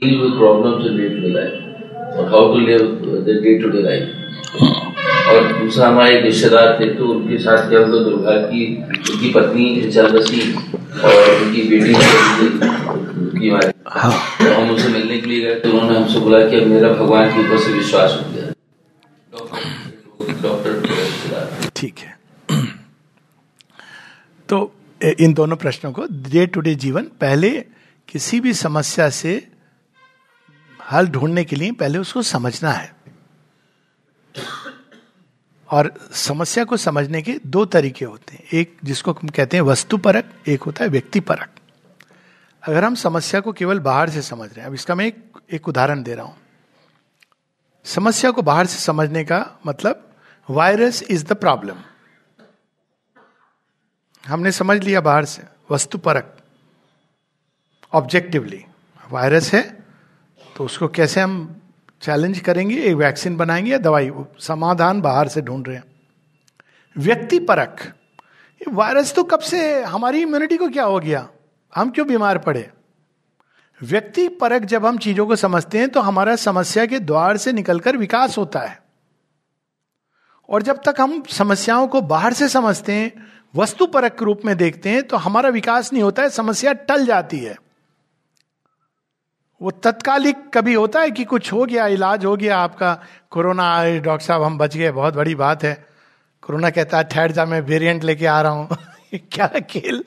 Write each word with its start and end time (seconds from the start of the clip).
deal 0.00 0.16
with 0.22 0.34
problems 0.38 0.86
in 0.86 0.96
day-to-day 0.96 1.32
life. 1.34 1.56
और 2.16 2.24
how 2.32 2.42
to 2.52 2.58
live 2.68 2.86
the 3.26 3.34
day-to-day 3.44 3.82
life. 3.88 4.06
और 5.28 5.38
दूसरा 5.58 5.88
हमारे 5.88 6.20
रिश्तेदार 6.20 6.68
थे 6.80 6.86
तो 6.94 7.06
उनके 7.06 7.38
साथ 7.38 7.68
क्या 7.68 7.78
हुआ? 7.78 7.86
दुर्भाग्य 7.86 8.46
की 8.50 8.60
उनकी 9.12 9.30
पत्नी 9.32 9.64
बसी 10.12 10.40
और 11.04 11.14
उनकी 11.42 11.62
बेटी 11.68 11.94
की 13.40 13.48
हाँ। 13.88 14.12
तो 14.38 14.54
हम 14.54 14.70
उनसे 14.70 14.88
मिलने 14.88 15.18
के 15.18 15.26
लिए 15.26 15.40
गए 15.40 15.54
तो 15.54 15.70
उन्होंने 15.70 15.98
हमसे 15.98 16.20
बोला 16.20 16.38
कि 16.48 16.56
अब 16.56 16.66
मेरा 16.66 16.92
भगवान 16.92 17.28
के 17.30 17.40
ऊपर 17.40 17.58
से 17.58 17.72
विश्वास 17.72 18.10
हो 18.12 18.32
गया। 18.32 18.44
डॉक्टर 19.32 19.60
डॉक्टर 20.42 21.70
ठीक 21.76 21.98
है। 21.98 22.12
तो 24.48 24.72
इन 25.20 25.34
दोनों 25.34 25.56
प्रश्नों 25.56 25.92
को 25.92 26.06
डे 26.30 26.46
टू 26.46 26.60
डे 26.60 26.74
जीवन 26.74 27.02
पहले 27.02 27.50
किसी 28.16 28.38
भी 28.40 28.52
समस्या 28.54 29.08
से 29.10 29.32
हल 30.80 31.06
ढूँढने 31.06 31.44
के 31.44 31.56
लिए 31.56 31.72
पहले 31.72 31.98
उसको 31.98 32.22
समझना 32.22 32.70
है। 32.72 32.96
और 35.68 35.92
समस्या 36.12 36.64
को 36.64 36.76
समझने 36.76 37.20
के 37.22 37.38
दो 37.46 37.64
तरीके 37.64 38.04
होते 38.04 38.34
हैं। 38.34 38.44
एक 38.52 38.76
जिसको 38.84 39.12
हम 39.12 39.28
कहते 39.28 39.56
हैं 39.56 39.62
वस्तु 39.62 39.96
परक 39.96 40.30
एक 40.48 40.62
होता 40.62 40.84
है 40.84 40.90
व्यक्ति 40.90 41.20
परक 41.20 41.48
अगर 42.62 42.84
हम 42.84 42.94
समस्या 42.94 43.40
को 43.40 43.52
केवल 43.52 43.80
बाहर 43.80 44.10
से 44.10 44.22
समझ 44.22 44.48
रहे 44.48 44.60
हैं 44.60 44.66
अब 44.66 44.74
इसका 44.74 44.94
मैं 44.94 45.06
एक, 45.06 45.32
एक 45.52 45.68
उदाहरण 45.68 46.02
दे 46.02 46.14
रहा 46.14 46.26
हूँ। 46.26 46.36
समस्या 47.84 48.30
को 48.30 48.42
बाहर 48.42 48.66
से 48.66 48.78
समझने 48.78 49.24
का 49.24 49.58
मतलब 49.66 50.10
वायरस 50.50 51.02
इज़ 51.02 51.24
द 51.24 51.32
प्रॉब्लम 51.32 51.76
हमने 54.24 54.52
समझ 54.52 54.82
लिया 54.84 55.00
बाहर 55.00 55.24
से 55.24 55.42
वस्तु 55.70 55.98
परक 55.98 56.32
ऑब्जेक्टिवली 57.92 58.64
वायरस 59.10 59.52
है 59.54 59.62
तो 60.56 60.64
उसको 60.64 60.88
कैसे 60.88 61.20
हम 61.20 61.60
चैलेंज 62.02 62.38
करेंगे? 62.38 62.76
एक 62.76 62.94
वैक्सीन 62.94 63.36
बनाएँगे 63.36 63.70
या 63.70 63.78
दवाई? 63.78 64.10
समाधान 64.38 65.00
बाहर 65.00 65.28
से 65.28 65.42
ढूंढ 65.42 65.66
रहे 65.68 65.76
हैं। 65.76 65.84
व्यक्ति 66.96 67.38
परक 67.40 67.80
वायरस 68.60 69.14
तो 69.14 69.24
कब 69.24 69.40
से 69.40 69.82
हमारी 69.82 70.22
इम्यूनिटी 70.22 70.56
को 70.56 70.68
क्या 70.68 70.84
हो 70.84 70.98
गया? 71.00 71.28
हम 71.72 71.90
क्यों 71.90 72.06
बीमार 72.06 72.38
पड़े? 72.38 72.70
व्यक्ति 73.80 74.28
परक 74.28 74.62
जब 74.62 74.86
हम 74.86 74.98
चीज़ों 74.98 75.26
को 75.26 75.36
समझते 75.36 75.78
हैं 75.78 75.88
तो 75.88 76.00
हमारा 76.00 76.36
समस्या 76.36 76.86
के 76.86 76.98
द्वार 76.98 77.36
से 77.36 77.52
निकलकर 77.52 77.96
विकास 77.96 78.38
होता 78.38 78.60
है। 78.60 78.78
और 80.48 80.62
जब 80.62 80.80
तक 80.84 81.00
हम 81.00 81.22
समस्याओं 81.30 81.86
को 81.88 82.00
बाहर 82.00 82.32
से 82.32 82.48
समझते 82.48 82.92
हैं 82.92 83.26
वस्तु 83.56 83.86
परक 83.86 84.22
रूप 84.22 84.40
में 84.44 84.56
देखते 84.56 84.90
हैं 84.90 85.02
तो 85.02 85.16
हमारा 85.16 85.48
विकास 85.48 85.92
नहीं 85.92 86.02
होता 86.02 86.22
है, 86.22 86.30
समस्या 86.30 86.72
टल 86.72 87.06
जाती 87.06 87.38
है। 87.38 87.56
वो 89.62 89.70
तत्कालिक 89.70 90.36
कभी 90.54 90.74
होता 90.74 91.00
है 91.00 91.10
कि 91.10 91.24
कुछ 91.24 91.52
हो 91.52 91.64
गया, 91.64 91.86
इलाज 91.86 92.24
हो 92.24 92.36
गया, 92.36 92.58
आपका 92.58 93.02
कोरोना 93.30 93.76
आए, 93.76 94.00
डॉक्टर 94.00 94.26
साहब, 94.26 94.42
हम 94.42 94.58
बच 94.58 94.76
गए, 94.76 94.90
बहुत 94.90 95.14
बड़ी 95.14 95.34
बात 95.34 95.64
है। 95.64 95.86
कोरोना 96.42 96.70
कहता 96.70 96.98
है, 96.98 97.04
ठहर 97.04 97.32
जा, 97.32 97.44
मैं 97.44 97.60
वेरिएंट 97.60 98.04
लेके 98.04 98.26
आ 98.26 98.40
रहा 98.42 98.52
हूँ। 98.52 98.68
क्या 99.14 99.46
खेल? 99.46 100.04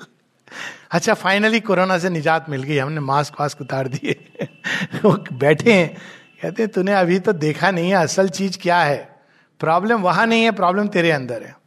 अच्छा 0.91 1.13
फाइनली 1.13 1.59
कोरोना 1.59 1.97
से 1.97 2.09
निजात 2.09 2.49
मिल 2.49 2.63
गई, 2.63 2.77
हमने 2.77 2.99
मास्क 2.99 3.33
वास्क 3.39 3.61
उतार 3.61 3.87
दिए। 3.87 4.37
वो 5.05 5.25
बैठे 5.33 5.73
हैं, 5.73 5.97
कहते 6.41 6.67
तूने 6.67 6.93
अभी 6.93 7.19
तो 7.19 7.33
देखा 7.33 7.71
नहीं 7.71 7.89
है, 7.89 7.95
असल 7.95 8.29
चीज़ 8.29 8.57
क्या 8.61 8.81
है? 8.81 9.19
प्रॉब्लम 9.59 10.01
वहाँ 10.01 10.27
नहीं 10.27 10.43
है 10.43 10.51
प्रॉब्लम 10.51 10.87
तेरे 10.87 11.11
अंदर 11.11 11.43
है। 11.43 11.58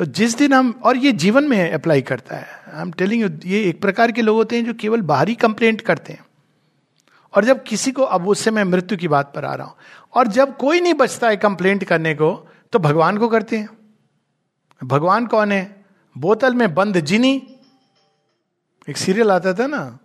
तो 0.00 0.04
जिस 0.06 0.36
दिन 0.38 0.52
हम, 0.52 0.70
और 0.82 0.96
ये 0.96 1.10
जीवन 1.12 1.44
में 1.44 1.72
अप्लाई 1.72 2.02
करता 2.02 2.36
है। 2.36 2.46
आई 2.74 2.82
एम 2.82 2.92
टेलिंग 2.92 3.22
यू 3.22 3.28
ये 3.46 3.62
एक 3.64 3.80
प्रकार 3.80 4.12
के 4.12 4.22
लोग 4.22 4.36
होते 4.36 4.56
हैं 4.56 4.64
जो 4.64 4.74
केवल 4.74 5.00
बाहरी 5.02 5.34
कंप्लेंट 5.34 5.80
करते 5.80 6.12
हैं। 6.12 6.24
और 7.34 7.44
जब 7.44 7.62
किसी 7.62 7.92
को, 7.92 8.02
अब 8.02 8.28
उससे 8.28 8.50
मैं 8.50 8.64
मृत्यु 8.64 8.98
की 8.98 9.08
बात 9.08 9.32
पर 9.34 9.44
आ 9.44 9.54
रहा 9.54 9.66
हूँ, 9.66 9.74
और 10.14 10.26
जब 10.28 10.56
कोई 10.56 10.80
नहीं 10.80 10.94
बचता 10.94 11.28
है 11.28 11.36
कंप्लेंट 11.36 11.84
करने 11.84 12.14
को 12.14 12.30
तो 12.72 12.78
भगवान 12.78 13.18
को 13.18 13.28
करते 13.28 13.56
हैं। 13.56 13.68
भगवान 14.80 15.26
कौन 15.26 15.52
है? 15.52 15.84
बोतल 16.16 16.54
में 16.54 16.74
बंद 16.74 17.00
जिनी। 17.02 17.34
एक 18.88 18.96
सीरियल 18.96 19.30
आता 19.30 19.52
था 19.54 19.66
ना, 19.66 19.98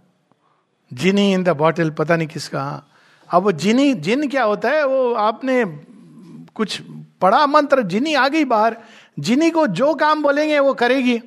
जिनी 0.92 1.32
इन 1.34 1.44
द 1.44 1.56
बॉटल 1.56 1.90
पता 1.92 2.16
नहीं 2.16 2.28
किसका। 2.28 2.84
अब 3.30 3.44
वो 3.44 3.52
जिनी, 3.54 3.94
जिन 3.94 4.28
क्या 4.28 4.44
होता 4.44 4.70
है, 4.70 4.86
वो 4.86 5.14
आपने 5.14 5.64
कुछ 6.56 6.82
पढ़ा 7.22 7.46
मंत्र, 7.48 7.82
जिनी 7.84 8.14
आ 8.14 8.28
गई 8.28 8.46
बाहर। 8.46 8.78
जिनी 9.20 9.52
को 9.52 9.68
जो 9.68 9.96
काम 9.96 10.24
बोलेंगे 10.24 10.60
वो 10.60 10.74
करेगी। 10.74 11.22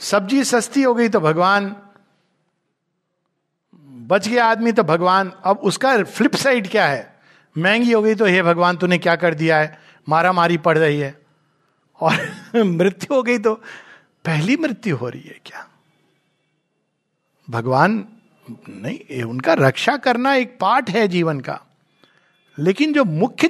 सब्ज़ी 0.00 0.44
सस्ती 0.44 0.82
हो 0.82 0.94
गई 0.94 1.08
तो 1.08 1.20
भगवान, 1.20 1.76
बच 3.88 4.28
गया 4.28 4.46
आदमी 4.46 4.72
तो 4.72 4.82
भगवान। 4.82 5.32
अब 5.44 5.56
उसका 5.56 6.04
फ्लिप 6.04 6.34
साइड 6.34 6.70
क्या 6.70 6.86
है? 6.86 7.20
महँगी 7.58 7.92
हो 7.92 8.02
गई 8.02 8.14
तो 8.14 8.24
हे 8.24 8.42
भगवान, 8.42 8.76
तूने 8.76 8.98
क्या 8.98 9.16
कर 9.16 9.34
दिया 9.34 9.58
है? 9.58 9.78
मारा 10.08 10.32
मारी 10.32 10.58
पड़ 10.58 10.78
रही 10.78 10.98
है। 10.98 11.22
और 12.00 12.14
मृत्यु 12.64 13.14
हो 13.14 13.22
गई 13.22 13.38
तो 13.38 13.54
पहली 14.24 14.56
मृत्यु 14.56 14.96
हो 14.96 15.08
रही 15.08 15.22
है 15.22 15.40
क्या? 15.46 15.68
भगवान, 17.50 18.08
नहीं, 18.68 19.22
उनका 19.22 19.54
रक्षा 19.54 19.96
करना 19.96 20.34
एक 20.34 20.58
पार्ट 20.60 20.90
है 20.90 21.08
जीवन 21.08 21.40
का। 21.40 21.60
लेकिन 22.58 22.92
जो 22.92 23.04
मुख्य 23.04 23.48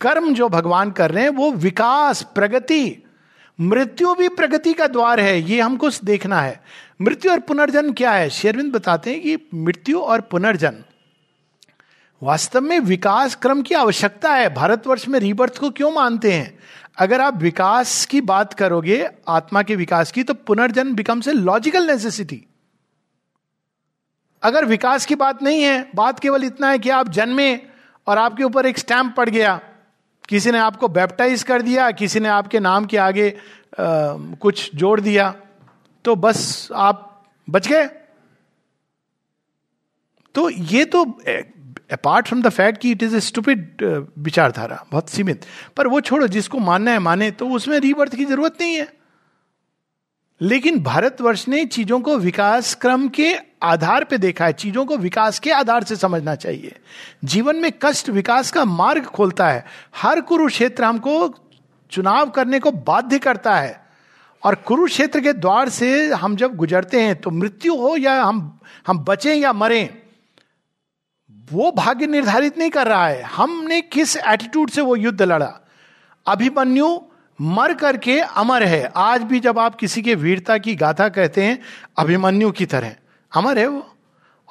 कर्म 0.00 0.34
जो 0.34 0.48
भगवान 0.48 0.90
कर 0.90 1.10
रहे 1.10 1.22
हैं, 1.22 1.30
वो 1.30 1.52
विकास, 1.52 2.22
प्रगति। 2.22 3.04
मृत्यु 3.60 4.14
भी 4.14 4.28
प्रगति 4.28 4.72
का 4.72 4.86
द्वार 4.86 5.20
है, 5.20 5.42
ये 5.42 5.60
हमको 5.60 5.90
देखना 6.04 6.40
है। 6.40 6.60
मृत्यु 7.02 7.32
और 7.32 7.40
पुनर्जन्म 7.40 7.92
क्या 7.92 8.12
है? 8.12 8.30
शेरविंद 8.30 8.72
बताते 8.72 9.10
हैं 9.10 9.22
कि 9.22 9.48
मृत्यु 9.54 10.00
और 10.00 10.20
पुनर्जन्म। 10.20 10.78
वास्तव 12.22 12.60
में 12.60 12.80
विकास 12.80 13.34
क्रम 13.34 13.62
की 13.62 13.74
आवश्यकता 13.74 14.34
है। 14.34 14.54
भारतवर्ष 14.54 15.08
में 15.08 15.20
रीबर्थ 15.20 15.58
को 15.58 15.70
क्यों 15.70 15.92
मानते 15.92 16.32
हैं? 16.32 16.58
अगर 16.98 17.20
आप 17.20 17.36
विकास 17.36 18.06
की 18.06 18.20
बात 18.20 18.54
करोगे, 18.54 19.08
आत्मा 19.28 19.62
के 19.62 19.76
विकास 19.76 20.12
की 20.12 20.22
तो 20.22 20.34
पुनर्जन्म 20.34 20.94
बिकम्स 20.94 21.28
ए 21.28 21.32
लॉजिकल 21.32 21.86
नेसेसिटी 21.86 22.46
अगर 24.42 24.64
विकास 24.64 25.06
की 25.06 25.14
बात 25.14 25.42
नहीं 25.42 25.62
है, 25.62 25.90
बात 25.94 26.18
केवल 26.18 26.44
इतना 26.44 26.70
है 26.70 26.78
कि 26.78 26.90
आप 26.90 27.08
जन्मे 27.08 27.56
और 28.06 28.18
आपके 28.18 28.44
ऊपर 28.44 28.66
एक 28.66 28.78
स्टैंप 28.78 29.14
पड़ 29.16 29.30
गया। 29.30 29.60
किसी 30.28 30.50
ने 30.50 30.58
आपको 30.58 30.88
बैप्टाइज 30.88 31.42
कर 31.42 31.62
दिया 31.62 31.90
किसी 31.90 32.20
ने 32.20 32.28
आपके 32.28 32.60
नाम 32.60 32.86
के 32.86 32.96
आगे 32.96 33.28
आ, 33.28 33.34
कुछ 34.40 34.70
जोड़ 34.74 35.00
दिया 35.00 35.34
तो 36.04 36.14
बस 36.16 36.68
आप 36.74 37.24
बच 37.48 37.68
गए। 37.68 37.86
तो 40.34 40.48
ये 40.50 40.84
तो 40.84 41.04
अपार्ट 41.92 42.26
फ्रॉम 42.28 42.42
द 42.42 42.48
फैक्ट 42.48 42.80
कि 42.80 42.90
इट 42.90 43.02
इज़ 43.02 43.16
ए 43.16 43.20
स्टूपिड 43.20 43.82
विचारधारा 44.18 44.84
बहुत 44.92 45.08
सीमित 45.08 45.44
पर 45.76 45.86
वो 45.86 46.00
छोड़ो 46.00 46.26
जिसको 46.28 46.58
मानना 46.58 46.90
है 46.90 46.98
माने 46.98 47.30
तो 47.30 47.48
उसमें 47.48 47.78
रीबर्थ 47.80 48.14
की 48.14 48.24
ज़रूरत 48.24 48.60
नहीं 48.60 48.74
है। 48.74 48.92
लेकिन 50.40 50.82
भारतवर्ष 50.82 51.46
ने 51.48 51.64
चीज़ों 51.66 52.00
को 52.00 52.16
विकास 52.18 52.74
क्रम 52.74 53.08
के 53.08 53.34
आधार 53.62 54.04
पे 54.04 54.18
देखा 54.18 54.46
है, 54.46 54.52
चीज़ों 54.52 54.84
को 54.86 54.96
विकास 54.96 55.38
के 55.38 55.50
आधार 55.50 55.84
से 55.84 55.96
समझना 55.96 56.34
चाहिए। 56.34 56.76
जीवन 57.24 57.56
में 57.56 57.70
कष्ट 57.82 58.08
विकास 58.08 58.50
का 58.50 58.64
मार्ग 58.64 59.04
खोलता 59.04 59.48
है। 59.48 59.64
हर 59.96 60.20
कुरुक्षेत्र 60.20 60.84
हमको 60.84 61.28
चुनाव 61.90 62.30
करने 62.30 62.58
को 62.60 62.70
बाध्य 62.70 63.18
करता 63.18 63.56
है। 63.56 63.84
और 64.42 64.54
कुरुक्षेत्र 64.54 65.20
के 65.20 65.32
द्वार 65.32 65.68
से 65.68 66.08
हम 66.08 66.36
जब 66.36 66.54
गुजरते 66.56 67.00
हैं 67.00 67.14
तो 67.20 67.30
मृत्यु 67.30 67.74
हो 67.76 67.96
या 67.96 68.22
हम 68.22 68.58
हम 68.86 68.98
बचें 68.98 69.34
या 69.34 69.52
मरें, 69.52 69.88
वो 71.52 71.72
भाग्य 71.72 72.06
निर्धारित 72.06 72.58
नहीं 72.58 72.70
कर 72.70 72.86
रहा 72.86 73.06
है। 73.06 73.22
हमने 73.22 73.80
किस 73.80 74.16
एटीट्यूड 74.16 74.70
से 74.70 74.80
वो 74.80 74.96
युद्ध 74.96 75.22
लड़ा? 75.22 75.52
अभिमन्यु 76.26 76.98
मर 77.40 77.74
करके 77.74 78.18
अमर 78.20 78.62
है। 78.62 78.92
आज 78.96 79.22
भी 79.22 79.40
जब 79.40 79.58
आप 79.58 79.74
किसी 79.74 80.02
के 80.02 80.14
वीरता 80.14 80.58
की 80.58 80.74
गाथा 80.74 81.08
कहते 81.08 81.44
हैं, 81.44 81.58
अभिमन्यु 81.98 82.50
की 82.50 82.66
तरह। 82.66 82.94
अमर 83.34 83.58
है 83.58 83.66
वो। 83.66 83.96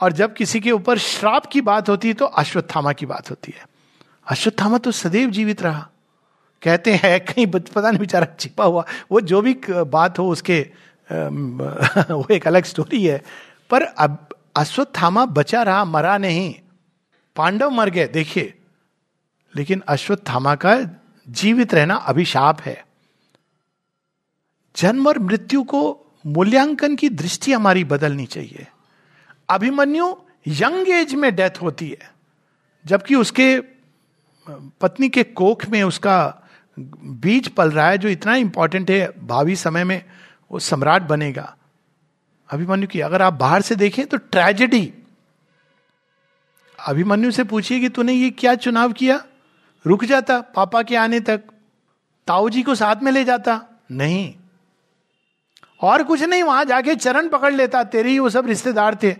और 0.01 0.11
जब 0.11 0.33
किसी 0.33 0.59
के 0.59 0.71
ऊपर 0.71 0.97
श्राप 0.97 1.45
की 1.45 1.61
बात 1.61 1.89
होती 1.89 2.07
है 2.07 2.13
तो 2.13 2.25
अश्वत्थामा 2.25 2.93
की 2.93 3.05
बात 3.05 3.29
होती 3.29 3.53
है। 3.57 3.69
अश्वत्थामा 4.27 4.77
तो 4.77 4.91
सदैव 4.91 5.29
जीवित 5.29 5.61
रहा। 5.61 5.89
कहते 6.63 6.95
हैं, 6.95 7.25
कहीं 7.25 7.47
पता 7.47 7.89
नहीं 7.89 7.99
बेचारा 7.99 8.27
छिपा 8.39 8.65
हुआ, 8.65 8.85
वो 9.11 9.21
जो 9.21 9.41
भी 9.41 9.61
बात 9.69 10.19
हो 10.19 10.29
उसके 10.29 10.71
वो 12.13 12.27
एक 12.31 12.47
अलग 12.47 12.63
स्टोरी 12.63 13.05
है। 13.05 13.23
पर 13.69 13.81
अब 13.81 14.29
अश्वत्थामा 14.55 15.25
बचा 15.25 15.63
रहा, 15.63 15.85
मरा 15.85 16.17
नहीं। 16.17 16.55
पांडव 17.35 17.69
मर 17.69 17.89
गए, 17.89 18.07
देखिए। 18.07 18.59
लेकिन 19.55 19.83
अश्वत्थामा 19.87 20.55
का 20.55 20.81
जीवित 21.29 21.73
रहना 21.73 21.95
अभिशाप 21.95 22.61
है। 22.61 22.87
जन्म 24.75 25.07
और 25.07 25.19
मृत्यु 25.19 25.63
को 25.63 26.04
मूल्यांकन 26.25 26.95
की 26.95 27.09
दृष्टि 27.09 27.53
हमारी 27.53 27.83
बदलनी 27.83 28.25
चाहिए। 28.25 28.67
अभिमन्यु 29.49 30.13
यंग 30.47 30.89
एज 30.89 31.13
में 31.13 31.35
डेथ 31.35 31.61
होती 31.61 31.89
है, 31.89 32.11
जबकि 32.85 33.15
उसके 33.15 33.59
पत्नी 34.81 35.09
के 35.09 35.23
कोख 35.23 35.65
में 35.65 35.81
उसका 35.83 36.17
बीज 36.77 37.47
पल 37.47 37.71
रहा 37.71 37.89
है 37.89 37.97
जो 37.97 38.09
इतना 38.09 38.35
इंपॉर्टेंट 38.35 38.91
है, 38.91 39.11
भावी 39.23 39.55
समय 39.55 39.83
में 39.83 40.03
वो 40.51 40.59
सम्राट 40.59 41.01
बनेगा। 41.01 41.55
अभिमन्यु 42.49 42.87
की, 42.87 42.99
अगर 42.99 43.21
आप 43.21 43.33
बाहर 43.33 43.61
से 43.61 43.75
देखें 43.75 44.05
तो 44.07 44.17
ट्रेजेडी 44.17 44.93
अभिमन्यु 46.79 47.31
से 47.31 47.43
पूछिए 47.43 47.79
कि 47.79 47.89
तूने 47.89 48.13
ये 48.13 48.29
क्या 48.29 48.55
चुनाव 48.55 48.91
किया? 48.91 49.23
रुक 49.85 50.03
जाता, 50.05 50.39
पापा 50.41 50.81
के 50.83 50.95
आने 50.95 51.19
तक। 51.19 51.43
ताऊ 52.27 52.49
जी 52.49 52.63
को 52.63 52.75
साथ 52.75 53.03
में 53.03 53.11
ले 53.11 53.23
जाता? 53.23 53.61
नहीं। 53.91 54.33
और 55.81 56.03
कुछ 56.03 56.21
नहीं, 56.21 56.43
वहाँ 56.43 56.65
जाके 56.65 56.95
चरण 56.95 57.29
पकड़ 57.29 57.53
लेता। 57.53 57.83
तेरे 57.83 58.09
ही 58.09 58.19
वो 58.19 58.29
सब 58.29 58.47
रिश्तेदार 58.47 58.95
थे। 58.95 59.11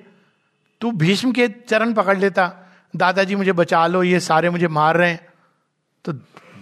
तू 0.82 0.92
भीष्म 0.92 1.32
के 1.32 1.48
चरण 1.48 1.94
पकड़ 1.94 2.18
लेता। 2.18 2.52
दादाजी 2.96 3.36
मुझे 3.36 3.52
बचा 3.52 3.88
लो, 3.88 4.04
ये 4.04 4.20
सारे 4.20 4.50
मुझे 4.50 4.68
मार 4.68 4.98
रहे 4.98 5.10
हैं। 5.10 5.28
तो 6.06 6.14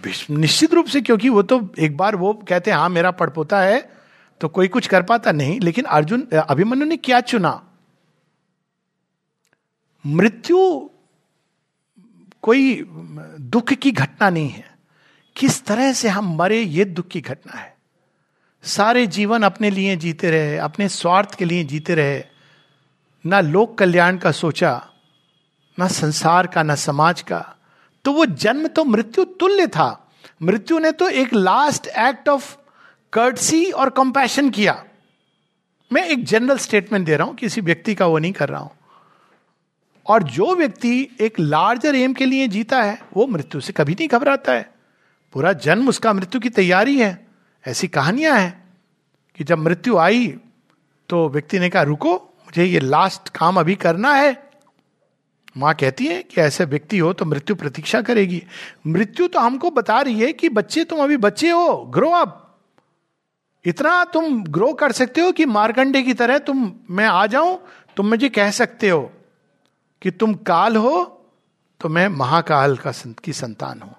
भीष्म 0.02 0.36
निश्चित 0.36 0.74
रूप 0.74 0.86
से, 0.86 1.00
क्योंकि 1.00 1.28
वो 1.28 1.42
तो 1.42 1.74
एक 1.78 1.96
बार 1.96 2.16
वो 2.16 2.32
कहते 2.48 2.70
हैं 2.70 2.78
हाँ 2.78 2.88
मेरा 2.88 3.10
पड़पोता 3.10 3.60
है। 3.60 3.92
तो 4.40 4.48
कोई 4.48 4.68
कुछ 4.68 4.86
कर 4.86 5.02
पाता 5.02 5.32
नहीं, 5.32 5.60
लेकिन 5.60 5.84
अर्जुन, 5.84 6.26
अभिमन्यु 6.26 6.86
ने 6.86 6.96
क्या 6.96 7.20
चुना? 7.20 7.62
मृत्यु 10.06 10.90
कोई 12.42 12.84
दुख 13.40 13.72
की 13.72 13.90
घटना 13.90 14.30
नहीं 14.30 14.48
है। 14.48 14.78
किस 15.36 15.64
तरह 15.64 15.92
से 15.92 16.08
हम 16.08 16.36
मरे, 16.36 16.60
ये 16.60 16.84
दुख 16.84 17.08
की 17.08 17.20
घटना 17.20 17.58
है। 17.58 17.73
सारे 18.64 19.06
जीवन 19.06 19.42
अपने 19.42 19.70
लिए 19.70 19.96
जीते 19.96 20.30
रहे, 20.30 20.56
अपने 20.56 20.88
स्वार्थ 20.88 21.34
के 21.34 21.44
लिए 21.44 21.64
जीते 21.64 21.94
रहे। 21.94 22.24
ना 23.26 23.40
लोक 23.40 23.78
कल्याण 23.78 24.18
का 24.18 24.32
सोचा, 24.32 24.86
ना 25.78 25.88
संसार 25.88 26.46
का, 26.46 26.62
ना 26.62 26.74
समाज 26.74 27.22
का। 27.22 27.56
तो 28.04 28.12
वो 28.12 28.26
जन्म 28.26 28.66
तो 28.66 28.84
मृत्यु 28.84 29.24
तुल्य 29.24 29.66
था। 29.66 30.12
मृत्यु 30.42 30.78
ने 30.78 30.92
तो 30.92 31.08
एक 31.08 31.34
लास्ट 31.34 31.86
एक्ट 31.86 32.28
ऑफ़ 32.28 32.56
कर्टसी 33.12 33.70
और 33.70 33.90
कंपैशन 33.90 34.50
किया। 34.50 34.84
मैं 35.92 36.06
एक 36.06 36.24
जनरल 36.24 36.58
स्टेटमेंट 36.58 37.06
दे 37.06 37.16
रहा 37.16 37.26
हूँ, 37.26 37.34
किसी 37.34 37.60
व्यक्ति 37.60 37.94
का 37.94 38.06
वो 38.06 38.18
नहीं 38.18 38.32
कर 38.32 38.48
रहा 38.48 38.60
हूँ। 38.60 38.70
और 40.06 40.22
जो 40.22 40.54
व्यक्ति 40.54 41.16
एक 41.20 41.40
लार्जर 41.40 41.94
एम 41.94 42.12
के 42.12 42.26
लिए 42.26 42.48
जीता 42.48 42.82
है, 42.82 43.02
वो 43.16 43.26
मृत्यु 43.26 43.60
से 43.60 43.72
कभी 43.72 43.92
नहीं 43.92 44.08
घबराता 44.08 44.52
है। 44.52 44.74
पूरा 45.32 45.52
जन्म 45.52 45.88
उसका 45.88 46.12
मृत्यु 46.12 46.40
की 46.40 46.48
तैयारी 46.48 46.98
है। 46.98 47.23
ऐसी 47.66 47.88
कहानियाँ 47.88 48.38
हैं 48.38 48.64
कि 49.36 49.44
जब 49.44 49.58
मृत्यु 49.58 49.96
आई 49.96 50.38
तो 51.08 51.28
व्यक्ति 51.28 51.58
ने 51.58 51.70
कहा, 51.70 51.82
रुको, 51.82 52.14
मुझे 52.14 52.64
ये 52.64 52.80
लास्ट 52.80 53.28
काम 53.28 53.60
अभी 53.60 53.74
करना 53.74 54.14
है। 54.14 54.50
माँ 55.56 55.74
कहती 55.74 56.06
है 56.06 56.22
कि, 56.22 56.40
ऐसे 56.40 56.64
व्यक्ति 56.64 56.98
हो 56.98 57.12
तो 57.12 57.24
मृत्यु 57.24 57.56
प्रतीक्षा 57.56 58.02
करेगी। 58.02 58.42
मृत्यु 58.86 59.28
तो 59.28 59.40
हमको 59.40 59.70
बता 59.70 60.00
रही 60.00 60.20
है 60.20 60.32
कि 60.32 60.48
बच्चे, 60.48 60.84
तुम 60.84 60.98
अभी 61.04 61.16
बच्चे 61.16 61.50
हो 61.50 61.76
ग्रो 61.76 62.10
अप 62.10 62.40
इतना 63.64 64.04
तुम 64.04 64.44
ग्रो 64.44 64.72
कर 64.72 64.92
सकते 64.92 65.20
हो 65.20 65.32
कि 65.32 65.46
मारकंडे 65.46 66.02
की 66.02 66.14
तरह 66.14 66.38
तुम, 66.38 66.72
मैं 66.90 67.06
आ 67.06 67.26
जाऊँ, 67.26 67.60
तुम 67.96 68.08
मुझे 68.08 68.28
कह 68.28 68.50
सकते 68.50 68.88
हो 68.88 69.12
कि 70.02 70.10
तुम 70.10 70.34
काल 70.34 70.76
हो 70.76 71.20
तो 71.80 71.88
मैं 71.88 72.08
महाकाल 72.08 72.76
का 72.76 72.92
की 73.24 73.32
संतान 73.32 73.80
हूँ। 73.80 73.94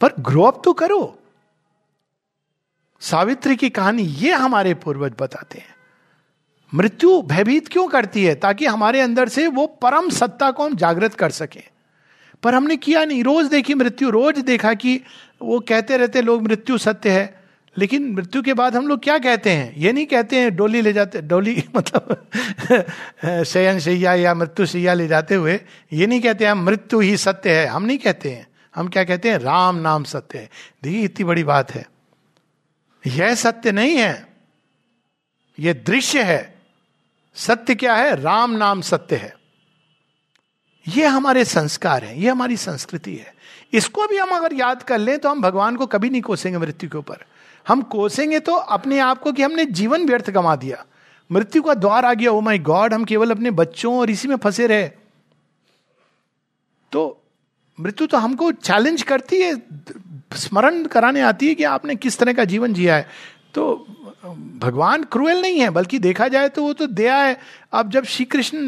पर 0.00 0.14
ग्रो 0.20 0.42
अप 0.42 0.62
तो 0.64 0.72
करो। 0.72 1.19
सावित्री 3.00 3.56
की 3.56 3.70
कहानी 3.70 4.02
ये 4.02 4.32
हमारे 4.32 4.74
पूर्वज 4.74 5.12
बताते 5.20 5.58
हैं। 5.58 5.74
मृत्यु 6.74 7.22
भयभीत 7.22 7.68
क्यों 7.68 7.88
करती 7.88 8.24
है? 8.24 8.34
ताकि 8.34 8.66
हमारे 8.66 9.00
अंदर 9.00 9.28
से 9.28 9.46
वो 9.46 9.66
परम 9.66 10.10
सत्ता 10.10 10.50
को 10.50 10.64
हम 10.64 10.76
जागृत 10.76 11.14
कर 11.14 11.30
सके। 11.30 11.62
पर 12.42 12.54
हमने 12.54 12.76
किया 12.76 13.04
नहीं। 13.04 13.24
रोज 13.24 13.46
देखी 13.46 13.74
मृत्यु, 13.74 14.10
रोज 14.10 14.38
देखा 14.38 14.74
कि 14.74 15.00
वो 15.42 15.60
कहते 15.60 15.96
रहते 15.96 16.22
लोग 16.22 16.42
मृत्यु 16.42 16.78
सत्य 16.78 17.10
है। 17.10 17.40
लेकिन 17.78 18.12
मृत्यु 18.12 18.42
के 18.42 18.54
बाद 18.54 18.76
हम 18.76 18.88
लोग 18.88 19.02
क्या 19.02 19.18
कहते 19.18 19.50
हैं? 19.50 19.74
ये 19.76 19.92
नहीं 19.92 20.06
कहते 20.06 20.36
हैं, 20.36 20.56
डोली 20.56 20.80
ले 20.80 20.92
जाते, 20.92 21.20
डोली 21.20 21.64
मतलब 21.76 22.26
शयन 23.44 23.78
शैया 23.78 24.14
या 24.14 24.34
मृत्यु 24.34 24.66
शैया 24.66 24.94
ले 24.94 25.08
जाते 25.08 25.34
हुए, 25.34 25.60
ये 25.92 26.06
नहीं 26.06 26.20
कहते 26.20 26.46
हैं, 26.46 26.52
मृत्यु 26.52 27.00
ही 27.00 27.16
सत्य 27.16 27.60
है। 27.60 27.66
हम 27.66 27.82
नहीं 27.82 27.98
कहते 27.98 28.30
हैं। 28.30 28.46
हम 28.74 28.88
क्या 28.88 29.04
कहते 29.04 29.30
हैं? 29.30 29.38
राम 29.38 29.76
नाम 29.76 30.04
सत्य 30.04 30.38
है। 30.38 30.50
देखिए, 30.82 31.02
इतनी 31.02 31.24
बड़ी 31.24 31.44
बात 31.44 31.74
है। 31.74 31.86
यह 33.04 33.34
सत्य 33.34 33.72
नहीं 33.72 33.96
है। 33.96 34.28
यह 35.58 35.72
दृश्य 35.86 36.22
है। 36.22 36.62
सत्य 37.34 37.74
क्या 37.74 37.94
है? 37.94 38.14
राम 38.20 38.50
नाम 38.50 38.80
सत्य 38.80 39.16
है। 39.16 39.34
यह 40.88 41.12
हमारे 41.12 41.44
संस्कार 41.44 42.04
है 42.04 42.20
यह 42.20 42.32
हमारी 42.32 42.56
संस्कृति 42.56 43.14
है। 43.16 43.34
इसको 43.72 44.06
भी 44.08 44.16
हम 44.16 44.30
अगर 44.30 44.54
याद 44.54 44.82
कर 44.82 44.98
लें 44.98 45.18
तो 45.18 45.28
हम 45.28 45.40
भगवान 45.42 45.76
को 45.76 45.86
कभी 45.86 46.10
नहीं 46.10 46.22
कोसेंगे 46.22 46.58
मृत्यु 46.58 46.90
के 46.90 46.98
ऊपर। 46.98 47.24
हम 47.66 47.82
कोसेंगे 47.82 48.40
तो 48.40 48.54
अपने 48.54 48.98
आप 48.98 49.20
को 49.22 49.32
कि 49.32 49.42
हमने 49.42 49.64
जीवन 49.64 50.06
व्यर्थ 50.06 50.30
गंवा 50.30 50.56
दिया। 50.56 50.84
मृत्यु 51.30 51.62
का 51.62 51.74
द्वार 51.74 52.04
आ 52.04 52.12
गया 52.14 52.30
ओ 52.30 52.40
माई 52.40 52.58
गॉड 52.58 52.94
हम 52.94 53.04
केवल 53.04 53.30
अपने 53.30 53.50
बच्चों 53.50 53.98
और 53.98 54.10
इसी 54.10 54.28
में 54.28 54.36
फंसे 54.36 54.66
रहे। 54.66 54.88
तो 56.92 57.22
मृत्यु 57.80 58.06
तो 58.06 58.18
हमको 58.18 58.52
चैलेंज 58.52 59.02
करती 59.02 59.40
है 59.42 59.54
स्मरण 60.34 60.84
कराने 60.84 61.20
आती 61.20 61.48
है 61.48 61.54
कि 61.54 61.64
आपने 61.64 61.96
किस 61.96 62.18
तरह 62.18 62.32
का 62.32 62.44
जीवन 62.44 62.74
जिया 62.74 62.96
है। 62.96 63.08
तो 63.54 63.86
भगवान 64.58 65.04
क्रूएल 65.04 65.42
नहीं 65.42 65.60
है, 65.60 65.70
बल्कि 65.70 65.98
देखा 65.98 66.28
जाए 66.28 66.48
तो 66.48 66.62
वो 66.62 66.72
तो 66.72 66.86
दया 66.86 67.16
है। 67.16 67.40
अब 67.72 67.90
जब 67.90 68.04
श्री 68.04 68.24
कृष्ण 68.24 68.58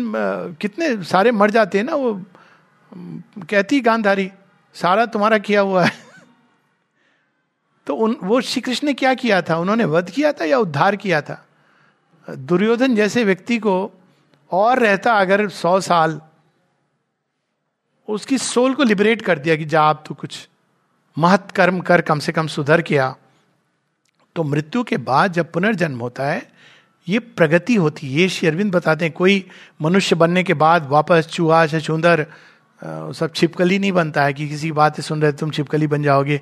कितने 0.55 1.05
सारे 1.05 1.31
मर 1.31 1.51
जाते 1.51 1.79
हैं 1.79 1.85
ना, 1.85 1.95
वो 1.95 2.25
कहती 3.51 3.81
गांधारी, 3.81 4.31
सारा 4.75 5.07
तुम्हारा 5.07 5.39
किया 5.39 5.61
हुआ 5.61 5.85
है। 5.85 5.93
तो 7.87 7.97
उन, 7.97 8.17
वो 8.23 8.41
श्री 8.41 8.61
कृष्ण 8.61 8.87
ने 8.87 8.95
क्या 8.95 9.15
किया 9.15 9.43
था? 9.43 9.57
उन्होंने 9.57 9.85
वध 9.85 10.11
किया 10.11 10.33
था 10.33 10.45
या 10.45 10.59
उद्धार 10.59 10.97
किया 10.97 11.23
था? 11.23 11.47
दुर्योधन 12.31 12.95
जैसे 12.95 13.25
व्यक्ति 13.25 13.59
को 13.59 13.93
और 14.51 14.79
रहता 14.79 15.13
अगर 15.13 15.49
सौ 15.49 15.81
साल, 15.81 16.21
उसकी 18.09 18.39
सोल 18.39 18.75
को 18.75 18.83
लिबरेट 18.83 19.23
कर 19.23 19.39
दिया 19.39 19.57
कि 19.57 19.65
जा 19.65 19.83
आप 19.83 20.05
तो 20.07 20.15
कुछ 20.15 20.49
महत 21.17 21.51
कर्म 21.51 21.81
कर 21.81 22.01
कम 22.01 22.19
से 22.19 22.33
कम 22.33 22.47
सुधर 22.47 22.83
किया 22.83 23.15
तो 24.37 24.45
मृत्यु 24.45 24.83
के 24.85 24.97
बाद 24.97 25.33
जब 25.33 25.51
पुनर्जन्म 25.53 25.99
होता 25.99 26.27
है, 26.27 26.51
ये 27.07 27.19
प्रगति 27.19 27.75
होती 27.75 28.07
है। 28.07 28.21
ये 28.21 28.29
शेरविंद 28.29 28.73
बताते 28.75 29.05
हैं, 29.05 29.15
कोई 29.15 29.45
मनुष्य 29.83 30.17
बनने 30.17 30.43
के 30.43 30.55
बाद 30.55 30.89
वापस 30.89 31.29
चूहा 31.31 31.67
छुंदर 31.67 32.27
सब 33.15 33.33
छिपकली 33.35 33.79
नहीं 33.79 33.93
बनता 33.93 34.25
है 34.25 34.33
कि 34.33 34.49
किसी 34.49 34.71
बात 34.73 35.01
सुन 35.01 35.23
रहे 35.23 35.33
तुम 35.33 35.51
छिपकली 35.51 35.87
बन 35.87 36.03
जाओगे। 36.03 36.41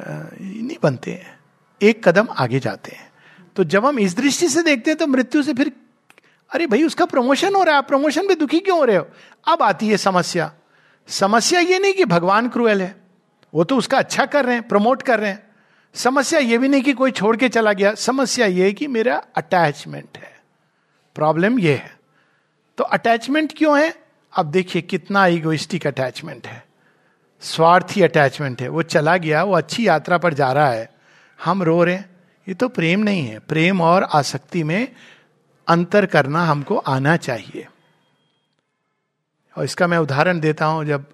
नहीं 0.00 0.76
बनते 0.82 1.12
हैं। 1.12 1.38
एक 1.80 2.06
कदम 2.08 2.28
आगे 2.30 2.60
जाते 2.60 2.92
हैं। 2.92 3.10
तो 3.56 3.64
जब 3.64 3.86
हम 3.86 3.98
इस 3.98 4.16
दृष्टि 4.16 4.48
से 4.48 4.62
देखते 4.62 4.90
हैं 4.90 4.98
तो 4.98 5.06
मृत्यु 5.06 5.42
से 5.42 5.54
फिर, 5.54 5.72
अरे 6.50 6.66
भाई, 6.66 6.82
उसका 6.82 7.04
प्रमोशन 7.04 7.54
हो 7.54 7.62
रहा 7.62 7.72
है। 7.72 7.78
आप 7.78 7.88
प्रमोशन 7.88 8.26
में 8.26 8.38
दुखी 8.38 8.60
क्यों 8.60 8.78
हो 8.78 8.84
रहे 8.84 8.96
हो? 8.96 9.06
अब 9.46 9.62
आती 9.62 9.88
है 9.88 9.96
समस्या। 9.96 10.52
समस्या 11.08 11.60
ये 11.60 11.78
नहीं 11.78 11.94
कि 11.94 12.04
भगवान 12.04 12.48
क्रूएल 12.48 12.82
है। 12.82 13.03
वो 13.54 13.64
तो 13.64 13.76
उसका 13.76 13.98
अच्छा 13.98 14.26
कर 14.26 14.44
रहे 14.44 14.54
हैं 14.54 14.68
प्रमोट 14.68 15.02
कर 15.02 15.20
रहे 15.20 15.30
हैं। 15.30 15.46
समस्या 15.94 16.40
ये 16.40 16.58
भी 16.58 16.68
नहीं 16.68 16.82
कि 16.82 16.92
कोई 16.92 17.10
छोड़ 17.10 17.36
के 17.36 17.48
चला 17.48 17.72
गया। 17.72 17.94
समस्या 17.94 18.46
ये 18.46 18.64
है 18.64 18.72
कि 18.72 18.86
मेरा 18.86 19.22
अटैचमेंट 19.36 20.18
है। 20.18 20.40
प्रॉब्लम 21.14 21.58
ये 21.58 21.74
है। 21.74 21.98
तो 22.78 22.84
अटैचमेंट 22.84 23.52
क्यों 23.56 23.80
है? 23.80 23.94
अब 24.36 24.46
देखिए 24.46 24.82
कितना 24.82 25.26
इगोइस्टिक 25.26 25.86
अटैचमेंट 25.86 26.46
है। 26.46 26.64
स्वार्थी 27.40 28.02
अटैचमेंट 28.02 28.62
है। 28.62 28.68
वो 28.68 28.82
चला 28.82 29.16
गया, 29.16 29.44
वो 29.44 29.54
अच्छी 29.54 29.88
यात्रा 29.88 30.18
पर 30.18 30.34
जा 30.34 30.52
रहा 30.52 30.68
है। 30.68 30.94
हम 31.44 31.62
रो 31.62 31.84
रहे 31.84 31.94
हैं। 31.94 32.10
ये 32.48 32.54
तो 32.54 32.68
प्रेम 32.68 33.00
नहीं 33.00 33.26
है। 33.26 33.38
प्रेम 33.38 33.80
और 33.80 34.02
आसक्ति 34.02 34.62
में 34.62 34.92
अंतर 35.68 36.06
करना 36.06 36.44
हमको 36.44 36.76
आना 36.76 37.16
चाहिए। 37.16 37.66
और 39.58 39.64
इसका 39.64 39.86
मैं 39.86 39.98
उदाहरण 39.98 40.40
देता 40.40 40.66
हूँ। 40.66 40.84
जब 40.84 41.04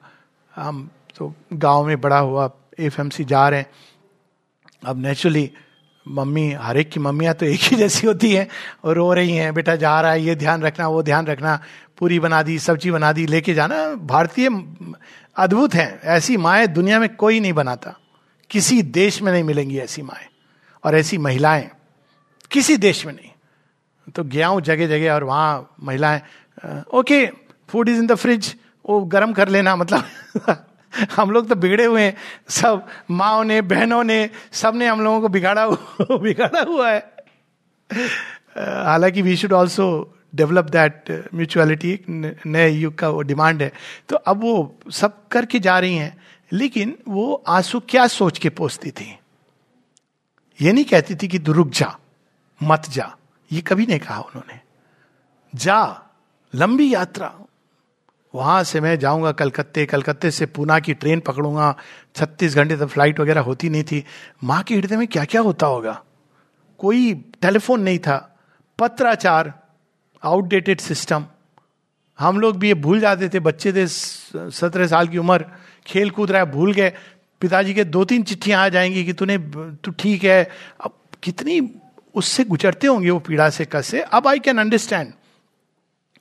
हम 0.54 0.90
तो 1.16 1.32
गाँव 1.52 1.86
में 1.86 2.00
बड़ा 2.00 2.18
हुआ 2.18 2.50
एफएमसी 2.78 3.24
जा 3.24 3.48
रहे 3.48 3.60
हैं। 3.60 3.70
अब 4.86 5.02
नेचुरली 5.02 5.50
मम्मी, 6.06 6.50
हर 6.52 6.76
एक 6.76 6.90
की 6.90 7.00
मम्मियाँ 7.00 7.34
तो 7.34 7.46
एक 7.46 7.60
ही 7.60 7.76
जैसी 7.76 8.06
होती 8.06 8.32
हैं 8.34 8.46
और 8.84 8.94
रो 8.96 9.12
रही 9.12 9.36
हैं, 9.36 9.52
बेटा 9.54 9.76
जा 9.76 10.00
रहा 10.00 10.12
है, 10.12 10.22
ये 10.22 10.34
ध्यान 10.34 10.62
रखना, 10.62 10.88
वो 10.88 11.02
ध्यान 11.02 11.26
रखना, 11.26 11.60
पूरी 11.98 12.18
बना 12.20 12.42
दी, 12.42 12.58
सब्ज़ी 12.58 12.90
बना 12.90 13.12
दी, 13.12 13.26
लेके 13.26 13.54
जाना। 13.54 13.94
भारतीय 13.94 14.48
अद्भुत 15.36 15.74
हैं, 15.74 16.00
ऐसी 16.00 16.36
माए 16.36 16.66
दुनिया 16.66 16.98
में 17.00 17.08
कोई 17.16 17.40
नहीं 17.40 17.52
बनाता। 17.52 17.94
किसी 18.50 18.82
देश 18.82 19.20
में 19.22 19.32
नहीं 19.32 19.44
मिलेंगी 19.44 19.78
ऐसी 19.78 20.02
माए 20.02 20.26
और 20.84 20.94
ऐसी 20.94 21.18
महिलाएँ 21.18 21.70
किसी 22.50 22.76
देश 22.76 23.04
में 23.06 23.12
नहीं। 23.12 23.30
तो 24.14 24.24
गया 24.24 24.48
हूँ 24.48 24.60
जगह 24.60 24.86
जगह 24.86 25.14
और 25.14 25.24
वहाँ 25.24 25.76
महिलाएँ 25.82 26.20
okay 26.94 27.26
food 27.68 27.88
is 27.88 27.98
in 27.98 28.06
the 28.06 28.14
fridge 28.14 28.54
वो 28.88 29.00
गर्म 29.04 29.32
कर 29.32 29.48
लेना 29.48 29.76
मतलब 29.76 30.64
हम 31.16 31.30
लोग 31.30 31.48
तो 31.48 31.54
बिगड़े 31.54 31.84
हुए 31.84 32.02
हैं। 32.02 32.16
सब 32.48 32.86
माओ 33.10 33.42
ने, 33.42 33.60
बहनों 33.60 34.04
ने 34.04 34.30
सबने 34.52 34.86
हम 34.86 35.00
लोगों 35.00 35.20
को 35.20 35.28
बिगाड़ा 35.28 35.66
बिगाड़ा 36.00 36.60
हुआ 36.60 36.90
है। 36.90 37.12
हालाँकि 38.84 39.22
we 39.22 39.36
should 39.36 39.52
also 39.52 40.16
develop 40.34 40.64
that 40.64 41.28
mutuality 41.34 42.00
नए 42.46 42.70
युग 42.70 42.94
का 42.94 43.08
वो 43.08 43.22
डिमांड 43.22 43.62
है। 43.62 43.72
तो 44.08 44.16
अब 44.16 44.40
वो 44.40 44.78
सब 44.90 45.28
करके 45.28 45.58
जा 45.58 45.78
रही 45.78 45.96
हैं, 45.96 46.22
लेकिन 46.52 46.98
वो 47.08 47.44
आँसू 47.48 47.80
क्या 47.80 48.06
सोच 48.06 48.38
के 48.38 48.48
पोसती 48.48 48.90
थी? 48.90 49.18
ये 50.60 50.72
नहीं 50.72 50.84
कहती 50.84 51.14
थी 51.14 51.28
कि 51.28 51.38
रुक 51.38 51.68
जा, 51.68 51.98
मत 52.62 52.82
जा। 52.90 53.16
ये 53.52 53.60
कभी 53.60 53.86
नहीं 53.86 54.00
कहा 54.00 54.20
उन्होंने। 54.20 54.60
जा, 55.54 56.02
लंबी 56.54 56.94
यात्रा 56.94 57.34
वहाँ 58.34 58.62
से 58.64 58.80
मैं 58.80 58.98
जाऊँगा 58.98 59.32
कलकत्ते 59.32 59.84
कलकत्ते 59.86 60.30
से 60.30 60.46
पूना 60.46 60.78
की 60.80 60.94
ट्रेन 60.94 61.20
पकड़ूँगा। 61.20 61.74
छत्तीस 62.16 62.54
घंटे 62.56 62.76
तक 62.76 62.86
फ़्लाइट 62.86 63.20
वगैरह 63.20 63.40
होती 63.40 63.68
नहीं 63.68 63.84
थी। 63.84 64.04
माँ 64.44 64.62
के 64.62 64.74
हृदय 64.74 64.96
में 64.96 65.06
क्या 65.06 65.24
क्या 65.24 65.40
होता 65.40 65.66
होगा? 65.66 66.02
कोई 66.78 67.12
टेलीफोन 67.42 67.80
नहीं 67.80 67.98
था। 67.98 68.16
पत्राचार 68.78 69.52
आउटडेटेड 70.22 70.80
सिस्टम 70.80 71.24
हम 72.18 72.40
लोग 72.40 72.56
भी 72.58 72.68
ये 72.68 72.74
भूल 72.74 73.00
जाते 73.00 73.28
थे। 73.28 73.40
बच्चे 73.40 73.72
थे, 73.72 73.86
सत्रह 73.86 74.86
साल 74.86 75.08
की 75.08 75.18
उम्र 75.18 75.44
खेल 75.86 76.10
कूद 76.10 76.30
रहा 76.30 76.42
है 76.42 76.50
भूल 76.50 76.72
गए। 76.72 76.92
पिताजी 77.42 77.74
के 77.74 77.84
दो 77.84 78.04
तीन 78.04 78.22
चिट्ठियाँ 78.22 78.64
आ 78.64 78.68
जाएँगी 78.68 79.04
कि 79.04 79.12
तूने, 79.12 79.38
तू 79.38 79.90
ठीक 79.90 80.24
है। 80.24 80.42
अब 80.80 80.92
कितनी 81.22 81.60
उससे 82.14 82.44
गुजरते 82.44 82.86
होंगे 82.86 83.10
वो 83.10 83.18
पीड़ा 83.18 83.48
से, 83.50 83.64
कैसे 83.64 84.00
अब 84.02 84.28
आई 84.28 84.38
कैन 84.38 84.58
अंडरस्टैंड 84.58 85.12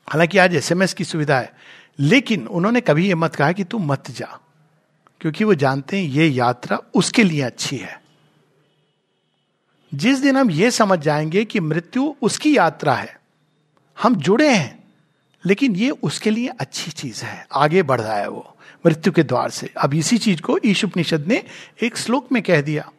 हालाँकि 0.08 0.38
आज 0.38 0.56
एसएमएस 0.56 0.94
की 0.94 1.04
सुविधा 1.04 1.40
है। 1.40 1.52
लेकिन 2.00 2.48
उन्होंने 2.48 2.82
कभी 2.82 3.08
ये 3.08 3.16
मत 3.16 3.36
कहा 3.36 3.52
कि 3.52 3.64
तू 3.64 3.78
मत 3.78 4.12
जा, 4.12 4.40
क्योंकि 5.22 5.44
वो 5.44 5.54
जानते 5.54 5.98
हैं 5.98 6.10
ये 6.10 6.28
यात्रा 6.28 6.78
उसके 6.96 7.24
लिए 7.24 7.42
अच्छी 7.42 7.78
है। 7.78 8.02
जिस 9.94 10.20
दिन 10.20 10.38
हम 10.38 10.52
ये 10.52 10.72
समझ 10.72 11.00
जाएँगे 11.00 11.46
कि 11.46 11.60
मृत्यु 11.60 12.14
उसकी 12.22 12.58
यात्रा 12.58 12.96
है, 12.96 13.20
हम 14.04 14.16
जुड़े 14.16 14.54
हैं, 14.54 14.84
लेकिन 15.46 15.76
ये 15.76 15.90
उसके 15.90 16.30
लिए 16.30 16.48
अच्छी 16.48 16.92
चीज़ 16.92 17.24
है। 17.24 17.48
आगे 17.54 17.84
बढ़ 17.84 18.02
रहा 18.02 18.16
है 18.16 18.30
वो, 18.30 18.56
मृत्यु 18.86 19.14
के 19.14 19.24
द्वार 19.24 19.50
से। 19.50 19.74
अब 19.78 19.94
इसी 19.94 20.18
चीज़ 20.18 20.42
को 20.42 20.60
ईश 20.66 20.86
उपनिषद 20.86 21.28
ने 21.28 21.44
एक 21.84 21.98
श्लोक 21.98 22.32
में 22.32 22.44
कह 22.44 22.62
दिया। 22.62 22.92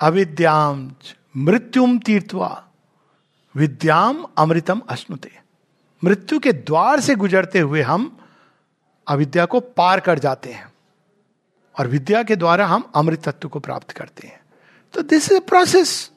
अविद्याम 0.00 0.92
मृत्युम 1.36 1.98
तीर्थवा 1.98 2.68
विद्याम 3.56 4.26
अमृतम 4.38 4.82
अश्नुते। 4.88 5.38
मृत्यु 6.04 6.38
के 6.38 6.52
द्वार 6.52 7.00
से 7.00 7.14
गुजरते 7.14 7.58
हुए 7.58 7.82
हम 7.82 8.18
अविद्या 9.08 9.44
को 9.44 9.60
पार 9.60 10.00
कर 10.00 10.18
जाते 10.18 10.52
हैं। 10.52 10.72
और 11.78 11.86
विद्या 11.86 12.22
के 12.22 12.36
द्वारा 12.36 12.66
हम 12.66 12.92
अमृत 12.94 13.28
तत्व 13.28 13.48
को 13.48 13.60
प्राप्त 13.60 13.90
करते 13.90 14.28
हैं। 14.28 14.40
तो 14.92 15.02
दिस 15.02 15.32
इज़ 15.32 15.36
ए 15.36 15.40
प्रोसेस 15.40 16.10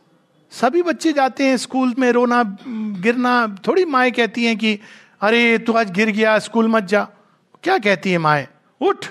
सभी 0.52 0.82
बच्चे 0.82 1.14
जाते 1.14 1.48
हैं 1.48 1.58
स्कूल 1.58 1.96
में 2.00 2.12
रोना, 2.12 2.58
गिरना, 3.00 3.56
थोड़ी 3.68 3.86
माए 3.86 4.12
कहती 4.12 4.46
हैं 4.46 4.58
कि, 4.58 4.80
अरे, 5.22 5.58
तू 5.58 5.74
आज 5.74 5.92
गिर 5.92 6.10
गया, 6.10 6.40
स्कूल 6.40 6.68
मत 6.68 6.84
जा। 6.84 7.08
क्या 7.64 7.78
कहती 7.78 8.12
है 8.12 8.18
माए? 8.18 8.48
उठ। 8.82 9.06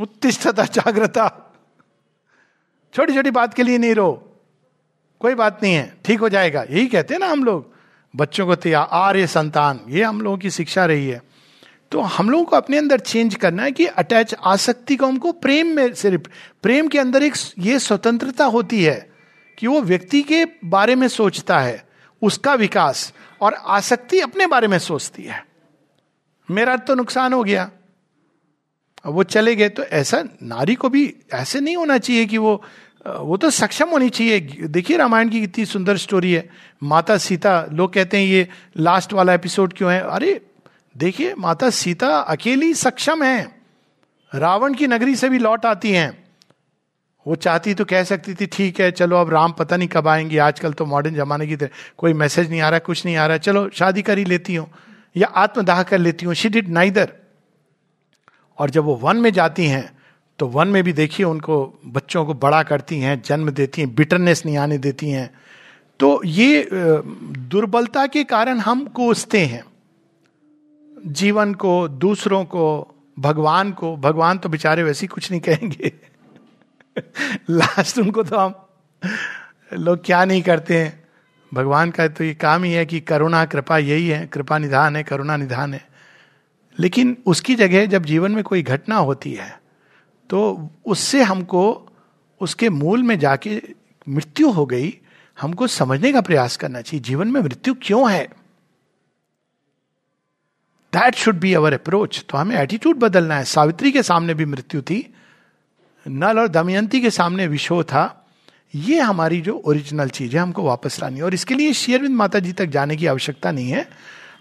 उत्तिष्ठता, 0.00 0.64
जागृता। 0.64 1.54
छोटी 2.94 3.14
छोटी 3.14 3.30
बात 3.30 3.54
के 3.54 3.62
लिए 3.62 3.78
नहीं 3.78 3.94
रो। 3.94 4.36
कोई 5.20 5.34
बात 5.34 5.62
नहीं 5.62 5.74
है। 5.74 5.96
ठीक 6.04 6.20
हो 6.20 6.28
जाएगा। 6.28 6.62
यही 6.62 6.86
कहते 6.86 7.14
हैं 7.14 7.18
ना 7.18 7.26
हम 7.26 7.44
लोग। 7.44 7.69
बच्चों 8.16 8.46
को 8.46 8.54
तैयार, 8.54 8.88
आर्य 8.90 9.26
संतान, 9.26 9.80
ये 9.88 10.02
हम 10.02 10.20
लोगों 10.20 10.38
की 10.38 10.50
शिक्षा 10.50 10.86
रही 10.86 11.08
है। 11.08 11.22
तो 11.90 12.00
हम 12.00 12.30
लोगों 12.30 12.44
को 12.44 12.56
अपने 12.56 12.78
अंदर 12.78 13.00
चेंज 13.00 13.34
करना 13.34 13.62
है 13.62 13.72
कि 13.72 13.86
अटैच 13.86 14.34
आसक्ति 14.34 14.96
को 14.96 15.06
हमको 15.06 15.32
प्रेम 15.32 15.66
में 15.66 15.94
सिर्फ़ 15.94 16.22
प्रेम 16.62 16.88
के 16.88 16.98
अंदर 16.98 17.22
एक 17.22 17.34
ये 17.58 17.78
स्वतंत्रता 17.78 18.44
होती 18.44 18.84
है 18.84 19.12
कि 19.58 19.66
वो 19.66 19.80
व्यक्ति 19.80 20.22
के 20.22 20.44
बारे 20.64 20.94
में 20.94 21.08
सोचता 21.08 21.58
है, 21.60 21.88
उसका 22.22 22.54
विकास 22.54 23.12
और 23.40 23.54
आसक्ति 23.54 24.20
अपने 24.20 24.46
बारे 24.46 24.68
में 24.68 24.78
सोचती 24.78 25.22
है। 25.22 25.46
मेरा 26.50 26.76
तो 26.76 26.94
नुकसान 26.94 27.32
हो 27.32 27.44
गया। 27.44 27.70
अब 29.04 29.12
वो 29.12 29.22
चले 29.22 29.56
गए 29.56 29.68
तो 29.68 29.82
ऐसा 29.82 30.22
नारी 30.42 30.74
को 30.74 30.88
भी 30.88 31.14
ऐसे 31.32 31.60
नहीं 31.60 31.76
होना 31.76 31.98
चाहिए 31.98 32.26
कि 32.26 32.38
वो 32.38 32.62
वो 33.18 33.36
तो 33.36 33.50
सक्षम 33.50 33.88
होनी 33.88 34.10
चाहिए। 34.10 34.40
देखिए, 34.62 34.96
रामायण 34.96 35.28
की 35.28 35.40
कितनी 35.40 35.64
सुंदर 35.64 35.96
स्टोरी 35.96 36.32
है। 36.32 36.50
माता 36.82 37.16
सीता, 37.16 37.66
लोग 37.72 37.92
कहते 37.92 38.18
हैं, 38.18 38.24
ये 38.24 38.48
लास्ट 38.76 39.12
वाला 39.12 39.34
एपिसोड 39.34 39.72
क्यों 39.72 39.92
है? 39.92 40.00
अरे, 40.00 40.40
देखिए, 40.96 41.34
माता 41.34 41.70
सीता 41.70 42.18
अकेली 42.18 42.74
सक्षम 42.74 43.22
है। 43.22 43.60
रावण 44.34 44.74
की 44.74 44.86
नगरी 44.86 45.16
से 45.16 45.28
भी 45.28 45.38
लौट 45.38 45.66
आती 45.66 45.92
हैं। 45.92 46.24
वो 47.26 47.36
चाहती 47.36 47.74
तो 47.74 47.84
कह 47.84 48.04
सकती 48.04 48.34
थी, 48.34 48.46
ठीक 48.46 48.80
है, 48.80 48.90
चलो, 48.90 49.16
अब 49.16 49.30
राम 49.30 49.52
पता 49.52 49.76
नहीं 49.76 49.88
कब 49.88 50.08
आएँगे। 50.08 50.38
आजकल 50.38 50.72
तो 50.72 50.86
मॉडर्न 50.86 51.14
जमाने 51.14 51.46
की 51.46 51.56
तरह 51.56 51.68
कोई 51.98 52.12
मैसेज 52.12 52.50
नहीं 52.50 52.60
आ 52.60 52.68
रहा, 52.68 52.78
कुछ 52.78 53.06
नहीं 53.06 53.16
आ 53.16 53.26
रहा। 53.26 53.36
चलो, 53.36 53.70
शादी 53.70 54.02
कर 54.02 54.18
ही 54.18 54.24
लेती 54.24 54.54
हूँ 54.54 54.70
या 55.16 55.28
आत्मदाह 55.28 55.82
कर 55.82 55.98
लेती 55.98 56.26
हूँ। 56.26 56.34
शी 56.34 56.48
डिड 56.48 56.68
नाइदर 56.68 57.12
और 58.58 58.70
जब 58.70 58.84
वो 58.84 58.96
वन 58.96 59.16
में 59.16 59.32
जाती 59.32 59.66
हैं 59.66 59.99
तो 60.40 60.46
वन 60.46 60.68
में 60.68 60.84
भी 60.84 60.92
देखिए 60.92 61.26
उनको 61.26 61.80
बच्चों 61.86 62.26
को 62.26 62.34
बड़ा 62.34 62.62
करती 62.62 63.00
हैं, 63.00 63.22
जन्म 63.22 63.50
देती 63.50 63.82
हैं 63.82 63.94
बिटरनेस 63.94 64.46
नहीं 64.46 64.56
आने 64.56 64.78
देती 64.78 65.10
हैं। 65.10 65.30
तो 66.00 66.22
ये 66.24 66.68
दुर्बलता 67.38 68.06
के 68.06 68.24
कारण 68.24 68.58
हम 68.58 68.84
कोसते 68.84 69.40
हैं। 69.46 69.64
जीवन 71.06 71.54
को, 71.54 71.88
दूसरों 71.88 72.44
को, 72.44 72.94
भगवान 73.18 73.72
को, 73.72 73.96
भगवान 73.96 74.38
तो 74.38 74.48
बेचारे 74.48 74.82
वैसे 74.82 75.06
कुछ 75.06 75.30
नहीं 75.30 75.40
कहेंगे। 75.40 75.92
लास्ट 77.50 77.98
उनको 77.98 78.22
तो 78.22 78.36
हम, 78.36 78.54
लोग 79.72 80.04
क्या 80.04 80.24
नहीं 80.24 80.42
करते 80.42 80.78
हैं। 80.78 81.04
भगवान 81.54 81.90
का 81.90 82.08
तो 82.08 82.24
ये 82.24 82.34
काम 82.34 82.64
ही 82.64 82.72
है 82.72 82.86
कि 82.86 83.00
करुणा, 83.00 83.44
कृपा 83.44 83.78
यही 83.78 84.08
है, 84.08 84.26
कृपा 84.26 84.58
निधान 84.58 84.96
है, 84.96 85.02
करुणा 85.02 85.36
निधान 85.36 85.74
है। 85.74 85.88
लेकिन 86.78 87.16
उसकी 87.26 87.54
जगह 87.54 87.86
जब 87.86 88.04
जीवन 88.04 88.32
में 88.32 88.44
कोई 88.44 88.62
घटना 88.62 88.96
होती 88.96 89.32
है 89.32 89.59
तो 90.30 90.70
उससे 90.86 91.22
हमको, 91.22 91.88
उसके 92.40 92.70
मूल 92.70 93.02
में 93.02 93.18
जाके 93.18 93.62
मृत्यु 94.08 94.50
हो 94.50 94.66
गई, 94.66 94.98
हमको 95.40 95.66
समझने 95.66 96.12
का 96.12 96.20
प्रयास 96.20 96.56
करना 96.56 96.80
चाहिए, 96.80 97.02
जीवन 97.02 97.28
में 97.28 97.40
मृत्यु 97.40 97.74
क्यों 97.82 98.12
है? 98.12 98.28
That 100.92 101.14
should 101.14 101.40
be 101.40 101.54
our 101.54 101.72
approach 101.72 102.24
तो 102.28 102.38
हमें 102.38 102.56
एटीट्यूड 102.56 102.96
बदलना 102.96 103.36
है। 103.36 103.44
सावित्री 103.44 103.92
के 103.92 104.02
सामने 104.02 104.34
भी 104.34 104.44
मृत्यु 104.44 104.82
थी, 104.82 105.14
नल 106.08 106.38
और 106.38 106.48
दमयंती 106.48 107.00
के 107.00 107.10
सामने 107.10 107.46
विशो 107.46 107.82
था। 107.84 108.26
ये 108.74 109.00
हमारी 109.00 109.40
जो 109.40 109.62
ओरिजिनल 109.66 110.08
चीज़ 110.08 110.36
है, 110.36 110.42
हमको 110.42 110.62
वापस 110.62 111.02
लानी 111.02 111.16
है। 111.16 111.22
और 111.22 111.34
इसके 111.34 111.54
लिए 111.54 111.72
शेयरविंद 111.72 112.16
माता 112.16 112.38
जी 112.38 112.52
तक 112.52 112.66
जाने 112.66 112.96
की 112.96 113.06
आवश्यकता 113.06 113.52
नहीं 113.52 113.70
है। 113.70 113.88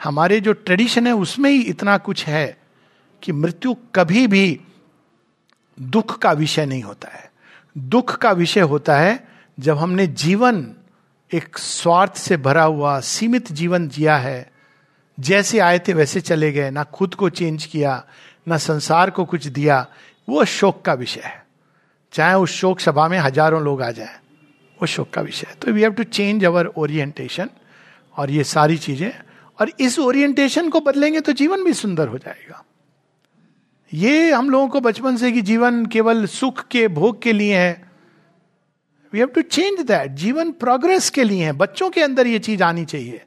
हमारे 0.04 0.40
जो 0.40 0.54
ट्रेडिशन 0.54 1.08
है, 1.08 1.14
उसमें 1.14 1.50
ही 1.50 1.62
इतना 1.62 1.98
कुछ 1.98 2.28
है 2.28 2.58
कि 3.24 3.32
मृत्यु 3.32 3.76
कभी 3.96 4.28
भी 4.28 4.60
दुख 5.80 6.18
का 6.20 6.32
विषय 6.32 6.66
नहीं 6.66 6.84
होता 6.84 7.10
है। 7.10 7.32
दुख 7.76 8.16
का 8.16 8.32
विषय 8.32 8.62
होता 8.62 8.98
है 8.98 9.28
जब 9.58 9.78
हमने 9.78 10.08
जीवन 10.08 10.66
एक 11.32 11.58
स्वार्थ 11.58 12.16
से 12.16 12.38
भरा 12.38 12.64
हुआ, 12.64 13.00
सीमित 13.00 13.52
जीवन 13.52 13.88
जिया 13.90 14.18
है। 14.18 14.52
जैसे 15.18 15.60
आए 15.60 15.80
थे 15.80 15.94
वैसे 15.94 16.22
चले 16.22 16.52
गए, 16.52 16.70
ना 16.70 16.84
खुद 16.84 17.16
को 17.16 17.30
चेंज 17.30 17.66
किया, 17.66 18.04
ना 18.48 18.58
संसार 18.58 19.10
को 19.10 19.26
कुछ 19.26 19.48
दिया। 19.48 19.86
वो 20.28 20.46
शोक 20.46 20.82
का 20.82 20.94
विषय 20.94 21.22
है। 21.26 21.44
चाहे 22.14 22.36
उस 22.36 22.52
शोक 22.52 22.80
सभा 22.80 23.08
में 23.08 23.18
हज़ारों 23.20 23.62
लोग 23.62 23.82
आ 23.82 23.92
जाए, 23.92 24.16
वो 24.80 24.88
शोक 24.88 25.10
का 25.10 25.22
विषय 25.22 25.48
है। 25.50 25.56
तो 25.56 25.72
we 25.72 25.82
have 25.82 25.92
to 25.92 26.04
change 26.04 26.46
our 26.46 26.66
orientation 26.68 27.50
और 28.16 28.32
ये 28.32 28.44
सारी 28.44 28.78
चीज़ें। 28.78 29.12
और 29.60 29.72
इस 29.80 30.00
ओरिएंटेशन 30.00 30.70
को 30.70 30.80
बदलेंगे 30.80 31.22
तो 31.22 31.32
जीवन 31.32 31.64
भी 31.64 31.74
सुंदर 31.74 32.08
हो 32.08 32.18
जाएगा। 32.18 32.64
ये 33.94 34.32
हम 34.32 34.50
लोगों 34.50 34.68
को 34.70 34.80
बचपन 34.80 35.16
से 35.18 35.32
कि 35.32 35.42
जीवन 35.42 35.86
केवल 35.86 36.26
सुख 36.26 36.64
के, 36.68 36.88
भोग 36.88 37.22
के 37.22 37.32
लिए 37.34 37.58
है। 37.58 37.92
We 39.14 39.20
have 39.20 39.28
to 39.28 39.42
change 39.42 39.80
that 39.82 40.12
जीवन 40.12 40.52
प्रोग्रेस 40.52 41.10
के 41.10 41.24
लिए 41.24 41.44
है। 41.46 41.52
बच्चों 41.52 41.90
के 41.90 42.02
अंदर 42.02 42.28
ये 42.28 42.40
चीज़ 42.40 42.64
आनी 42.64 42.86
चाहिए। 42.86 43.22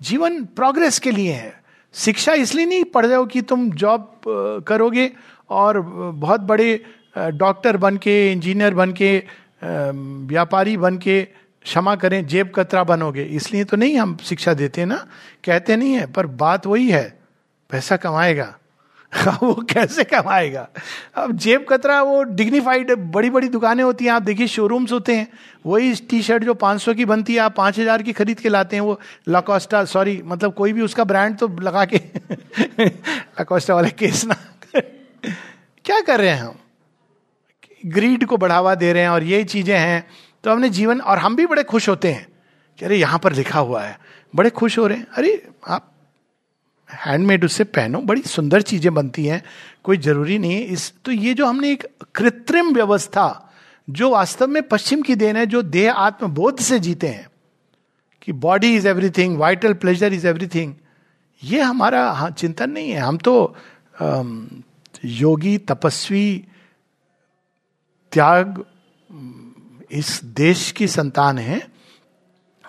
जीवन 0.00 0.44
प्रोग्रेस 0.44 0.98
के 0.98 1.10
लिए 1.10 1.32
है। 1.32 1.62
शिक्षा 1.94 2.32
इसलिए 2.32 2.66
नहीं 2.66 2.84
पढ़ 2.84 3.06
जाओ 3.06 3.26
कि 3.26 3.42
तुम 3.42 3.70
जॉब 3.70 4.20
करोगे 4.68 5.10
और 5.50 5.80
बहुत 5.80 6.40
बड़े 6.40 6.82
डॉक्टर 7.18 7.76
बन 7.76 7.96
के 7.96 8.32
इंजीनियर 8.32 8.74
बन 8.74 8.92
के 8.92 9.22
व्यापारी 9.62 10.76
बन 10.76 10.98
के 10.98 11.22
क्षमा 11.22 11.94
करें, 11.96 12.26
जेब 12.26 12.52
कतरा 12.54 12.84
बनोगे। 12.84 13.22
इसलिए 13.22 13.64
तो 13.64 13.76
नहीं 13.76 13.98
हम 13.98 14.16
शिक्षा 14.24 14.54
देते 14.54 14.84
ना। 14.84 14.96
कहते 15.44 15.76
नहीं 15.76 15.92
है, 15.92 16.06
पर 16.12 16.26
बात 16.26 16.66
वही 16.66 16.88
है। 16.90 17.18
पैसा 17.70 17.96
कमाएगा। 17.96 18.54
वो 19.42 19.54
कैसे 19.70 20.04
कमाएगा? 20.04 20.68
अब 21.16 21.32
जेब 21.36 21.64
कतरा, 21.68 22.00
वो 22.02 22.22
डिग्निफाइड 22.22 22.90
बड़ी 23.12 23.30
बड़ी 23.30 23.48
दुकानें 23.48 23.82
होती 23.84 24.04
हैं, 24.04 24.12
आप 24.12 24.22
देखिए 24.22 24.46
शोरूम्स 24.46 24.92
होते 24.92 25.16
हैं, 25.16 25.26
वही 25.66 25.94
टी 26.10 26.22
शर्ट 26.22 26.44
जो 26.44 26.54
500 26.54 26.94
की 26.94 27.04
बनती 27.04 27.34
है, 27.34 27.40
आप 27.40 27.54
5000 27.54 28.02
की 28.02 28.12
खरीद 28.12 28.40
के 28.40 28.48
लाते 28.48 28.76
हैं, 28.76 28.80
वो 28.80 29.00
लकोस्टा 29.28 29.84
सॉरी 29.84 30.20
मतलब 30.24 30.54
कोई 30.54 30.72
भी 30.72 30.82
उसका 30.82 31.04
ब्रांड 31.04 31.36
तो 31.38 31.48
लगा 31.60 31.84
के 31.84 31.96
लकोस्टा 33.40 33.74
वाले 33.74 33.90
केस 33.90 34.24
ना 34.24 34.36
क्या 35.84 36.00
कर 36.00 36.20
रहे 36.20 36.30
हैं 36.30 36.42
हम? 36.42 36.54
ग्रीड 37.86 38.24
को 38.24 38.36
बढ़ावा 38.36 38.74
दे 38.74 38.92
रहे 38.92 39.02
हैं 39.02 39.10
और 39.10 39.22
ये 39.22 39.44
चीज़ें 39.44 39.78
हैं 39.78 40.06
तो 40.44 40.50
हमने 40.50 40.68
जीवन, 40.70 41.00
और 41.00 41.18
हम 41.18 41.36
भी 41.36 41.46
बड़े 41.46 41.62
खुश 41.64 41.88
होते 41.88 42.12
हैं 42.12 42.26
कि 42.78 42.84
अरे 42.84 42.96
यहाँ 42.96 43.18
पर 43.18 43.32
लिखा 43.32 43.58
हुआ 43.58 43.82
है, 43.82 43.98
बड़े 44.34 44.50
खुश 44.50 44.78
हो 44.78 44.86
रहे 44.86 44.98
हैं। 44.98 45.06
अरे 45.14 45.48
आप 45.68 45.89
हैंडमेड 46.90 47.44
उससे 47.44 47.64
पहनो, 47.66 48.00
बड़ी 48.00 48.22
सुंदर 48.22 48.62
चीज़ें 48.62 48.92
बनती 48.94 49.24
हैं, 49.26 49.42
कोई 49.84 49.96
ज़रूरी 49.98 50.38
नहीं 50.38 50.52
है 50.52 50.60
इस 50.62 50.92
तो 51.04 51.12
ये 51.12 51.34
जो 51.34 51.46
हमने 51.46 51.72
एक 51.72 51.86
कृत्रिम 52.14 52.72
व्यवस्था, 52.74 53.52
जो 53.88 54.10
वास्तव 54.10 54.46
में 54.46 54.62
पश्चिम 54.68 55.02
की 55.02 55.14
देन 55.14 55.36
है, 55.36 55.46
जो 55.46 55.62
देह 55.62 55.92
आत्मबोध 55.92 56.60
से 56.60 56.78
जीते 56.78 57.08
हैं, 57.08 57.28
कि 58.22 58.32
body 58.34 58.74
is 58.76 58.88
everything 58.88 59.38
vital 59.38 59.74
pleasure 59.74 60.12
is 60.12 60.26
everything 60.26 60.74
ये 61.42 61.60
हमारा 61.60 62.10
हाँ 62.12 62.30
चिंतन 62.30 62.70
नहीं 62.70 62.90
है। 62.90 62.98
हम 62.98 63.16
तो 63.18 63.54
योगी, 65.04 65.56
तपस्वी, 65.58 66.44
त्याग, 68.12 68.64
इस 69.90 70.20
देश 70.24 70.70
की 70.72 70.86
संतान 70.88 71.38
है 71.38 71.60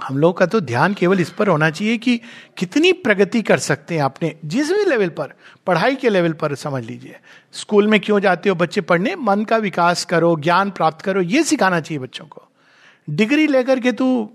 हम 0.02 0.18
लोग 0.18 0.38
का 0.38 0.46
तो 0.46 0.60
ध्यान 0.62 0.94
केवल 0.94 1.20
इस 1.20 1.30
पर 1.30 1.48
होना 1.48 1.70
चाहिए 1.70 1.98
कि 1.98 2.20
कितनी 2.58 2.92
प्रगति 2.94 3.42
कर 3.42 3.58
सकते 3.60 3.96
हैं 3.96 4.02
आपने 4.02 4.36
जिस 4.46 4.72
भी 4.72 4.86
लेवल 4.86 5.10
पर, 5.10 5.34
पढ़ाई 5.68 5.96
के 5.96 6.10
लेवल 6.10 6.34
पर 6.34 6.56
समझ 6.56 6.84
लीजिए। 6.86 7.16
स्कूल 7.54 7.88
में 7.88 8.00
क्यों 8.00 8.20
जाते 8.20 8.50
हो 8.50 8.56
बच्चे 8.56 8.82
पढ़ने? 8.82 9.16
मन 9.16 9.44
का 9.44 9.58
विकास 9.58 10.06
करो, 10.06 10.36
ज्ञान 10.38 10.72
प्राप्त 10.72 11.06
करो, 11.06 11.22
ये 11.22 11.44
सिखाना 11.44 11.80
चाहिए 11.80 12.00
बच्चों 12.00 12.26
को। 12.26 12.48
डिग्री 13.08 13.48
लेकर 13.48 13.80
के 13.80 13.92
तू 13.92 14.30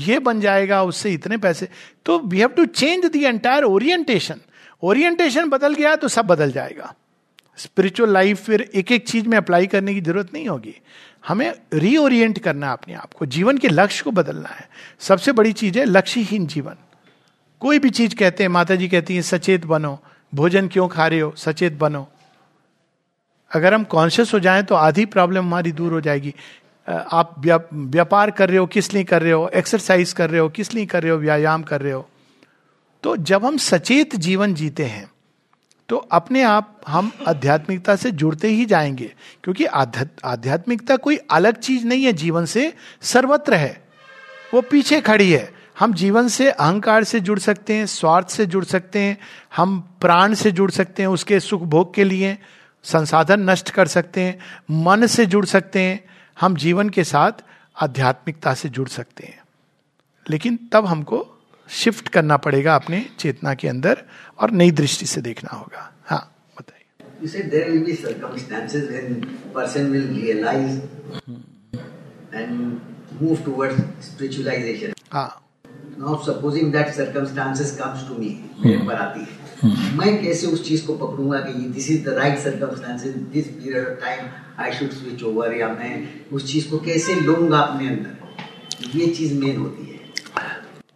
ये 0.00 0.18
बन 0.18 0.40
जाएगा, 0.40 0.82
उससे 0.82 1.12
इतने 1.12 1.36
पैसे। 1.38 1.68
तो 2.06 2.18
we 2.18 2.38
have 2.38 2.48
to 2.48 2.64
change 2.66 3.04
the 3.06 3.16
entire 3.16 3.64
orientation 3.64 4.40
orientation 4.82 5.48
बदल 5.48 5.74
गया 5.74 5.94
तो 5.96 6.08
सब 6.08 6.26
बदल 6.26 6.52
जाएगा। 6.52 6.94
स्पिरिचुअल 7.62 8.10
लाइफ 8.10 8.44
फिर 8.44 8.60
एक 8.74 8.92
एक 8.92 9.08
चीज़ 9.08 9.28
में 9.28 9.36
अप्लाई 9.38 9.66
करने 9.66 9.94
की 9.94 10.00
ज़रूरत 10.00 10.32
नहीं 10.34 10.48
होगी। 10.48 10.74
हमें 11.28 11.52
रीओरिएंट 11.74 12.38
करना 12.38 12.72
अपने 12.72 12.94
आप 12.94 13.12
को। 13.12 13.26
जीवन 13.26 13.58
के 13.58 13.68
लक्ष्य 13.68 14.04
को 14.04 14.10
बदलना 14.10 14.48
है। 14.48 14.68
सबसे 15.00 15.32
बड़ी 15.32 15.52
चीज़ 15.52 15.78
है 15.78 15.84
लक्ष्यहीन 15.84 16.46
जीवन। 16.46 16.74
कोई 17.60 17.78
भी 17.78 17.90
चीज़ 17.90 18.14
कहते 18.14 18.44
हैं 18.44 18.48
माता 18.48 18.74
जी 18.74 18.88
कहती 18.88 19.14
हैं, 19.14 19.22
सचेत 19.22 19.66
बनो। 19.66 19.98
भोजन 20.34 20.68
क्यों 20.68 20.88
खा 20.88 21.06
रहे 21.06 21.20
हो? 21.20 21.32
सचेत 21.36 21.72
बनो। 21.72 22.08
अगर 23.50 23.74
हम 23.74 23.84
कॉन्शियस 23.84 24.34
हो 24.34 24.38
जाएँ 24.38 24.62
तो 24.62 24.74
आधी 24.74 25.04
प्रॉब्लम 25.06 25.44
हमारी 25.44 25.72
दूर 25.72 25.92
हो 25.92 26.00
जाएगी। 26.00 26.34
आप 26.88 27.34
व्यापार 27.74 28.30
कर 28.30 28.48
रहे 28.48 28.58
हो, 28.58 28.66
किस 28.66 28.92
लिए 28.94 29.04
कर 29.04 29.22
रहे 29.22 29.32
हो? 29.32 29.48
एक्सरसाइज 29.48 30.12
कर 30.12 30.30
रहे 30.30 30.40
हो, 30.40 30.48
किस 30.48 30.74
लिए 30.74 30.86
कर 30.86 31.02
रहे 31.02 31.12
हो? 31.12 31.18
व्यायाम 31.18 31.62
कर 31.62 31.80
रहे 31.82 31.92
हो? 31.92 32.08
तो 33.02 33.16
जब 33.16 33.44
हम 33.44 33.56
सचेत 33.56 34.16
जीवन 34.16 34.54
जीते 34.54 34.84
हैं 34.84 35.10
तो 35.90 35.96
अपने 35.96 36.42
आप 36.42 36.80
हम 36.88 37.12
आध्यात्मिकता 37.28 37.96
से 37.96 38.10
जुड़ते 38.10 38.48
ही 38.48 38.64
जाएँगे, 38.64 39.14
क्योंकि 39.44 39.64
आध्यात्मिकता 39.64 40.96
कोई 40.96 41.16
अलग 41.16 41.56
चीज़ 41.56 41.86
नहीं 41.86 42.04
है 42.04 42.12
जीवन 42.12 42.44
से, 42.44 42.74
सर्वत्र 43.02 43.54
है। 43.54 43.84
वो 44.54 44.60
पीछे 44.60 45.00
खड़ी 45.00 45.32
है। 45.32 45.52
हम 45.78 45.94
जीवन 45.94 46.28
से 46.28 46.50
अहंकार 46.50 47.04
से 47.04 47.20
जुड़ 47.20 47.38
सकते 47.38 47.74
हैं, 47.74 47.86
स्वार्थ 47.86 48.28
से 48.28 48.46
जुड़ 48.46 48.64
सकते 48.64 48.98
हैं, 48.98 49.18
हम 49.56 49.80
प्राण 50.00 50.34
से 50.34 50.52
जुड़ 50.52 50.70
सकते 50.70 51.02
हैं, 51.02 51.08
उसके 51.08 51.40
सुख 51.40 51.62
भोग 51.62 51.94
के 51.94 52.04
लिए 52.04 52.38
संसाधन 52.82 53.50
नष्ट 53.50 53.70
कर 53.70 53.88
सकते 53.88 54.20
हैं, 54.20 54.38
मन 54.70 55.06
से 55.06 55.26
जुड़ 55.26 55.46
सकते 55.46 55.80
हैं, 55.80 56.04
हम 56.40 56.56
जीवन 56.56 56.88
के 56.88 57.04
साथ 57.04 57.32
आध्यात्मिकता 57.82 58.54
से 58.54 58.68
जुड़ 58.68 58.88
सकते 58.88 59.26
हैं। 59.26 59.40
लेकिन 60.30 60.58
तब 60.72 60.86
हमको 60.86 61.39
शिफ्ट 61.70 62.08
करना 62.08 62.36
पड़ेगा 62.36 62.74
अपने 62.74 63.06
चेतना 63.18 63.54
के 63.54 63.68
अंदर 63.68 64.02
और 64.38 64.50
नई 64.50 64.70
दृष्टि 64.70 65.06
से 65.06 65.20
देखना 65.20 65.56
होगा। 65.56 65.92
हाँ 66.04 66.34
बताइए. 66.60 67.08
हाँ. 75.12 75.46
Now 75.98 76.14
supposing 76.16 76.72
that 76.72 76.88
circumstances 76.96 77.70
comes 77.80 78.02
to 78.08 78.14
me, 78.20 78.30
मेरे 78.66 78.86
पर 78.86 78.94
आती 78.94 79.20
है। 79.20 79.40
मैं 79.96 80.22
कैसे 80.22 80.46
उस 80.46 80.68
चीज़ 80.68 80.86
को 80.86 80.94
पकड़ूँगा 80.94 81.40
कि 81.40 81.52
this 81.52 81.90
is 81.90 82.04
the 82.04 82.08
right 82.08 82.38
circumstances 82.38 83.14
this 83.14 83.46
period 83.46 83.88
of 83.88 84.00
time 84.00 84.26
I 84.58 84.72
should 84.72 84.90
switch 84.90 85.22
over 85.22 85.54
या 85.54 85.68
मैं 85.68 86.08
उस 86.32 86.52
चीज़ 86.52 86.70
को 86.70 86.78
कैसे 86.78 87.14
लूँगा 87.14 87.58
अपने 87.58 87.88
अंदर? 87.88 88.16
ये 88.94 89.06
चीज़ 89.06 89.34
मेन 89.34 89.56
होती 89.56 89.82
है। 89.84 89.89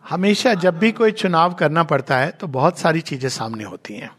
हमेशा 0.04 0.54
जब 0.54 0.78
भी 0.78 0.90
कोई 0.92 1.12
चुनाव 1.12 1.54
करना 1.54 1.82
पड़ता 1.84 2.16
है 2.18 2.30
तो 2.30 2.46
बहुत 2.48 2.78
सारी 2.78 3.00
चीज़ें 3.00 3.28
सामने 3.28 3.64
होती 3.64 3.94
हैं। 3.94 4.10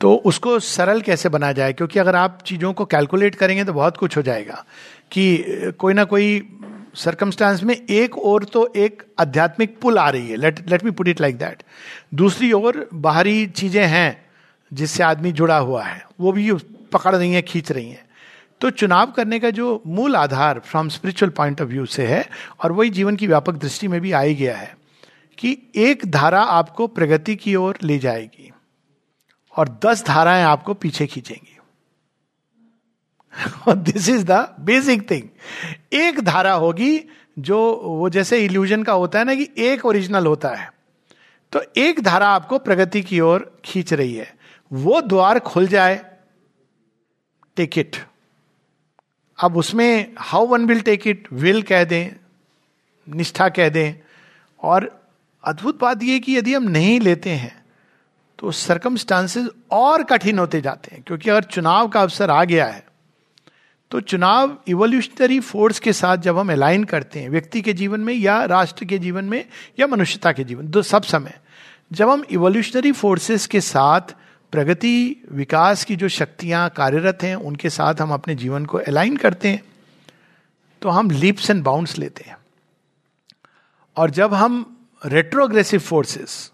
तो 0.00 0.14
उसको 0.26 0.58
सरल 0.60 1.00
कैसे 1.00 1.28
बनाया 1.28 1.52
जाए? 1.52 1.72
क्योंकि 1.72 1.98
अगर 1.98 2.16
आप 2.16 2.38
चीज़ों 2.46 2.72
को 2.72 2.84
कैलकुलेट 2.84 3.34
करेंगे 3.34 3.64
तो 3.64 3.72
बहुत 3.72 3.96
कुछ 3.96 4.16
हो 4.16 4.22
जाएगा 4.22 4.64
कि 5.12 5.72
कोई 5.78 5.94
ना 5.94 6.04
कोई 6.04 6.40
सरकमस्टांस 6.96 7.62
में 7.62 7.74
एक 7.76 8.16
और 8.18 8.44
तो 8.44 8.66
एक 8.76 9.02
आध्यात्मिक 9.20 9.78
पुल 9.80 9.98
आ 9.98 10.08
रही 10.10 10.30
है। 10.30 10.36
Let 10.36 10.68
let 10.70 10.84
me 10.84 10.90
put 10.90 11.08
it 11.08 11.20
like 11.20 11.38
that 11.38 11.62
दूसरी 12.14 12.52
ओर 12.52 12.88
बाहरी 12.94 13.46
चीज़ें 13.46 13.86
हैं, 13.86 14.26
जिससे 14.72 15.02
आदमी 15.02 15.32
जुड़ा 15.32 15.58
हुआ 15.58 15.84
है। 15.84 16.04
वो 16.20 16.32
भी 16.32 16.52
पकड़ 16.92 17.14
रही 17.16 17.32
हैं, 17.32 17.42
खींच 17.42 17.72
रही 17.72 17.88
हैं। 17.90 18.06
तो 18.60 18.70
चुनाव 18.70 19.10
करने 19.10 19.38
का 19.38 19.50
जो 19.50 19.82
मूल 19.86 20.16
आधार 20.16 20.58
from 20.60 20.88
spiritual 20.88 21.30
point 21.30 21.60
of 21.60 21.68
view 21.68 21.86
से 21.86 22.06
है, 22.06 22.24
और 22.64 22.72
वही 22.72 22.90
जीवन 22.90 23.16
की 23.16 23.26
व्यापक 23.26 23.54
दृष्टि 23.54 23.88
में 23.88 24.00
भी 24.00 24.12
आई 24.12 24.34
गया 24.34 24.56
है। 24.56 24.76
कि 25.38 25.56
एक 25.76 26.06
धारा 26.06 26.42
आपको 26.42 26.86
प्रगति 26.86 27.36
की 27.36 27.54
ओर 27.54 27.78
ले 27.82 27.98
जाएगी 27.98 28.52
और 29.56 29.68
दस 29.84 30.04
धाराएँ 30.06 30.44
आपको 30.44 30.74
पीछे 30.74 31.06
खींचेंगी। 31.06 31.54
This 33.68 34.08
is 34.08 34.24
the 34.24 34.56
basic 34.60 35.10
thing 35.10 35.28
एक 35.92 36.20
धारा 36.20 36.52
होगी 36.52 37.04
जो 37.38 37.58
वो 37.84 38.08
जैसे 38.10 38.38
इल्यूजन 38.44 38.82
का 38.82 38.92
होता 38.92 39.18
है 39.18 39.24
ना 39.24 39.34
कि 39.34 39.48
एक 39.58 39.84
ओरिजिनल 39.86 40.26
होता 40.26 40.48
है। 40.48 40.72
तो 41.52 41.62
एक 41.76 42.00
धारा 42.00 42.28
आपको 42.28 42.58
प्रगति 42.58 43.02
की 43.02 43.20
ओर 43.20 43.60
खींच 43.64 43.92
रही 43.92 44.14
है। 44.14 44.36
वो 44.72 45.00
द्वार 45.00 45.38
खुल 45.38 45.66
जाए। 45.66 46.04
टेक 47.56 47.78
इट 47.78 47.96
अब 49.38 49.56
उसमें 49.56 50.14
how 50.18 50.46
one 50.46 50.66
will 50.66 50.80
take 50.80 51.06
it 51.06 51.28
will 51.32 51.62
कह 51.62 51.84
दें, 51.84 52.10
निष्ठा 53.06 53.48
कह 53.48 53.68
दें 53.68 53.94
और 54.62 54.97
अद्भुत 55.48 55.80
बात 55.80 56.02
यह 56.02 56.18
कि 56.18 56.36
यदि 56.36 56.54
हम 56.54 56.68
नहीं 56.70 56.98
लेते 57.00 57.30
हैं 57.32 57.56
तो 58.38 58.50
सरकमस्टांसेस 58.52 59.48
और 59.70 60.02
कठिन 60.04 60.38
होते 60.38 60.60
जाते 60.60 60.94
हैं, 60.94 61.02
क्योंकि 61.06 61.30
अगर 61.30 61.42
चुनाव 61.44 61.88
का 61.88 62.00
अवसर 62.00 62.30
आ 62.30 62.44
गया 62.44 62.66
है 62.66 62.86
तो 63.90 64.00
चुनाव 64.02 64.56
इवोल्यूशनरी 64.68 65.38
फोर्स 65.40 65.78
के 65.78 65.92
साथ 65.92 66.16
जब 66.18 66.38
हम 66.38 66.52
अलाइन 66.52 66.84
करते 66.84 67.20
हैं, 67.20 67.28
व्यक्ति 67.28 67.60
के 67.60 67.72
जीवन 67.72 68.00
में 68.00 68.14
या 68.14 68.44
राष्ट्र 68.44 68.84
के 68.84 68.98
जीवन 68.98 69.24
में 69.24 69.44
या 69.78 69.86
मनुष्यता 69.86 70.32
के 70.32 70.44
जीवन, 70.44 70.66
दो 70.66 70.82
सब 70.82 71.02
समय, 71.04 71.38
जब 71.92 72.10
हम 72.10 72.24
इवोल्यूशनरी 72.30 72.92
फोर्सेस 72.92 73.46
के 73.46 73.60
साथ 73.60 74.14
प्रगति, 74.52 75.24
विकास 75.32 75.84
की 75.84 75.96
जो 75.96 76.08
शक्तियाँ, 76.10 76.68
कार्यरत 76.70 77.22
हैं, 77.22 77.34
उनके 77.36 77.70
साथ 77.70 78.00
हम 78.00 78.12
अपने 78.12 78.34
जीवन 78.34 78.66
को 78.66 78.78
अलाइन 78.78 79.16
करते 79.16 79.48
हैं 79.48 79.62
तो 80.82 80.88
हम 80.90 81.10
लिप्स 81.10 81.50
एंड 81.50 81.62
बाउंड्स 81.64 81.98
लेते 81.98 82.24
हैं। 82.24 82.36
और 83.96 84.10
जब 84.10 84.34
हम 84.34 84.64
रेट्रोग्रेसिव 85.02 85.80
फोर्सेस 85.80 86.50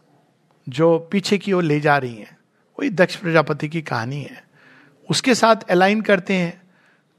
जो 0.66 0.98
पीछे 1.12 1.38
की 1.38 1.52
ओर 1.52 1.62
ले 1.62 1.78
जा 1.80 1.96
रही 1.98 2.14
हैं, 2.14 2.36
वही 2.78 2.90
दक्ष 2.90 3.16
प्रजापति 3.16 3.68
की 3.68 3.82
कहानी 3.82 4.20
है। 4.22 4.42
उसके 5.08 5.34
साथ 5.34 5.70
अलाइन 5.70 6.00
करते 6.00 6.34
हैं 6.34 6.62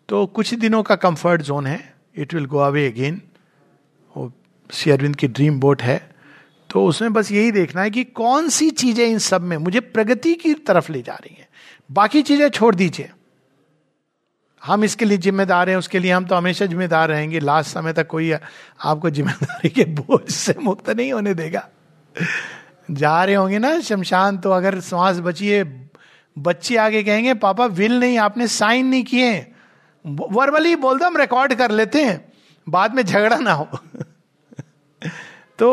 तो 0.10 0.26
कुछ 0.26 0.54
दिनों 0.54 0.82
का 0.84 0.96
कंफर्ट 0.96 1.42
जोन 1.42 1.68
है। 1.68 1.94
It 2.16 2.34
will 2.34 2.46
go 2.46 2.58
away 2.58 2.88
again 2.88 3.22
वो 4.16 4.32
शेयरविंद 4.70 5.16
की 5.16 5.28
ड्रीम 5.28 5.60
बोट 5.60 5.82
है। 5.82 5.98
तो 6.70 6.86
उसमें 6.86 7.14
बस 7.14 7.32
यही 7.32 7.52
देखना 7.52 7.82
है 7.82 7.90
कि 7.90 8.04
कौन 8.04 8.50
सी 8.50 8.70
चीज़ें 8.72 9.06
इन 9.08 9.18
सब 9.20 9.42
में 9.42 9.58
मुझे 9.58 9.80
प्रगति 9.80 10.34
की 10.36 10.54
तरफ़ 10.54 10.92
ले 10.92 11.02
जा 11.02 11.14
रही 11.14 11.36
हैं। 11.36 11.48
बाकी 11.90 12.22
चीज़ें 12.22 12.50
छोड़ 12.50 12.74
दीजिए। 12.76 13.10
हम 14.66 14.84
इसके 14.84 15.06
लिए 15.06 15.18
जिम्मेदार 15.18 15.70
हैं, 15.70 15.78
उसके 15.78 16.00
लिए 16.00 16.12
हम 16.12 16.26
तो 16.26 16.36
हमेशा 16.36 16.66
जिम्मेदार 16.66 17.10
रहेंगे। 17.10 17.40
लास्ट 17.40 17.72
समय 17.72 17.94
तक 17.94 18.08
कोई 18.08 18.32
आपको 18.32 19.10
ज़िम्मेदारी 19.10 19.70
के 19.70 19.84
बोझ 19.86 20.30
से 20.30 20.56
मुक्त 20.60 20.90
नहीं 20.90 21.14
होने 21.14 21.34
देगा। 21.34 21.68
जा 22.92 23.24
रहे 23.24 23.36
होंगे 23.36 23.60
ना 23.60 23.80
शमशान 23.82 24.38
तो 24.38 24.52
अगर 24.52 24.80
श्वास 24.82 25.20
बचिए 25.20 25.64
बच्चे 26.38 26.76
आगे 26.78 27.04
कहेंगे, 27.04 27.34
पापा, 27.34 27.66
विल 27.66 28.00
नहीं, 28.00 28.18
आपने 28.18 28.48
साइन 28.48 28.86
नहीं 28.86 29.04
किए 29.04 29.52
वर्बली 30.06 30.76
बोल 30.76 31.00
दो 31.00 31.06
हम 31.06 31.18
रिकॉर्ड 31.18 31.54
कर 31.54 31.72
लेते 31.72 32.02
हैं, 32.04 32.34
बाद 32.68 32.94
में 32.96 33.04
झगड़ा 33.04 33.38
ना 33.38 33.54
हो। 33.54 33.68
तो 35.60 35.70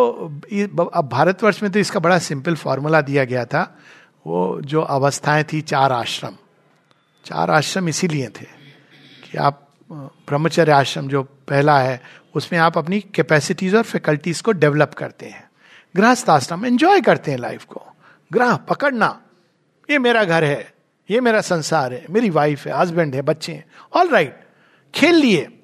अब 0.94 1.09
भारतवर्ष 1.12 1.62
में 1.62 1.70
तो 1.72 1.78
इसका 1.78 2.00
बड़ा 2.00 2.18
सिंपल 2.18 2.55
फॉर्मूला 2.55 3.00
दिया 3.00 3.24
गया 3.24 3.44
था। 3.44 3.62
वो 4.26 4.61
जो 4.64 4.81
अवस्थाएँ 4.81 5.44
थी, 5.44 5.61
चार 5.61 5.92
आश्रम। 5.92 6.37
चार 7.24 7.50
आश्रम 7.50 7.88
इसीलिए 7.88 8.28
थे। 8.28 8.62
कि 9.33 9.38
आप 9.38 9.68
ब्रह्मचर्य 9.92 10.73
आश्रम 10.73 11.09
जो 11.09 11.23
पहला 11.23 11.79
है, 11.79 12.03
उसमें 12.35 12.61
आप 12.61 12.79
अपनी 12.79 13.01
कैपेसिटीज 13.01 13.75
और 13.75 13.83
फैकल्टीज 13.83 14.40
को 14.40 14.53
डेवलप 14.53 14.95
करते 14.95 15.27
हैं। 15.27 15.51
गृहस्थ 15.97 16.31
आश्रम 16.31 16.66
एंजॉय 16.66 17.01
करते 17.01 17.31
हैं 17.31 17.38
लाइफ 17.38 17.64
को। 17.64 17.87
ग्रह 18.33 18.57
पकड़ना। 18.57 19.23
ये 19.90 19.99
मेरा 19.99 20.25
घर 20.25 20.45
है, 20.45 20.75
ये 21.11 21.21
मेरा 21.21 21.40
संसार 21.40 21.92
है, 21.92 22.07
मेरी 22.11 22.31
वाइफ 22.31 22.66
है 22.66 22.73
हस्बैंड 22.73 23.14
है, 23.14 23.23
बच्चे 23.23 23.53
हैं। 23.53 23.64
ऑल 23.92 24.09
राइट 24.09 24.45
खेल 24.95 25.14
लिए। 25.14 25.59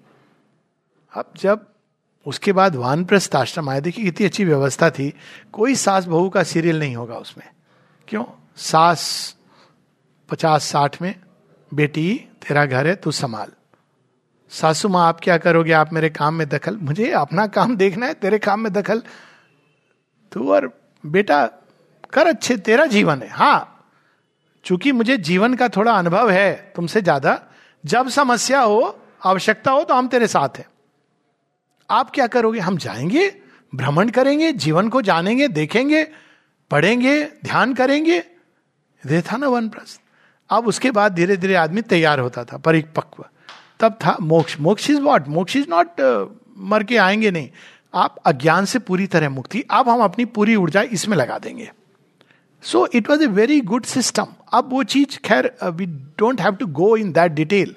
अब 1.15 1.33
जब 1.37 1.67
उसके 2.27 2.53
बाद 2.53 2.77
वानप्रस्थ 2.77 3.37
आश्रम 3.37 3.71
आया, 3.71 3.81
देखिए 3.81 4.05
कितनी 4.05 4.27
अच्छी 4.27 4.45
व्यवस्था 4.45 4.91
थी। 4.91 5.15
कोई 5.53 5.75
सास 5.75 6.05
बहू 6.05 6.29
का 6.29 6.43
सीरियल 6.43 6.79
नहीं 6.79 6.97
होगा 6.97 7.15
उसमें। 7.15 7.49
क्यों? 8.09 8.25
सास 8.57 9.37
पचास 10.29 10.65
साठ 10.65 11.03
में, 11.03 11.15
बेटी, 11.75 12.25
तेरा 12.43 12.67
घर 12.67 12.87
है, 12.87 12.95
तू 12.95 13.11
संभाल। 13.11 13.53
सासू 14.51 14.89
माँ, 14.89 15.07
आप 15.09 15.21
क्या 15.21 15.37
करोगे? 15.39 15.73
आप 15.73 15.93
मेरे 15.93 16.09
काम 16.11 16.35
में 16.35 16.49
दखल। 16.49 16.77
मुझे 16.77 17.11
अपना 17.13 17.47
काम 17.47 17.77
देखना 17.77 18.07
है, 18.07 18.15
तेरे 18.15 18.39
काम 18.39 18.61
में 18.61 18.73
दखल। 18.73 19.03
तू 20.33 20.53
और 20.53 20.73
बेटा, 21.05 21.47
कर 22.13 22.27
अच्छे, 22.27 22.57
तेरा 22.57 22.87
जीवन 22.87 23.23
है। 23.23 23.29
हाँ 23.29 23.75
चूँकि 24.65 24.93
मुझे 24.93 25.17
जीवन 25.17 25.55
का 25.55 25.69
थोड़ा 25.69 25.93
अनुभव 25.93 26.31
है 26.31 26.73
तुमसे 26.77 27.03
ज़्यादा, 27.03 27.41
जब 27.85 28.09
समस्या 28.09 28.61
हो, 28.61 28.99
आवश्यकता 29.25 29.71
हो 29.71 29.85
तो 29.85 29.95
हम 29.95 30.09
तेरे 30.09 30.27
साथ 30.27 30.59
हैं। 30.59 30.67
आप 31.91 32.11
क्या 32.11 32.27
करोगे? 32.27 32.61
हम 32.61 32.77
जाएँगे, 32.77 33.29
भ्रमण 33.75 34.09
करेंगे, 34.09 34.53
जीवन 34.53 34.89
को 34.89 35.03
जानेंगे, 35.03 35.49
देखेंगे, 35.49 36.05
पढ़ेंगे, 36.71 37.25
ध्यान 37.45 37.75
करेंगे। 37.75 38.19
ये 39.03 39.23
था 39.23 39.37
ना 39.37 39.49
वन 39.49 39.69
प्रश्न 39.69 40.01
अब 40.51 40.67
उसके 40.67 40.91
बाद 40.91 41.13
धीरे 41.13 41.37
धीरे 41.37 41.55
आदमी 41.55 41.83
तैयार 41.83 42.21
होता 42.21 42.45
था, 42.45 42.57
परिपक्व। 42.57 43.25
तब 43.81 43.99
था, 44.05 44.17
मोक्ष 44.21 44.59
मोक्ष 44.61 44.91
इज़ 44.91 45.01
वॉट 45.01 45.29
मोक्ष 45.29 45.57
इज़ 45.57 45.67
नॉट 45.69 46.01
मर 46.59 46.85
के 46.85 46.97
आएँगे 46.97 47.31
नहीं। 47.31 47.49
आप 47.95 48.17
अज्ञान 48.27 48.65
से 48.65 48.79
पूरी 48.79 49.07
तरह 49.07 49.31
मुक्ति 49.31 49.65
अब 49.71 49.89
हम 49.89 50.01
अपनी 50.01 50.25
पूरी 50.25 50.57
ऊर्जा 50.57 50.83
इसमें 50.83 51.17
लगा 51.17 51.39
देंगे। 51.39 51.71
So 52.63 52.87
it 52.95 53.11
was 53.11 53.23
a 53.23 53.27
very 53.27 53.61
good 53.61 53.85
system 53.85 54.27
अब 54.53 54.71
वो 54.71 54.83
चीज़, 54.85 55.19
खैर 55.19 55.55
we 55.65 55.87
don't 55.87 56.41
have 56.41 56.55
to 56.55 56.67
go 56.67 56.97
in 56.97 57.13
that 57.13 57.33
detail 57.33 57.75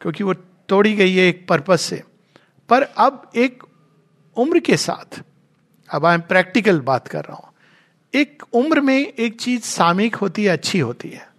क्योंकि 0.00 0.24
वो 0.24 0.34
तोड़ी 0.68 0.94
गई 0.94 1.14
है 1.14 1.26
एक 1.28 1.46
पर्पज 1.48 1.78
से। 1.78 2.02
पर 2.68 2.82
अब 2.82 3.30
एक 3.36 3.62
उम्र 4.36 4.60
के 4.60 4.76
साथ, 4.76 5.22
अब 5.88 6.06
आई 6.06 6.14
एम 6.14 6.20
प्रैक्टिकल 6.20 6.80
बात 6.80 7.08
कर 7.08 7.24
रहा 7.24 7.36
हूँ। 7.36 7.52
एक 8.14 8.42
उम्र 8.52 8.80
में 8.80 8.96
एक 9.08 9.40
चीज़ 9.40 9.62
सामयिक 9.62 10.14
होती 10.14 10.44
है, 10.44 10.50
अच्छी 10.50 10.78
होती 10.78 11.08
है। 11.08 11.31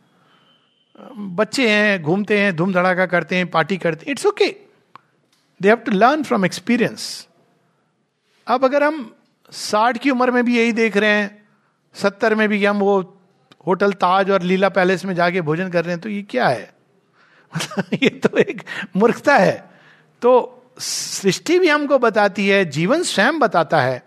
बच्चे 1.17 1.69
हैं, 1.69 2.01
घूमते 2.03 2.39
हैं 2.39 2.55
धूम 2.55 2.73
धड़ाका 2.73 3.05
करते 3.05 3.35
हैं, 3.35 3.51
पार्टी 3.51 3.77
करते 3.77 4.05
हैं 4.05 4.11
it's 4.11 4.25
okay 4.25 4.55
they 5.61 5.67
have 5.67 5.77
to 5.77 5.91
learn 5.91 6.23
from 6.23 6.45
experience 6.45 7.27
अब 8.47 8.65
अगर 8.65 8.83
हम 8.83 9.15
साठ 9.51 9.97
की 9.97 10.09
उम्र 10.09 10.31
में 10.31 10.43
भी 10.45 10.57
यही 10.57 10.71
देख 10.71 10.97
रहे 10.97 11.09
हैं, 11.09 11.45
सत्तर 11.93 12.35
में 12.35 12.49
भी 12.49 12.65
हम 12.65 12.79
वो 12.79 13.19
होटल 13.67 13.93
ताज 13.93 14.31
और 14.31 14.41
लीला 14.41 14.69
पैलेस 14.69 15.05
में 15.05 15.15
जाके 15.15 15.41
भोजन 15.41 15.69
कर 15.69 15.83
रहे 15.85 15.93
हैं 15.93 16.01
तो 16.01 16.09
ये 16.09 16.21
क्या 16.21 16.47
है? 16.47 16.73
ये 17.93 18.09
तो 18.09 18.37
एक 18.37 18.61
मूर्खता 18.95 19.37
है। 19.37 19.69
तो 20.21 20.63
सृष्टि 20.79 21.59
भी 21.59 21.67
हमको 21.67 21.99
बताती 21.99 22.47
है, 22.47 22.65
जीवन 22.65 23.03
स्वयं 23.03 23.39
बताता 23.39 23.81
है 23.81 24.03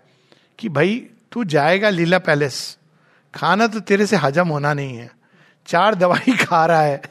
कि 0.59 0.69
भाई, 0.69 1.07
तू 1.31 1.43
जाएगा 1.43 1.89
लीला 1.89 2.19
पैलेस, 2.19 2.77
खाना 3.35 3.67
तो 3.67 3.79
तेरे 3.79 4.05
से 4.05 4.15
हजम 4.15 4.47
होना 4.47 4.73
नहीं 4.73 4.97
है। 4.97 5.16
चार 5.67 5.95
दवाई 5.95 6.35
खा 6.37 6.65
रहा 6.65 6.81
है। 6.81 7.01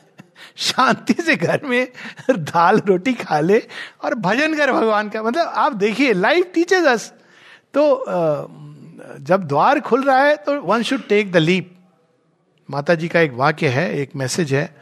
शांति 0.59 1.15
से 1.15 1.37
घर 1.37 1.65
में 1.65 1.89
दाल 2.31 2.81
रोटी 2.87 3.13
खा 3.15 3.41
ले 3.41 3.59
और 4.05 4.15
भजन 4.17 4.57
कर 4.57 4.73
भगवान 4.73 5.09
का। 5.09 5.23
मतलब 5.23 5.47
आप 5.57 5.73
देखिए 5.75 6.13
लाइफ 6.13 6.51
टीचर्स 6.55 6.87
अस 6.87 7.13
तो 7.75 7.85
जब 9.21 9.45
द्वार 9.45 9.81
खुल 9.81 10.03
रहा 10.05 10.21
है 10.21 10.37
तो 10.39 10.61
one 10.63 10.83
should 10.83 11.07
take 11.09 11.33
the 11.33 11.37
leap 11.39 11.73
माता 12.69 12.95
जी 12.95 13.09
का 13.09 13.21
एक 13.21 13.33
वाक्य 13.35 13.69
है, 13.69 13.93
एक 13.95 14.17
मैसेज 14.17 14.55
है। 14.55 14.75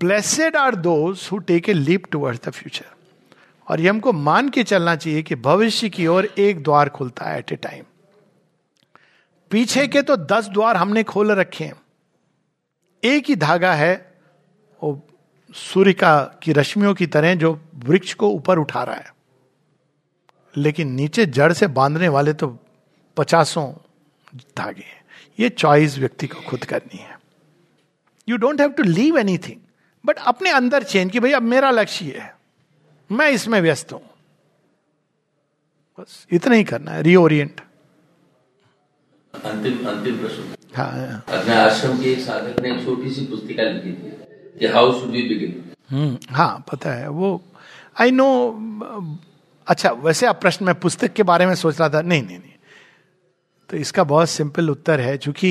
Blessed 0.00 0.56
are 0.56 0.74
those 0.76 1.28
who 1.32 1.38
take 1.40 1.68
a 1.68 1.72
leap 1.72 2.06
towards 2.12 2.40
the 2.46 2.50
future 2.50 2.94
और 3.68 3.80
ये 3.80 3.88
हमको 3.88 4.12
मान 4.12 4.48
के 4.48 4.62
चलना 4.64 4.94
चाहिए 4.96 5.22
कि 5.22 5.34
भविष्य 5.36 5.88
की 5.88 6.06
ओर 6.06 6.28
एक 6.38 6.62
द्वार 6.62 6.88
खुलता 6.88 7.24
है 7.24 7.38
एट 7.38 7.52
ए 7.52 7.56
टाइम 7.62 7.84
पीछे 9.50 9.86
के 9.88 10.02
तो 10.02 10.16
दस 10.16 10.48
द्वार 10.48 10.76
हमने 10.76 11.02
खोल 11.04 11.32
रखे 11.32 11.64
हैं। 11.64 11.74
एक 13.02 13.28
ही 13.28 13.36
धागा 13.36 13.72
है 13.74 13.94
वो 14.82 15.00
सूर्य 15.54 15.92
का 15.92 16.18
की 16.42 16.52
रश्मियों 16.52 16.94
की 16.94 17.06
तरह 17.06 17.34
जो 17.34 17.52
वृक्ष 17.84 18.14
को 18.14 18.28
ऊपर 18.30 18.58
उठा 18.58 18.82
रहा 18.82 18.96
है। 18.96 19.14
लेकिन 20.54 20.92
नीचे 20.92 21.26
जड़ 21.26 21.52
से 21.52 21.66
बांधने 21.66 22.08
वाले 22.08 22.32
तो 22.32 22.48
पचासों 23.16 23.66
धागे 24.56 24.82
हैं। 24.82 25.04
ये 25.40 25.48
चॉइस 25.48 25.98
व्यक्ति 25.98 26.26
को 26.26 26.40
खुद 26.40 26.64
करनी 26.64 26.98
है। 26.98 27.18
You 28.28 28.36
don't 28.36 28.60
have 28.60 28.70
to 28.70 28.82
leave 28.82 29.18
anything 29.18 29.60
but 30.04 30.18
अपने 30.18 30.50
अंदर 30.50 30.82
चेंज 30.82 31.10
कि 31.12 31.20
भाई 31.20 31.32
अब 31.32 31.42
मेरा 31.42 31.70
लक्ष्य 31.70 32.18
है। 32.18 32.34
मैं 33.10 33.30
इसमें 33.30 33.60
व्यस्त 33.60 33.92
हूँ। 33.92 34.02
बस 35.98 36.26
इतना 36.30 36.54
ही 36.54 36.64
करना 36.64 36.90
है 36.90 37.02
रीओरिएंट 37.02 37.60
अंतिम 39.34 39.88
अंतिम 39.88 40.18
प्रश्न। 40.18 40.55
हाँ, 40.76 41.24
अपने 41.28 41.54
आश्रम 41.54 41.98
के 41.98 42.10
एक 42.12 42.20
साधक 42.20 42.60
ने 42.62 42.70
एक 42.70 42.84
छोटी 42.84 43.10
सी 43.10 43.24
पुस्तिका 43.26 43.62
लिखी 43.62 43.92
थी 43.92 44.58
कि 44.58 44.66
how 44.66 44.92
should 44.92 45.10
we 45.10 45.22
begin 45.28 45.62
hmm 45.90 46.34
हाँ 46.34 46.64
पता 46.70 46.90
है 46.92 47.08
वो 47.10 47.30
आई 48.00 48.10
नो 48.10 48.26
अच्छा 49.66 49.90
वैसे 50.04 50.26
आप 50.26 50.40
प्रश्न 50.40 50.64
मैं 50.64 50.74
पुस्तक 50.80 51.12
के 51.12 51.22
बारे 51.22 51.46
में 51.46 51.54
सोच 51.54 51.80
रहा 51.80 51.88
था 51.88 52.02
नहीं 52.02 52.22
नहीं 52.22 52.38
नहीं। 52.38 52.52
तो 53.70 53.76
इसका 53.76 54.04
बहुत 54.04 54.28
सिंपल 54.30 54.70
उत्तर 54.70 55.00
है 55.00 55.16
क्योंकि 55.18 55.50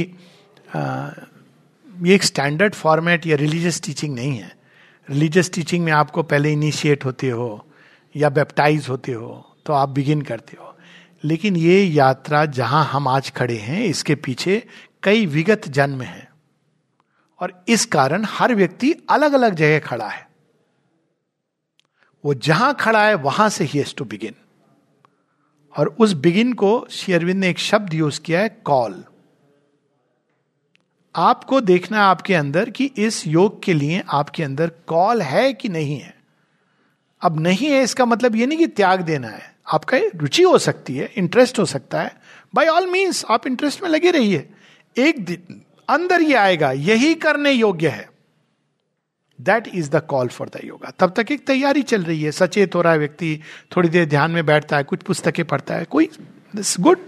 ये 0.76 2.16
एक 2.16 2.24
स्टैंडर्ड 2.24 2.74
फॉर्मेट 2.74 3.28
या 3.28 3.36
रिलीजियस 3.38 3.82
टीचिंग 3.84 4.16
नहीं 4.16 4.38
है। 4.38 4.52
रिलीजियस 5.08 5.52
टीचिंग 5.54 5.84
में 5.86 5.92
आपको 5.94 6.24
पहले 6.24 6.52
इनिशिएट 6.54 7.06
होते 7.06 7.30
हो 7.30 7.50
या 8.16 8.30
बेप्टाइज 8.30 8.90
होते 8.90 9.12
हो 9.12 9.46
तो 9.66 9.74
आप 9.74 9.90
बिगिन 9.90 10.22
करते 10.22 10.58
हो। 10.60 10.74
लेकिन 11.24 11.56
ये 11.58 11.84
यात्रा 11.84 12.46
जहाँ 12.46 12.86
हम 12.86 13.08
आज 13.08 13.32
खड़े 13.36 13.58
हैं 13.60 13.84
इसके 13.86 14.16
पीछे 14.16 14.62
कई 15.06 15.26
विगत 15.26 15.68
जन्म 15.68 16.02
है। 16.02 16.32
और 17.40 17.66
इस 17.68 17.86
कारण 17.86 18.26
हर 18.30 18.56
व्यक्ति 18.56 18.94
अलग 19.10 19.34
अलग 19.34 19.56
जगह 19.56 19.80
खड़ा 19.80 20.10
है। 20.10 20.30
वो 22.26 22.34
जहाँ 22.34 22.74
खड़ा 22.74 23.06
है, 23.06 23.16
वहाँ 23.16 23.50
से 23.50 23.64
ही 23.64 23.84
टू 23.98 24.06
बिगिन 24.06 24.36
और 25.78 25.96
उस 26.00 26.14
बिगिन 26.14 26.54
को 26.54 26.88
शेयरविंद 26.92 27.40
ने 27.40 27.50
एक 27.50 27.60
शब्द 27.60 27.94
यूज़ 27.94 28.22
किया 28.22 28.40
है 28.40 28.50
कॉल 28.50 29.06
आपको 31.16 31.62
देखना 31.62 31.98
है 31.98 32.04
आपके 32.04 32.36
अंदर 32.36 32.70
कि 32.70 32.86
इस 32.86 33.28
योग 33.28 33.64
के 33.64 33.74
लिए 33.74 34.04
आपके 34.10 34.44
अंदर 34.44 34.72
कॉल 34.88 35.22
है 35.22 35.54
कि 35.54 35.70
नहीं 35.70 36.00
है। 36.00 36.16
अब 37.22 37.40
नहीं 37.40 37.68
है, 37.68 37.84
इसका 37.84 38.06
मतलब 38.06 38.36
ये 38.36 38.46
नहीं 38.46 38.58
कि 38.58 38.68
त्याग 38.68 39.02
देना 39.02 39.28
है। 39.28 39.56
आपका 39.74 39.98
रुचि 40.16 40.44
हो 40.44 40.58
सकती 40.58 40.98
है 40.98 41.14
इंटरेस्ट 41.16 41.60
हो 41.60 41.66
सकता 41.66 42.02
है। 42.02 42.22
बाय 42.54 42.68
ऑल 42.68 42.88
मीन्स 42.88 43.26
आप 43.30 43.48
इंटरेस्ट 43.48 43.84
में 43.84 43.90
लगे 43.90 44.12
रहिए। 44.12 44.50
एक 44.98 45.26
दिन 45.26 45.62
अंदर 45.90 46.22
ये 46.22 46.34
आएगा 46.34 46.72
यही 46.72 47.16
करने 47.16 47.52
योग्य 47.52 47.90
है। 47.90 48.10
That 49.42 49.68
is 49.68 49.90
the 49.90 50.02
call 50.02 50.28
for 50.28 50.50
the 50.50 50.60
yoga 50.64 50.92
तब 51.00 51.14
तक 51.18 51.32
एक 51.32 51.48
तैयारी 51.48 51.82
चल 51.84 52.04
रही 52.04 52.22
है। 52.24 52.32
सचेत 52.32 52.76
हो 52.76 52.82
रहा 52.82 52.94
है 52.94 53.00
व्यक्ति 53.00 53.40
थोड़ी 53.76 53.90
देर 53.90 54.06
ध्यान 54.06 54.32
में 54.32 54.46
बैठता 54.46 54.78
है 54.78 54.84
कुछ 54.84 55.04
पुस्तकें 55.04 55.46
पढ़ता 55.46 55.76
है 55.76 55.86
कोई 55.86 56.10
दिस 56.56 56.76
गुड 56.80 57.00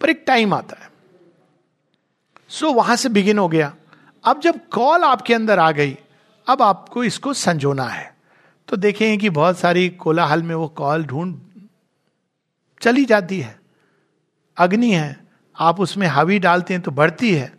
पर 0.00 0.10
एक 0.10 0.24
टाइम 0.26 0.54
आता 0.54 0.82
है। 0.82 0.90
सो 2.48 2.66
so, 2.66 2.76
वहाँ 2.76 2.96
से 2.96 3.08
बिगिन 3.08 3.38
हो 3.38 3.48
गया। 3.48 3.74
अब 4.24 4.40
जब 4.40 4.68
कॉल 4.68 5.02
आपके 5.02 5.34
अंदर 5.34 5.58
आ 5.58 5.70
गई 5.70 5.96
अब 6.46 6.62
आपको 6.62 7.04
इसको 7.04 7.32
संजोना 7.32 7.84
है। 7.84 8.14
तो 8.68 8.76
देखें 8.76 9.18
कि 9.18 9.30
बहुत 9.30 9.58
सारी 9.58 9.88
कोलाहल 9.88 10.42
में 10.42 10.54
वो 10.54 10.68
कॉल 10.68 11.04
ढूंढ 11.04 11.40
चली 12.80 13.04
जाती 13.04 13.40
है। 13.40 13.60
अग्नि 14.56 14.90
है 14.90 15.21
आप 15.56 15.80
उसमें 15.80 16.06
हावी 16.06 16.38
डालते 16.38 16.74
हैं 16.74 16.82
तो 16.82 16.90
बढ़ती 16.90 17.34
है। 17.34 17.52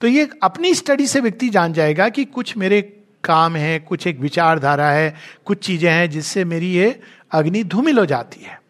तो 0.00 0.06
ये 0.06 0.28
अपनी 0.42 0.74
स्टडी 0.74 1.06
से 1.06 1.20
व्यक्ति 1.20 1.48
जान 1.48 1.72
जाएगा 1.72 2.08
कि 2.08 2.24
कुछ 2.24 2.56
मेरे 2.56 2.80
काम 3.24 3.56
है, 3.56 3.78
कुछ 3.78 4.06
एक 4.06 4.20
विचारधारा 4.20 4.90
है, 4.90 5.14
कुछ 5.44 5.58
चीज़ें 5.58 5.90
हैं 5.90 6.10
जिससे 6.10 6.44
मेरी 6.44 6.72
ये 6.72 7.00
अग्नि 7.32 7.64
धूमिल 7.64 7.98
हो 7.98 8.06
जाती 8.06 8.40
है। 8.40 8.60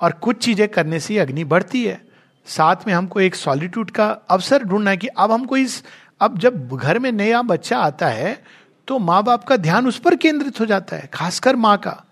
और 0.00 0.12
कुछ 0.12 0.36
चीज़ें 0.36 0.68
करने 0.68 1.00
से 1.00 1.18
अग्नि 1.18 1.44
बढ़ती 1.44 1.84
है। 1.84 2.00
साथ 2.46 2.76
में 2.86 2.94
हमको 2.94 3.20
एक 3.20 3.34
सॉलिट्यूड 3.34 3.90
का 3.90 4.06
अवसर 4.06 4.64
ढूंढना 4.64 4.90
है 4.90 4.96
कि 4.96 5.06
अब 5.06 5.32
हमको 5.32 5.56
इस, 5.56 5.84
अब 6.20 6.38
जब 6.38 6.76
घर 6.76 6.98
में 6.98 7.12
नया 7.12 7.42
बच्चा 7.42 7.78
आता 7.78 8.08
है 8.08 8.42
तो 8.88 8.98
माँ 8.98 9.22
बाप 9.24 9.44
का 9.44 9.56
ध्यान 9.56 9.86
उस 9.86 9.98
पर 9.98 10.16
केंद्रित 10.16 10.60
हो 10.60 10.66
जाता 10.66 10.96
है, 10.96 11.10
खासकर 11.14 11.56
माँ 11.56 11.76
का। 11.78 12.04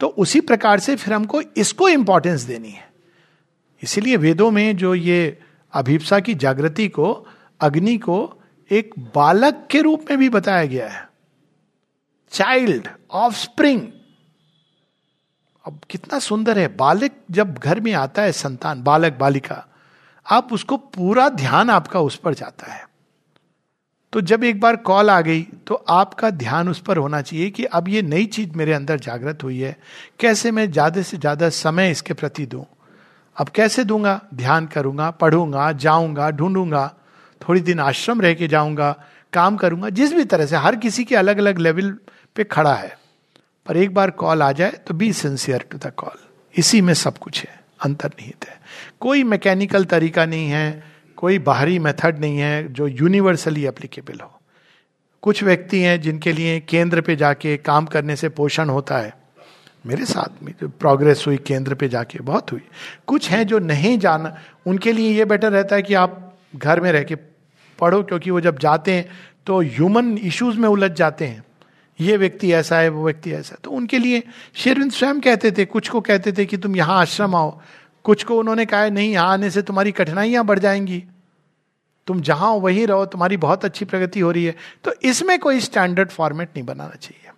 तो 0.00 0.06
उसी 0.06 0.40
प्रकार 0.40 0.80
से 0.80 0.96
फिर 0.96 1.14
हमको 1.14 1.40
इसको 1.56 1.88
इंपॉर्टेंस 1.88 2.42
देनी 2.42 2.70
है। 2.70 2.89
इसीलिए 3.82 4.16
वेदों 4.16 4.50
में 4.50 4.76
जो 4.76 4.94
ये 4.94 5.38
अभिप्सा 5.72 6.18
की 6.20 6.34
जागृति 6.34 6.88
को, 6.88 7.12
अग्नि 7.60 7.96
को 7.98 8.18
एक 8.70 8.94
बालक 9.14 9.66
के 9.70 9.80
रूप 9.82 10.04
में 10.10 10.18
भी 10.18 10.28
बताया 10.28 10.64
गया 10.64 10.88
है। 10.88 11.08
चाइल्ड 12.32 12.88
ऑफ़ 13.10 13.34
स्प्रिंग 13.34 13.80
अब 15.64 15.80
कितना 15.90 16.18
सुंदर 16.18 16.58
है। 16.58 16.68
बालक 16.76 17.12
जब 17.30 17.54
घर 17.54 17.80
में 17.80 17.92
आता 17.92 18.22
है, 18.22 18.32
संतान, 18.32 18.82
बालक, 18.82 19.12
बालिका, 19.12 19.66
आप 20.26 20.52
उसको 20.52 20.76
पूरा 20.76 21.28
ध्यान 21.28 21.70
आपका 21.70 22.00
उस 22.00 22.16
पर 22.16 22.34
जाता 22.34 22.72
है। 22.72 22.88
तो 24.12 24.20
जब 24.20 24.44
एक 24.44 24.60
बार 24.60 24.76
कॉल 24.76 25.10
आ 25.10 25.20
गई 25.20 25.42
तो 25.66 25.74
आपका 25.74 26.30
ध्यान 26.30 26.68
उस 26.68 26.80
पर 26.80 26.96
होना 26.96 27.20
चाहिए 27.22 27.50
कि 27.50 27.64
अब 27.64 27.88
ये 27.88 28.02
नई 28.02 28.26
चीज़ 28.26 28.56
मेरे 28.56 28.72
अंदर 28.72 28.98
जागृत 28.98 29.42
हुई 29.42 29.58
है। 29.58 29.76
कैसे 30.20 30.50
मैं 30.50 30.70
ज़्यादा 30.72 31.02
से 31.02 31.16
ज़्यादा 31.16 31.48
समय 31.48 31.90
इसके 31.90 32.14
प्रति 32.14 32.46
दूँ? 32.46 32.64
अब 33.36 33.48
कैसे 33.48 33.84
दूँगा? 33.84 34.20
ध्यान 34.34 34.66
करूँगा, 34.66 35.10
पढ़ूँगा, 35.10 35.70
जाऊँगा, 35.72 36.30
ढूंढूँगा, 36.30 36.86
थोड़ी 37.40 37.60
दिन 37.60 37.80
आश्रम 37.80 38.20
रह 38.20 38.34
के 38.34 38.48
जाऊँगा, 38.48 38.92
काम 39.32 39.56
करूँगा, 39.56 39.88
जिस 39.88 40.12
भी 40.14 40.24
तरह 40.24 40.46
से, 40.46 40.56
हर 40.56 40.76
किसी 40.76 41.04
के 41.04 41.16
अलग 41.16 41.38
अलग 41.38 41.58
लेवल 41.58 41.90
पे 42.36 42.44
खड़ा 42.44 42.74
है। 42.74 42.98
पर 43.66 43.76
एक 43.76 43.94
बार 43.94 44.10
कॉल 44.10 44.42
आ 44.42 44.50
जाए 44.52 44.70
तो 44.86 44.94
be 44.94 45.12
sincere 45.12 45.64
to 45.70 45.78
the 45.78 45.92
call 45.96 46.18
इसी 46.54 46.80
में 46.80 46.92
सब 46.94 47.18
कुछ 47.18 47.40
है, 47.40 47.60
अंतर्निहित 47.84 48.48
है। 48.48 48.60
कोई 49.00 49.24
मैकेनिकल 49.24 49.84
तरीका 49.84 50.24
नहीं 50.26 50.48
है, 50.48 50.82
कोई 51.16 51.38
बाहरी 51.38 51.78
मेथड 51.78 52.18
नहीं 52.18 52.38
है 52.38 52.72
जो 52.72 52.86
यूनिवर्सली 52.86 53.66
एप्लीकेबल 53.66 54.20
हो। 54.20 54.40
कुछ 55.22 55.42
व्यक्ति 55.44 55.80
हैं 55.80 56.00
जिनके 56.00 56.32
लिए 56.32 56.58
केंद्र 56.60 57.00
पे 57.00 57.16
जाके 57.16 57.56
काम 57.56 57.86
करने 57.86 58.16
से 58.16 58.28
पोषण 58.28 58.68
होता 58.68 58.98
है। 58.98 59.12
मेरे 59.86 60.04
साथ 60.04 60.42
में 60.42 60.54
प्रोग्रेस 60.62 61.24
हुई, 61.26 61.36
केंद्र 61.36 61.74
पे 61.74 61.88
जाके, 61.88 62.18
बहुत 62.18 62.52
हुई। 62.52 62.60
कुछ 63.06 63.30
हैं 63.30 63.46
जो 63.46 63.58
नहीं 63.58 63.98
जाना, 63.98 64.36
उनके 64.66 64.92
लिए 64.92 65.12
ये 65.12 65.24
बेटर 65.24 65.52
रहता 65.52 65.76
है 65.76 65.82
कि 65.82 65.94
आप 65.94 66.36
घर 66.56 66.80
में 66.80 66.92
रह 66.92 67.02
के 67.02 67.14
पढ़ो, 67.78 68.02
क्योंकि 68.02 68.30
वो 68.30 68.40
जब 68.40 68.58
जाते 68.58 68.92
हैं 68.92 69.08
तो 69.46 69.60
ह्यूमन 69.60 70.18
इश्यूज़ 70.18 70.58
में 70.58 70.68
उलझ 70.68 70.90
जाते 70.90 71.26
हैं। 71.26 71.44
ये 72.00 72.16
व्यक्ति 72.16 72.52
ऐसा 72.52 72.78
है, 72.78 72.88
वो 72.88 73.04
व्यक्ति 73.04 73.32
ऐसा 73.32 73.52
है। 73.52 73.58
तो 73.64 73.70
उनके 73.70 73.98
लिए 73.98 74.22
शेरविंद 74.54 74.92
स्वयं 74.92 75.20
कहते 75.20 75.50
थे, 75.50 75.64
कुछ 75.64 75.88
को 75.88 76.00
कहते 76.00 76.32
थे 76.32 76.46
कि 76.46 76.56
तुम 76.56 76.76
यहाँ 76.76 77.00
आश्रम 77.00 77.34
आओ। 77.34 77.60
कुछ 78.04 78.24
को 78.24 78.38
उन्होंने 78.38 78.66
कहा, 78.66 78.88
नहीं, 78.88 79.12
यहाँ 79.12 79.28
आने 79.28 79.50
से 79.50 79.62
तुम्हारी 79.62 79.92
कठिनाइयाँ 79.92 80.44
बढ़ 80.44 80.58
जाएँगी। 80.58 81.04
तुम 82.06 82.20
जहाँ 82.20 82.50
वहीं 82.50 82.86
रहो, 82.86 83.06
तुम्हारी 83.06 83.36
बहुत 83.36 83.64
अच्छी 83.64 83.84
प्रगति 83.84 84.20
हो 84.20 84.30
रही 84.30 84.44
है। 84.44 84.54
तो 84.84 84.92
इसमें 85.02 85.38
कोई 85.38 85.60
स्टैंडर्ड 85.60 86.08
फॉर्मेट 86.08 86.48
नहीं 86.56 86.66
बनाना 86.66 86.94
चाहिए। 87.00 87.29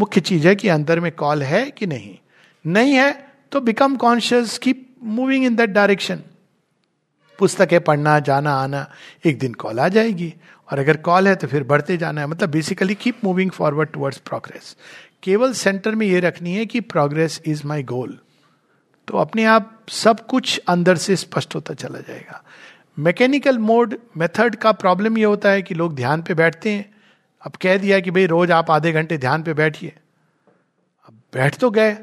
मुख्य 0.00 0.20
चीज़ 0.20 0.46
है 0.48 0.54
कि 0.56 0.68
अंदर 0.68 1.00
में 1.00 1.12
कॉल 1.12 1.42
है 1.42 1.70
कि 1.70 1.86
नहीं। 1.86 2.18
नहीं 2.64 2.94
है 2.94 3.12
तो 3.52 3.60
become 3.60 3.96
conscious 3.96 4.58
keep 4.58 4.96
moving 5.02 5.44
in 5.44 5.56
that 5.56 5.70
direction 5.70 6.22
पुस्तकें 7.38 7.80
पढ़ना, 7.80 8.18
जाना, 8.18 8.54
आना, 8.54 8.88
एक 9.26 9.38
दिन 9.38 9.54
कॉल 9.54 9.80
आ 9.80 9.88
जाएगी। 9.88 10.34
और 10.68 10.78
अगर 10.78 10.96
कॉल 10.96 11.28
है 11.28 11.34
तो 11.34 11.46
फिर 11.46 11.62
बढ़ते 11.62 11.96
जाना 11.96 12.20
है। 12.20 12.26
मतलब 12.26 12.50
basically 12.50 12.94
keep 12.94 13.24
moving 13.24 13.50
forward 13.50 13.88
towards 13.88 14.18
progress 14.18 14.76
केवल 15.22 15.52
सेंटर 15.52 15.94
में 15.94 16.06
ये 16.06 16.20
रखनी 16.20 16.54
है 16.54 16.66
कि 16.66 16.80
प्रोग्रेस 16.80 17.40
इज़ 17.46 17.66
माई 17.66 17.82
गोल 17.82 18.18
तो 19.08 19.18
अपने 19.18 19.44
आप 19.44 19.86
सब 19.88 20.26
कुछ 20.26 20.60
अंदर 20.68 20.96
से 20.96 21.16
स्पष्ट 21.16 21.54
होता 21.54 21.74
चला 21.74 21.98
जाएगा। 21.98 22.42
मैकेनिकल 22.98 23.58
मोड 23.58 23.96
मेथड 24.16 24.56
का 24.56 24.72
प्रॉब्लम 24.72 25.18
ये 25.18 25.24
होता 25.24 25.50
है 25.50 25.62
कि 25.62 25.74
लोग 25.74 25.94
ध्यान 25.94 26.22
पे 26.22 26.34
बैठते 26.34 26.70
हैं। 26.70 26.91
अब 27.42 27.52
कह 27.52 27.78
दिया 27.78 28.00
कि 28.00 28.10
भाई 28.10 28.26
रोज 28.26 28.50
आप 28.50 28.70
आधे 28.70 28.92
घंटे 28.92 29.18
ध्यान 29.18 29.42
पे 29.42 29.54
बैठिए। 29.54 29.96
अब 31.08 31.20
बैठ 31.32 31.56
तो 31.56 31.70
गए। 31.70 31.96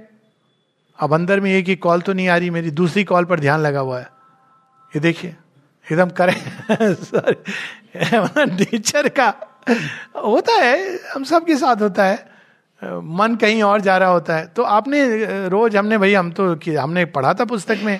अब 1.00 1.14
अंदर 1.14 1.40
में 1.40 1.52
एक 1.52 1.66
ही 1.66 1.76
कॉल 1.76 2.02
तो 2.02 2.14
नहीं 2.14 2.28
आ 2.28 2.38
रही, 2.38 2.50
मेरी 2.50 2.72
दूसरी 2.72 3.04
कॉल 3.04 3.26
पर 3.26 3.40
ध्यान 3.40 3.60
लगा 3.60 3.80
हुआ 3.80 4.00
है। 4.00 4.10
ये 4.86 5.00
देखिए, 5.00 5.36
एकदम 5.92 6.10
करें। 6.10 6.36
नेचर 8.56 9.10
का 9.20 9.34
होता 10.16 10.54
है, 10.54 11.00
हम 11.16 11.24
सबके 11.24 11.56
साथ 11.56 11.82
होता 11.82 12.06
है। 12.06 12.30
मन 12.84 13.38
कहीं 13.42 13.64
और 13.64 13.82
जा 13.82 13.98
रहा 13.98 14.10
होता 14.10 14.36
है। 14.36 14.48
तो 14.48 14.64
आपने, 14.64 15.26
रोज 15.48 15.76
हमने, 15.76 15.98
भाई 15.98 16.14
हम 16.14 16.32
तो 16.32 16.56
कि, 16.56 16.76
हमने 16.76 17.06
पढ़ा 17.06 17.34
था 17.34 17.46
पुस्तक 17.46 17.78
में 17.84 18.00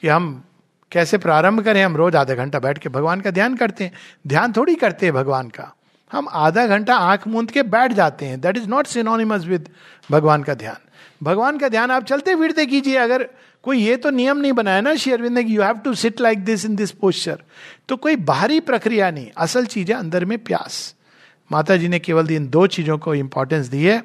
कि 0.00 0.08
हम 0.08 0.44
कैसे 0.90 1.18
प्रारंभ 1.18 1.64
करें, 1.64 1.84
हम 1.84 1.96
रोज 1.96 2.16
आधा 2.16 2.34
घंटा 2.34 2.58
बैठ 2.58 2.78
के 2.78 2.88
भगवान 2.88 3.20
का 3.20 3.30
ध्यान 3.30 3.56
करते 3.56 3.84
हैं। 3.84 3.92
ध्यान 4.26 4.52
थोड़ी 4.52 4.74
करते 4.74 5.06
हैं 5.06 5.14
भगवान 5.14 5.48
का। 5.48 5.74
हम 6.12 6.28
आधा 6.30 6.66
घंटा 6.66 6.96
आँख 6.96 7.26
मूंद 7.28 7.50
के 7.50 7.62
बैठ 7.62 7.92
जाते 7.92 8.26
हैं। 8.26 8.40
That 8.40 8.56
is 8.56 8.68
not 8.68 8.86
synonymous 8.86 9.44
with 9.44 9.68
भगवान 10.10 10.42
का 10.42 10.54
ध्यान। 10.54 10.76
भगवान 11.22 11.58
का 11.58 11.68
ध्यान 11.68 11.90
आप 11.90 12.04
चलते 12.04 12.34
फिरते 12.34 12.66
कीजिए। 12.66 12.96
अगर 12.96 13.28
कोई 13.62 13.78
ये 13.78 13.96
तो 13.96 14.10
नियम 14.10 14.38
नहीं 14.38 14.52
बनाया 14.52 14.80
ना 14.80 14.94
शेयरविंद 14.94 15.38
ने 15.38 15.42
you 15.42 15.62
have 15.62 15.78
to 15.78 15.94
sit 15.94 16.20
like 16.20 16.44
this 16.44 16.64
in 16.64 16.76
this 16.76 16.90
posture 16.90 17.42
तो 17.88 17.96
कोई 17.96 18.16
बाहरी 18.16 18.60
प्रक्रिया 18.60 19.10
नहीं। 19.10 19.30
असल 19.36 19.66
चीज़ 19.66 19.92
है 19.92 19.98
अंदर 19.98 20.24
में 20.24 20.38
प्यास। 20.38 20.94
माता 21.52 21.76
जी 21.76 21.88
ने 21.88 21.98
केवल 21.98 22.30
इन 22.30 22.48
दो 22.48 22.66
चीज़ों 22.66 22.98
को 22.98 23.14
इंपॉर्टेंस 23.14 23.66
दी 23.66 23.84
है। 23.84 24.00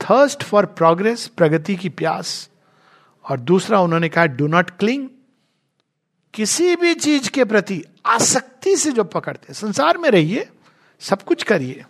थर्स्ट 0.00 0.42
फॉर 0.42 0.66
प्रोग्रेस 0.66 1.26
प्रगति 1.26 1.76
की 1.76 1.88
प्यास। 1.88 2.48
और 3.24 3.40
दूसरा 3.40 3.80
उन्होंने 3.80 4.08
कहा 4.08 4.26
डू 4.26 4.46
नॉट 4.46 4.70
क्लिंग 4.70 5.08
किसी 6.34 6.76
भी 6.76 6.94
चीज़ 6.94 7.30
के 7.30 7.44
प्रति 7.44 7.82
आसक्ति 8.06 8.76
से 8.76 8.92
जो 8.92 9.04
पकड़ते 9.04 9.54
संसार 9.54 9.98
में 9.98 10.10
रहिए। 10.10 10.48
सब 11.00 11.22
कुछ 11.22 11.42
करिए। 11.42 11.84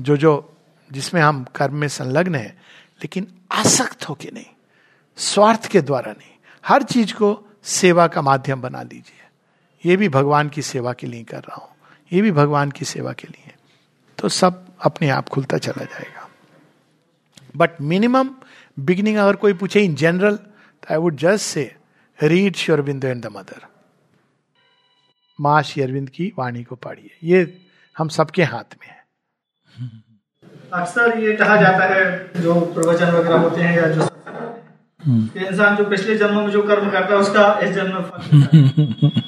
जो 0.00 0.16
जो 0.16 0.52
जिसमें 0.90 1.20
हम 1.20 1.44
कर्म 1.56 1.74
में 1.74 1.88
संलग्न 1.88 2.34
है, 2.34 2.48
लेकिन 3.02 3.26
आसक्त 3.52 4.08
होके 4.08 4.30
नहीं, 4.34 4.46
स्वार्थ 5.18 5.66
के 5.66 5.80
द्वारा 5.80 6.12
नहीं। 6.12 6.34
हर 6.64 6.82
चीज़ 6.82 7.14
को 7.14 7.48
सेवा 7.64 8.06
का 8.06 8.22
माध्यम 8.22 8.60
बना 8.60 8.82
लीजिए 8.82 9.24
ये 9.84 9.96
भी 9.96 10.08
भगवान 10.08 10.48
की 10.48 10.62
सेवा 10.62 10.92
के 10.92 11.06
लिए 11.06 11.24
कर 11.24 11.38
रहा 11.38 11.56
हूँ। 11.56 11.74
ये 12.12 12.20
भी 12.22 12.30
भगवान 12.32 12.70
की 12.70 12.84
सेवा 12.84 13.12
के 13.12 13.28
लिए। 13.28 13.54
तो 14.18 14.28
सब 14.28 14.64
अपने 14.80 15.08
आप 15.08 15.28
खुलता 15.28 15.58
चला 15.58 15.84
जाएगा। 15.84 16.28
बट 17.56 17.80
मिनिमम 17.80 18.30
बिगिनिंग 18.78 19.16
अगर 19.16 19.36
कोई 19.36 19.52
पूछे 19.52 19.80
इन 19.80 19.94
जनरल 19.94 20.36
तो 20.36 20.92
I 20.92 20.96
would 20.96 21.16
just 21.16 21.44
say 21.44 21.74
read 22.18 22.56
Sri Aurobindo 22.56 23.04
and 23.04 23.22
the 23.22 23.26
mother 23.26 23.66
माँ 25.38 25.62
श्री 25.62 25.82
अरविंद 25.82 26.10
की 26.10 26.32
वाणी 26.38 26.62
को 26.64 26.76
पढ़िए। 26.76 27.16
ये 27.24 27.44
हम 27.96 28.08
सबके 28.08 28.42
हाथ 28.44 28.76
में 28.80 28.88
है। 28.88 28.94
अक्सर 30.72 31.18
ये 31.18 31.32
कहा 31.36 31.56
जाता 31.56 31.84
है 31.84 32.04
जो 32.42 32.54
प्रवचन 32.74 33.10
वगैरह 33.10 33.38
होते 33.38 33.60
हैं 33.60 33.76
या 33.76 33.86
जो 33.86 34.08
हम्म। 35.06 35.40
इंसान 35.40 35.76
जो 35.76 35.84
पिछले 35.84 36.16
जन्म 36.18 36.38
में 36.38 36.50
जो 36.50 36.62
कर्म 36.62 36.90
करता 36.90 37.14
है 37.14 37.20
उसका 37.20 37.42
इस 37.62 37.70
जन्म 37.70 37.94
में 37.94 38.02
फल 38.02 38.20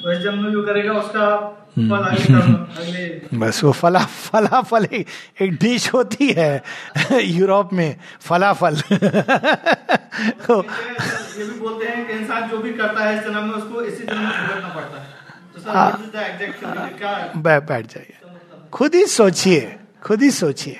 तो 0.03 0.11
इस 0.11 0.19
जन्म 0.19 0.43
में 0.43 0.51
जो 0.51 0.63
करेगा 0.65 0.93
उसका 0.93 1.29
फल 1.77 2.03
अगले 2.03 3.37
बस 3.37 3.63
वो 3.63 3.71
फला 3.71 3.99
फला 4.05 4.61
फल 4.61 4.85
एक 4.93 5.57
डिश 5.61 5.93
होती 5.93 6.31
है 6.37 6.51
यूरोप 7.21 7.73
में 7.73 7.95
फलाफल। 8.21 8.75
तो 10.45 10.61
ये 10.61 11.45
भी 11.45 11.59
बोलते 11.59 11.85
हैं 11.85 12.05
कि 12.07 12.13
इंसान 12.13 12.49
जो 12.49 12.57
भी 12.57 12.73
करता 12.73 13.03
है 13.03 13.15
इस 13.17 13.23
जन्म 13.23 13.43
में 13.43 13.55
उसको 13.55 13.81
इसी 13.81 14.03
जन्म 14.03 14.21
में 14.21 14.31
भुगतना 14.31 14.69
पड़ता 14.69 15.01
है। 15.01 15.07
तो 15.55 15.71
हाँ। 15.71 15.91
बैठ 17.61 17.85
जाइए। 17.93 18.15
खुद 18.73 18.95
ही 18.95 19.05
सोचिए, 19.07 19.75
खुद 20.03 20.21
ही 20.21 20.31
सोचिए। 20.31 20.79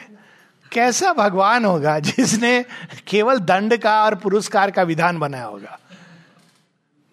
कैसा 0.72 1.14
भगवान 1.14 1.66
होगा 1.66 1.98
जिसने 2.00 2.66
केवल 3.08 3.40
दंड 3.40 3.78
का 3.78 4.04
और 4.06 4.16
पुरस्कार 4.16 4.72
का 4.72 4.84
विधान 4.84 5.20
बनाया 5.20 5.46
होगा? 5.46 5.80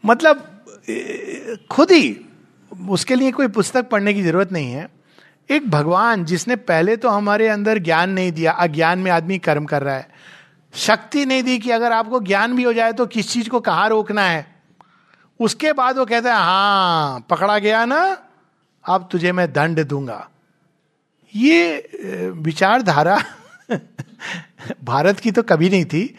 मतलब 0.04 0.42
खुद 1.70 1.90
ही, 1.92 2.16
उसके 2.88 3.14
लिए 3.14 3.30
कोई 3.32 3.48
पुस्तक 3.48 3.88
पढ़ने 3.88 4.14
की 4.14 4.22
ज़रूरत 4.22 4.52
नहीं 4.52 4.72
है। 4.72 4.88
एक 5.50 5.70
भगवान 5.70 6.24
जिसने 6.24 6.56
पहले 6.56 6.96
तो 6.96 7.08
हमारे 7.08 7.48
अंदर 7.48 7.78
ज्ञान 7.78 8.10
नहीं 8.10 8.32
दिया, 8.32 8.52
अज्ञान 8.52 8.98
में 8.98 9.10
आदमी 9.10 9.38
कर्म 9.38 9.64
कर 9.64 9.82
रहा 9.82 9.94
है, 9.94 10.08
शक्ति 10.74 11.24
नहीं 11.26 11.42
दी 11.42 11.58
कि 11.58 11.70
अगर 11.70 11.92
आपको 11.92 12.20
ज्ञान 12.20 12.56
भी 12.56 12.62
हो 12.62 12.72
जाए 12.72 12.92
तो 12.92 13.06
किस 13.06 13.30
चीज़ 13.30 13.48
को 13.48 13.60
कहाँ 13.60 13.88
रोकना 13.88 14.22
है? 14.22 14.46
उसके 15.40 15.72
बाद 15.72 15.98
वो 15.98 16.04
कहता 16.06 16.34
है 16.34 16.36
हाँ 16.36 17.26
पकड़ा 17.30 17.58
गया 17.58 17.84
ना, 17.84 18.16
अब 18.84 19.08
तुझे 19.12 19.32
मैं 19.32 19.52
दंड 19.52 19.84
दूँगा। 19.84 20.28
ये 21.34 21.88
विचारधारा 22.36 23.24
भारत 24.84 25.20
की 25.20 25.30
तो 25.30 25.42
कभी 25.42 25.70
नहीं 25.70 25.84
थी। 25.84 26.16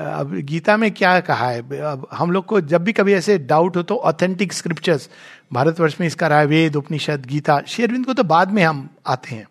अब 0.00 0.34
गीता 0.34 0.76
में 0.76 0.90
क्या 0.90 1.20
कहा 1.20 1.50
है? 1.50 1.60
अब 1.80 2.08
हम 2.12 2.30
लोग 2.30 2.46
को 2.46 2.60
जब 2.60 2.84
भी 2.84 2.92
कभी 2.92 3.12
ऐसे 3.12 3.38
डाउट 3.38 3.76
हो 3.76 3.82
तो 3.82 3.96
ऑथेंटिक 3.96 4.52
स्क्रिप्चर्स 4.52 5.10
भारतवर्ष 5.52 5.96
में 6.00 6.06
इसका 6.06 6.26
रहा 6.26 6.38
है 6.38 6.46
वेद, 6.46 6.76
उपनिषद, 6.76 7.26
गीता 7.26 7.60
शेरविंद 7.66 8.06
को 8.06 8.12
तो 8.12 8.24
बाद 8.24 8.50
में 8.50 8.62
हम 8.62 8.88
आते 9.06 9.34
हैं। 9.34 9.48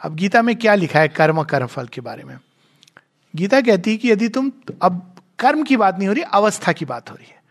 अब 0.00 0.14
गीता 0.14 0.42
में 0.42 0.56
क्या 0.56 0.74
लिखा 0.74 1.00
है 1.00 1.08
कर्म 1.08 1.42
कर्म 1.42 1.66
फल 1.66 1.86
के 1.86 2.00
बारे 2.00 2.24
में? 2.24 2.38
गीता 3.36 3.60
कहती 3.60 3.90
है 3.90 3.96
कि 3.96 4.10
यदि 4.10 4.28
तुम, 4.28 4.52
अब 4.82 5.14
कर्म 5.38 5.62
की 5.62 5.76
बात 5.76 5.98
नहीं 5.98 6.08
हो 6.08 6.14
रही, 6.14 6.22
अवस्था 6.22 6.72
की 6.72 6.84
बात 6.84 7.10
हो 7.10 7.16
रही 7.16 7.26
है। 7.28 7.42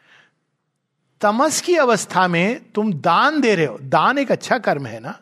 तमस 1.22 1.62
की 1.62 1.76
अवस्था 1.76 2.28
में 2.28 2.62
तुम 2.76 2.94
दान 2.94 3.42
दे 3.42 3.56
रहे 3.56 3.66
हो। 3.66 3.80
दान 3.82 4.18
एक 4.18 4.32
अच्छा 4.32 4.58
कर्म 4.58 4.86
है 4.86 5.00
ना? 5.00 5.20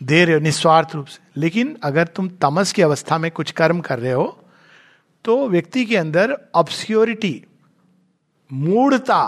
दे 0.00 0.24
रहे 0.24 0.34
हो 0.34 0.40
निस्वार्थ 0.40 0.94
रूप 0.94 1.06
से। 1.06 1.40
लेकिन 1.40 1.76
अगर 1.84 2.06
तुम 2.06 2.28
तमस 2.42 2.72
की 2.72 2.82
अवस्था 2.82 3.18
में 3.18 3.30
कुछ 3.30 3.50
कर्म 3.50 3.80
कर 3.80 3.98
रहे 3.98 4.12
हो 4.12 4.26
तो 5.24 5.48
व्यक्ति 5.48 5.84
के 5.84 5.96
अंदर 5.96 6.36
ऑब्सक्योरिटी 6.54 7.44
मूढ़ता, 8.50 9.22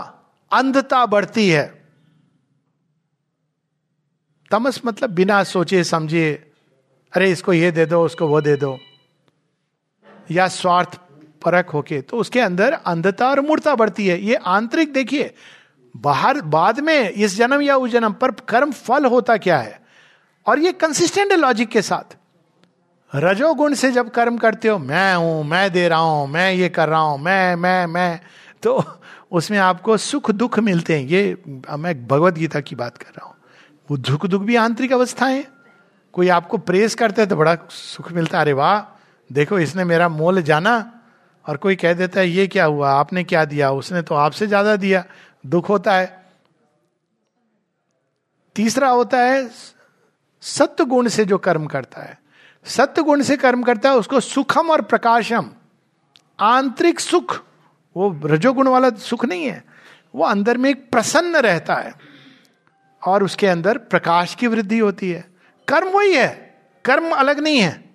अंधता 0.51 1.05
बढ़ती 1.05 1.49
है। 1.49 1.65
तमस 4.51 4.81
मतलब 4.85 5.09
बिना 5.09 5.43
सोचे, 5.43 5.83
समझे, 5.83 6.31
अरे 7.13 7.31
इसको 7.31 7.53
ये 7.53 7.71
दे 7.71 7.85
दो, 7.85 8.03
उसको 8.05 8.27
वो 8.27 8.41
दे 8.41 8.55
दो, 8.55 8.77
या 10.31 10.47
स्वार्थ 10.47 10.99
परक 11.43 11.69
होके 11.69 12.01
तो 12.01 12.17
उसके 12.17 12.39
अंदर 12.39 12.73
अंधता 12.73 13.29
और 13.29 13.41
मूर्ता 13.41 13.75
बढ़ती 13.75 14.07
है। 14.07 14.19
ये 14.21 14.35
आंतरिक 14.35 14.93
देखिए, 14.93 15.33
बाहर, 15.95 16.41
बाद 16.41 16.79
में 16.79 17.09
इस 17.09 17.35
जन्म 17.37 17.61
या 17.61 17.77
उस 17.77 17.91
जन्म 17.91 18.13
पर 18.13 18.31
कर्म 18.31 18.71
फल 18.71 19.05
होता 19.05 19.37
क्या 19.37 19.57
है? 19.57 19.78
और 20.49 20.59
ये 20.59 20.71
कंसिस्टेंट 20.73 21.31
है 21.31 21.37
लॉजिक 21.37 21.69
के 21.69 21.81
साथ। 21.83 22.15
रजोगुण 23.11 23.73
से 23.73 23.91
जब 23.91 24.09
कर्म 24.11 24.37
करते 24.37 24.67
हो, 24.67 24.77
मैं 24.79 25.15
हूँ, 25.15 25.43
मैं 25.45 25.71
दे 25.71 25.87
रहा 25.87 25.99
हूँ, 25.99 26.27
मैं 26.27 26.51
ये 26.53 26.69
कर 26.69 26.89
रहा 26.89 26.99
हूँ, 27.01 27.17
मैं 27.19 27.55
मैं 27.57 27.85
मैं 27.87 28.19
तो 28.63 28.83
उसमें 29.31 29.57
आपको 29.59 29.97
सुख 29.99 30.29
दुख 30.33 30.59
मिलते 30.61 30.97
हैं। 30.97 31.05
ये 31.05 31.37
मैं 31.77 32.07
भगवत 32.07 32.33
गीता 32.33 32.59
की 32.61 32.75
बात 32.75 32.97
कर 32.97 33.09
रहा 33.09 33.25
हूँ। 33.25 33.35
वो 33.89 33.97
दुख 33.99 34.25
दुख 34.25 34.41
भी 34.41 34.55
आंतरिक 34.57 34.93
अवस्थाएँ 34.93 35.43
कोई 36.13 36.29
आपको 36.29 36.57
प्रेस 36.59 36.95
करते 36.95 37.21
है 37.21 37.27
तो 37.27 37.35
बड़ा 37.35 37.55
सुख 37.69 38.11
मिलता 38.11 38.37
है। 38.37 38.43
अरे 38.43 38.53
वाह, 38.53 38.79
देखो 39.29 39.59
इसने 39.59 39.83
मेरा 39.85 40.09
मोल 40.09 40.41
जाना 40.41 40.73
और 41.45 41.57
कोई 41.57 41.75
कह 41.75 41.93
देता 41.93 42.19
है, 42.19 42.29
ये 42.29 42.47
क्या 42.47 42.65
हुआ? 42.65 42.91
आपने 42.91 43.23
क्या 43.23 43.43
दिया? 43.45 43.71
उसने 43.71 44.01
तो 44.01 44.15
आपसे 44.15 44.47
ज़्यादा 44.47 44.75
दिया। 44.75 45.03
दुख 45.45 45.69
होता 45.69 45.93
है। 45.93 46.07
तीसरा 48.55 48.89
होता 48.89 49.17
है 49.17 49.43
सत्य 50.41 50.85
गुण 50.85 51.07
से 51.07 51.25
जो 51.25 51.37
कर्म 51.37 51.65
करता 51.65 52.01
है। 52.01 52.19
सत्य 52.65 53.03
गुण 53.03 53.21
से 53.21 53.37
कर्म 53.37 53.63
करता 53.63 53.89
है, 53.89 53.95
उसको 53.95 54.19
सुखम 54.19 54.69
और 54.69 54.81
प्रकाशम। 54.81 55.49
आंतरिक 56.39 56.99
सुख, 56.99 57.43
वो 57.97 58.21
रजोगुण 58.25 58.67
वाला 58.67 58.89
सुख 58.89 59.25
नहीं 59.25 59.45
है, 59.45 59.63
वो 60.15 60.25
अंदर 60.25 60.57
में 60.57 60.69
एक 60.69 60.91
प्रसन्न 60.91 61.35
रहता 61.35 61.75
है 61.75 61.93
और 63.05 63.23
उसके 63.23 63.47
अंदर 63.47 63.77
प्रकाश 63.77 64.35
की 64.35 64.47
वृद्धि 64.47 64.79
होती 64.79 65.11
है। 65.11 65.27
कर्म 65.67 65.87
वही 65.87 66.13
है, 66.13 66.57
कर्म 66.85 67.11
अलग 67.11 67.39
नहीं 67.39 67.59
है। 67.59 67.89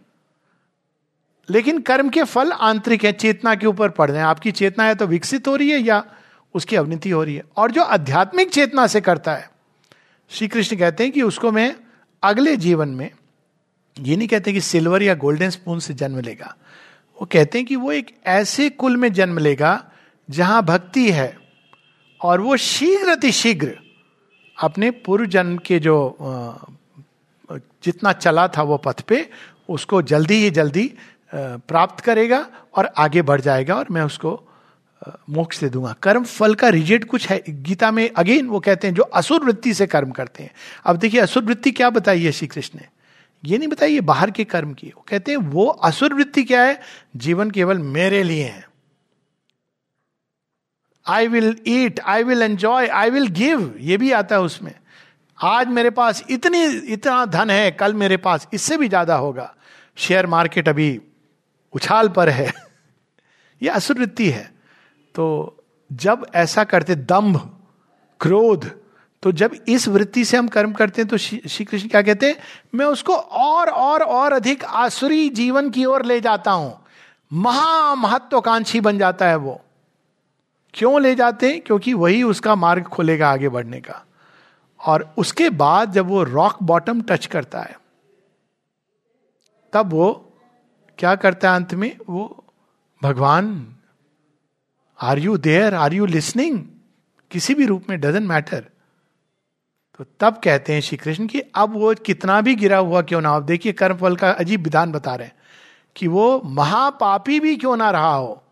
लेकिन 1.51 1.81
कर्म 1.81 2.09
के 2.09 2.23
फल 2.23 2.53
आंतरिक 2.53 3.05
है, 3.05 3.13
चेतना 3.13 3.55
के 3.55 3.67
ऊपर 3.67 3.89
पड़ 3.89 4.11
रहे 4.11 4.21
हैं। 4.21 4.27
आपकी 4.27 4.53
चेतना 4.53 4.85
है 4.85 4.95
तो 4.95 5.07
विकसित 5.07 5.49
हो 5.49 5.57
रही 5.57 5.71
है 5.71 5.79
या 5.79 6.05
उसकी 6.55 6.77
अवनीति 6.77 7.11
हो 7.11 7.25
रही 7.25 7.35
है? 7.35 7.43
और 7.57 7.71
जो 7.71 7.83
आध्यात्मिक 7.83 8.51
चेतना 8.51 8.87
से 8.87 9.01
करता 9.01 9.35
है 9.35 9.51
श्री 10.31 10.49
कृष्ण 10.49 10.77
कहते 10.77 11.05
हैं 11.05 11.13
कि 11.13 11.23
उसको 11.23 11.53
मैं 11.53 11.77
अगले 12.25 12.57
जीवन 12.57 12.89
में 12.89 13.11
ये 13.97 14.17
नहीं 14.17 14.29
कहते 14.29 14.53
कि 14.53 14.61
सिल्वर 14.61 15.03
या 15.03 15.15
गोल्डन 15.15 15.51
स्पून 15.51 15.79
से 15.79 15.95
जन्म 15.95 16.19
लेगा। 16.21 16.55
वो 17.19 17.29
कहते 17.33 17.59
हैं 17.59 17.67
कि 17.67 17.77
वो 17.77 17.93
एक 17.93 18.15
ऐसे 18.27 18.69
कुल 18.71 18.97
में 18.97 19.13
जन्म 19.13 19.39
लेगा 19.39 19.73
जहाँ 20.29 20.63
भक्ति 20.63 21.11
है 21.13 21.37
और 22.21 22.41
वो 22.41 22.57
शीघ्र 22.57 23.09
अतिशीघ्र 23.09 23.73
अपने 24.57 24.91
पूर्व 24.91 25.27
जन्म 25.27 25.59
के 25.59 25.79
जो 25.79 25.97
जितना 27.51 28.13
चला 28.13 28.47
था 28.49 28.63
वो 28.63 28.77
पथ 28.77 29.01
पे, 29.01 29.29
उसको 29.69 30.03
जल्दी 30.03 30.35
ही 30.35 30.51
जल्दी 30.51 30.93
प्राप्त 31.35 32.05
करेगा 32.05 32.47
और 32.75 32.87
आगे 32.97 33.23
बढ़ 33.23 33.41
जाएगा 33.41 33.75
और 33.75 33.87
मैं 33.91 34.03
उसको 34.03 34.33
मोक्ष 35.31 35.61
दे 35.61 35.69
दूँगा। 35.69 35.95
कर्म 36.03 36.25
फल 36.25 36.55
का 36.55 36.69
रिजेक्ट 36.69 37.09
कुछ 37.09 37.29
है। 37.29 37.43
गीता 37.49 37.91
में 37.91 38.11
अगेन 38.17 38.47
वो 38.47 38.61
कहते 38.61 38.87
हैं, 38.87 38.95
जो 38.95 39.03
असुर 39.03 39.45
वृत्ति 39.45 39.75
से 39.75 39.87
कर्म 39.87 40.11
करते 40.11 40.43
हैं। 40.43 40.51
अब 40.85 40.97
देखिए, 40.97 41.21
असुर 41.21 41.45
वृत्ति 41.45 41.71
क्या 41.71 41.91
बताई 41.91 42.23
है 42.23 42.33
श्री 42.33 42.47
कृष्ण 42.47 42.79
ने? 42.79 42.89
ये 43.45 43.59
नहीं 43.59 43.69
बताइए 43.69 44.01
बाहर 44.01 44.31
के 44.31 44.45
कर्म 44.45 44.73
की 44.73 44.87
वो 44.87 45.05
कहते 45.09 45.31
हैं, 45.31 45.39
वो 45.39 45.67
असुर 45.67 46.15
वृत्ति 46.15 46.45
क्या 46.45 46.63
है? 46.63 46.81
जीवन 47.17 47.51
केवल 47.51 47.79
मेरे 47.79 48.23
लिए 48.23 48.45
है। 48.45 48.69
I 51.09 51.29
will 51.29 51.57
eat 51.67 52.01
I 52.01 52.23
will 52.23 52.43
enjoy 52.43 52.87
I 52.87 53.11
will 53.11 53.27
give 53.27 53.75
ये 53.81 53.97
भी 53.97 54.13
आता 54.13 54.35
है 54.35 54.43
उसमें। 54.43 54.75
आज 55.43 55.69
मेरे 55.69 55.91
पास 55.91 56.25
इतनी, 56.31 56.65
इतना 56.67 57.27
धन 57.27 57.51
है, 57.51 57.71
कल 57.71 57.95
मेरे 57.95 58.17
पास 58.17 58.49
इससे 58.53 58.77
भी 58.77 58.89
ज़्यादा 58.89 59.17
होगा। 59.17 59.55
शेयर 59.97 60.27
मार्केट 60.27 60.69
अभी 60.69 61.01
उछाल 61.73 62.09
पर 62.09 62.29
है। 62.29 62.53
यह 63.63 63.73
असुर 63.73 63.99
वृत्ति 63.99 64.31
है। 64.31 64.54
तो 65.15 65.57
जब 65.93 66.27
ऐसा 66.35 66.65
करते 66.65 66.95
दंभ 66.95 67.61
क्रोध 68.21 68.71
तो 69.23 69.33
जब 69.33 69.55
इस 69.69 69.89
वृत्ति 69.89 70.25
से 70.25 70.37
हम 70.37 70.49
कर्म 70.49 70.73
करते 70.73 71.03
हैं 71.03 71.09
तो 71.09 71.17
श्री 71.17 71.65
कृष्ण 71.65 71.89
क्या 71.89 72.03
कहते 72.03 72.29
हैं, 72.29 72.37
मैं 72.75 72.87
उसको 72.87 73.15
और 73.17 73.71
और 73.71 74.03
और 74.03 74.33
अधिक 74.33 74.65
आसुरी 74.65 75.29
जीवन 75.29 75.71
की 75.71 75.85
ओर 75.85 76.05
ले 76.05 76.21
जाता 76.21 76.51
हूँ। 76.51 76.85
महा 77.33 77.95
महत्वाकांक्षी 77.95 78.81
बन 78.81 78.99
जाता 78.99 79.29
है 79.29 79.37
वो। 79.37 79.61
क्यों 80.75 81.01
ले 81.03 81.15
जाते 81.15 81.51
हैं? 81.51 81.61
क्योंकि 81.61 81.95
वही 81.95 82.23
उसका 82.23 82.55
मार्ग 82.55 82.85
खोलेगा 82.85 83.31
आगे 83.31 83.49
बढ़ने 83.49 83.81
का। 83.81 84.05
और 84.81 85.15
उसके 85.19 85.51
बाद 85.51 85.93
जब 85.93 86.07
वो 86.07 86.23
रॉक 86.23 86.63
बॉटम 86.63 87.03
टच 87.03 87.27
करता 87.27 87.61
है, 87.61 87.79
तब 89.73 89.93
वो 89.93 90.33
क्या 90.99 91.15
करता 91.15 91.51
है 91.51 91.57
अंत 91.57 91.75
में? 91.75 91.97
वो 92.09 92.45
भगवान 93.03 93.74
are 95.05 95.19
you 95.19 95.37
there 95.37 95.75
are 95.75 95.95
you 95.95 96.07
listening 96.07 96.63
किसी 97.31 97.55
भी 97.55 97.67
रूप 97.67 97.91
में 97.91 98.01
डजेंट 98.01 98.29
मैटर 98.29 98.65
तो 99.99 100.05
तब 100.21 100.41
कहते 100.45 100.73
हैं 100.73 100.81
श्री 100.81 100.97
कृष्ण 100.97 101.27
कि 101.27 101.41
अब 101.55 101.73
वो 101.73 101.95
कितना 101.95 102.41
भी 102.41 102.55
गिरा 102.55 102.79
हुआ 102.79 103.03
क्यों 103.03 103.21
ना 103.21 103.29
हो। 103.29 103.41
देखिए 103.41 103.73
कर्म 103.73 103.97
फल 103.97 104.17
का 104.17 104.31
अजीब 104.31 104.63
विधान 104.63 104.93
बता 104.93 105.15
रहे 105.15 105.27
हैं 105.27 105.35
कि 105.97 106.07
वो 106.07 106.41
महापापी 106.45 107.39
भी 107.41 107.57
क्यों 107.57 107.77
ना 107.77 107.91
रहा 107.91 108.15
हो? 108.15 108.43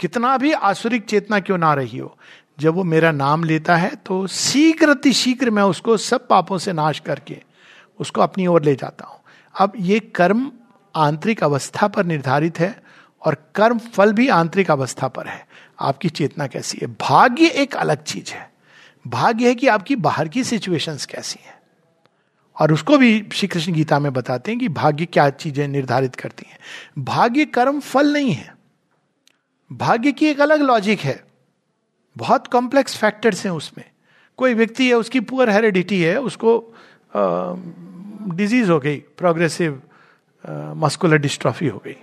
कितना 0.00 0.36
भी 0.36 0.52
आसुरिक 0.52 1.04
चेतना 1.04 1.40
क्यों 1.40 1.58
ना 1.58 1.74
रही 1.74 1.98
हो? 1.98 2.16
जब 2.58 2.74
वो 2.74 2.84
मेरा 2.84 3.10
नाम 3.12 3.44
लेता 3.44 3.76
है 3.76 3.94
तो 3.96 4.26
शीघ्र 4.26 5.12
शीघ्र 5.12 5.50
मैं 5.50 5.62
उसको 5.62 5.96
सब 5.96 6.26
पापों 6.28 6.58
से 6.58 6.72
नाश 6.72 6.98
करके 7.00 7.40
उसको 8.00 8.20
अपनी 8.20 8.46
ओर 8.46 8.62
ले 8.62 8.74
जाता 8.74 9.06
हूँ। 9.06 9.18
अब 9.54 9.72
ये 9.76 10.00
कर्म 10.00 10.50
आंतरिक 10.94 11.44
अवस्था 11.44 11.88
पर 11.88 12.04
निर्धारित 12.04 12.60
है 12.60 12.74
और 13.22 13.36
कर्म 13.54 13.78
फल 13.78 14.12
भी 14.12 14.28
आंतरिक 14.28 14.70
अवस्था 14.70 15.08
पर 15.08 15.26
है। 15.26 15.46
आपकी 15.80 16.08
चेतना 16.08 16.46
कैसी 16.46 16.78
है? 16.82 16.86
भाग्य 16.86 17.46
एक 17.46 17.76
अलग 17.76 18.02
चीज़ 18.02 18.32
है। 18.32 18.52
भाग्य 19.06 19.48
है 19.48 19.54
कि 19.54 19.66
आपकी 19.66 19.96
बाहर 19.96 20.28
की 20.28 20.44
सिचुएशंस 20.44 21.06
कैसी 21.06 21.38
है। 21.46 21.60
और 22.60 22.72
उसको 22.72 22.98
भी 22.98 23.28
श्री 23.32 23.48
कृष्ण 23.48 23.72
गीता 23.72 23.98
में 23.98 24.12
बताते 24.12 24.50
हैं 24.50 24.60
कि 24.60 24.68
भाग्य 24.68 25.06
क्या 25.06 25.30
चीज़ें 25.30 25.68
निर्धारित 25.68 26.14
करती 26.14 26.46
हैं। 26.50 26.58
भाग्य 27.04 27.44
कर्म 27.44 27.80
फल 27.80 28.12
नहीं 28.12 28.32
है। 28.32 28.54
भाग्य 29.72 30.12
की 30.12 30.26
एक 30.26 30.40
अलग 30.40 30.60
लॉजिक 30.60 31.00
है। 31.00 31.24
बहुत 32.16 32.46
कॉम्प्लेक्स 32.46 32.96
फैक्टर्स 32.96 33.44
हैं 33.44 33.52
उसमें। 33.52 33.84
कोई 34.36 34.54
व्यक्ति 34.54 34.88
है, 34.88 34.94
उसकी 34.94 35.20
पुअर 35.20 35.50
हेरिडिटी 35.50 36.02
है, 36.02 36.20
उसको 36.20 36.74
डिज़ीज़ 38.36 38.70
हो 38.70 38.78
गई 38.80 38.96
प्रोग्रेसिव 38.96 39.82
मस्कुलर 40.76 41.16
डिस्ट्रॉफी 41.16 41.66
हो 41.66 41.82
गई। 41.84 41.96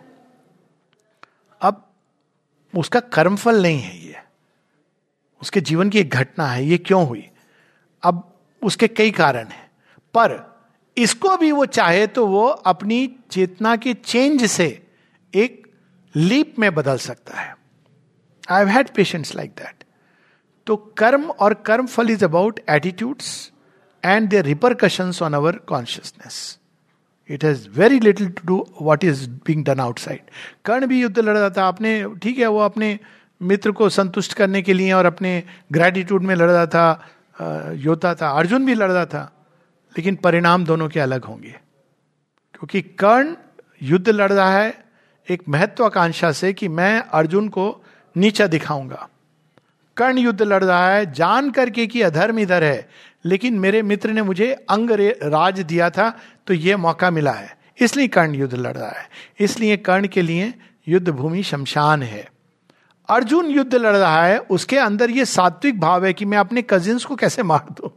अब 1.61 1.86
उसका 2.73 2.99
कर्मफल 2.99 3.61
नहीं 3.61 3.81
है 3.81 3.97
ये। 4.05 4.15
उसके 5.41 5.61
जीवन 5.61 5.89
की 5.89 5.99
एक 5.99 6.09
घटना 6.09 6.47
है, 6.47 6.65
ये 6.65 6.77
क्यों 6.77 7.05
हुई? 7.07 7.29
अब 8.03 8.23
उसके 8.61 8.87
कई 8.87 9.11
कारण 9.11 9.47
हैं, 9.47 9.69
पर 10.13 10.57
इसको 10.97 11.35
भी 11.37 11.51
वो 11.51 11.65
चाहे 11.65 12.05
तो 12.07 12.25
वो 12.27 12.47
अपनी 12.47 13.07
चेतना 13.31 13.75
के 13.75 13.93
चेंज 13.93 14.45
से 14.45 14.67
एक 15.33 15.67
लीप 16.15 16.59
में 16.59 16.73
बदल 16.75 16.97
सकता 16.97 17.39
है। 17.39 17.55
I 18.51 18.59
have 18.59 18.67
had 18.67 18.89
patients 18.89 19.35
like 19.35 19.51
that 19.51 19.83
तो 20.67 20.75
कर्म 20.97 21.29
और 21.31 21.53
कर्म 21.65 21.87
फल 21.87 22.09
is 22.09 22.23
about 22.25 22.59
attitudes 22.69 23.51
and 24.03 24.29
their 24.29 24.45
repercussion 24.45 25.11
on 25.23 25.33
our 25.33 25.55
consciousness 25.67 26.59
it 27.29 27.43
has 27.43 27.67
very 27.69 27.99
little 27.99 28.29
to 28.29 28.47
do 28.47 28.65
what 28.81 29.03
is 29.03 29.29
being 29.47 29.63
done 29.65 29.79
outside 29.79 30.19
Karna 30.65 30.87
भी 30.87 31.01
युद्ध 31.01 31.19
लड़ 31.19 31.37
रहा 31.37 31.49
था। 31.49 31.65
आपने, 31.65 32.05
ठीक 32.23 32.39
है, 32.39 32.47
वो 32.47 32.59
अपने 32.59 32.99
मित्र 33.41 33.71
को 33.71 33.89
संतुष्ट 33.89 34.33
करने 34.33 34.61
के 34.61 34.73
लिए 34.73 34.91
और 34.91 35.05
अपने 35.05 35.43
ग्रेटिट्यूड 35.71 36.23
में 36.23 36.35
लड़ 36.35 36.51
रहा 36.51 36.65
था 36.65 37.73
योद्धा 37.75 38.13
था। 38.15 38.29
अर्जुन 38.29 38.65
भी 38.65 38.73
लड़ 38.73 38.91
रहा 38.91 39.05
था, 39.05 39.31
लेकिन 39.95 40.15
परिणाम 40.15 40.65
दोनों 40.65 40.87
के 40.89 40.99
अलग 40.99 41.23
होंगे। 41.23 41.51
क्योंकि 42.53 42.81
कर्ण 42.81 43.35
युद्ध 43.81 44.09
लड़ 44.09 44.31
रहा 44.31 44.51
है, 44.51 44.73
एक 45.27 45.43
महत्वाकांक्षा 45.49 46.31
से 46.31 46.53
कि 46.53 46.67
मैं 46.67 46.99
अर्जुन 46.99 47.49
को 47.49 47.83
नीचा 48.15 48.47
दिखाऊँगा। 48.47 49.07
कर्ण 49.97 50.17
युद्ध 50.17 50.41
लड़ 50.41 50.63
रहा 50.63 50.89
है, 50.89 51.11
जान 51.13 51.51
करके 51.51 51.87
कि 51.87 52.01
अधर्म 52.01 52.39
इधर 52.39 52.63
है, 52.63 52.89
लेकिन 53.25 53.59
मेरे 53.59 53.81
मित्र 53.81 54.11
ने 54.11 54.21
मुझे 54.21 54.51
अंग 54.69 54.91
राज 54.91 55.59
दिया 55.59 55.89
था 55.89 56.17
तो 56.47 56.53
यह 56.53 56.77
मौका 56.77 57.11
मिला 57.11 57.31
है। 57.31 57.57
इसलिए 57.81 58.07
कर्ण 58.07 58.35
युद्ध 58.35 58.53
लड़ 58.53 58.77
रहा 58.77 58.89
है। 58.89 59.09
इसलिए 59.39 59.77
कर्ण 59.77 60.07
के 60.07 60.21
लिए 60.21 60.53
युद्ध 60.87 61.09
भूमि 61.09 61.43
शमशान 61.43 62.03
है। 62.03 62.31
अर्जुन 63.09 63.45
युद्ध 63.45 63.75
लड़ 63.75 63.95
रहा 63.95 64.25
है। 64.25 64.39
उसके 64.39 64.77
अंदर 64.77 65.09
यह 65.09 65.25
सात्विक 65.25 65.79
भाव 65.79 66.05
है 66.05 66.13
कि 66.13 66.25
मैं 66.25 66.37
अपने 66.37 66.63
कजिन्स 66.69 67.05
को 67.05 67.15
कैसे 67.15 67.43
मार 67.43 67.65
दू? 67.71 67.91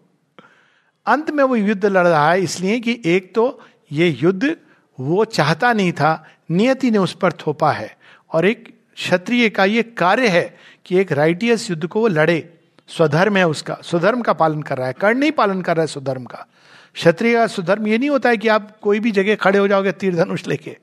अंत 1.06 1.30
में 1.30 1.44
वो 1.44 1.56
युद्ध 1.56 1.86
लड़ 1.86 2.06
रहा 2.06 2.32
है 2.32 2.42
इसलिए 2.42 2.80
कि 2.80 3.02
एक 3.06 3.34
तो 3.34 3.64
ये 3.92 4.08
युद्ध 4.08 4.56
वो 5.00 5.24
चाहता 5.24 5.72
नहीं 5.72 5.92
था, 5.92 6.26
नियति 6.50 6.90
ने 6.90 6.98
उस 6.98 7.14
पर 7.14 7.32
थोपा 7.32 7.72
है। 7.72 7.96
और 8.32 8.46
एक 8.46 8.80
क्षत्रिय 8.94 9.48
का 9.48 9.64
ये 9.64 9.82
कार्य 9.82 10.28
है 10.28 10.58
कि 10.86 10.96
एक 10.96 11.12
राइटियस 11.12 11.70
युद्ध 11.70 11.86
को 11.86 12.00
वो 12.00 12.08
लड़े। 12.08 12.54
स्वधर्म 12.88 13.36
है 13.36 13.48
उसका। 13.48 13.78
स्वधर्म 13.84 14.22
का 14.22 14.32
पालन 14.32 14.62
कर 14.62 14.78
रहा 14.78 14.86
है। 14.86 14.92
कर्ण 14.92 15.18
नहीं 15.18 15.32
पालन 15.32 15.62
कर 15.62 15.76
रहा 15.76 15.82
है 15.82 15.86
स्वधर्म 15.86 16.24
का। 16.24 16.46
क्षत्रिय 16.94 17.34
का 17.34 17.46
स्वधर्म 17.46 17.86
ये 17.86 17.98
नहीं 17.98 18.10
होता 18.10 18.28
है 18.28 18.36
कि 18.36 18.48
आप 18.48 18.76
कोई 18.80 19.00
भी 19.00 19.10
जगह 19.10 19.34
खड़े 19.34 19.58
हो 19.58 19.68
जाओगे 19.68 19.92
तीर 19.92 20.16
धनुष 20.16 20.46
लेके। 20.46 20.76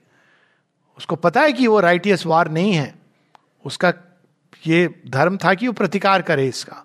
उसको 0.97 1.15
पता 1.15 1.41
है 1.41 1.53
कि 1.53 1.67
वो 1.67 1.79
राइटियस 1.79 2.25
वार 2.25 2.51
नहीं 2.51 2.73
है। 2.73 2.93
उसका 3.65 3.93
ये 4.67 4.87
धर्म 5.07 5.37
था 5.37 5.53
कि 5.53 5.67
वो 5.67 5.73
प्रतिकार 5.73 6.21
करे 6.21 6.47
इसका। 6.47 6.83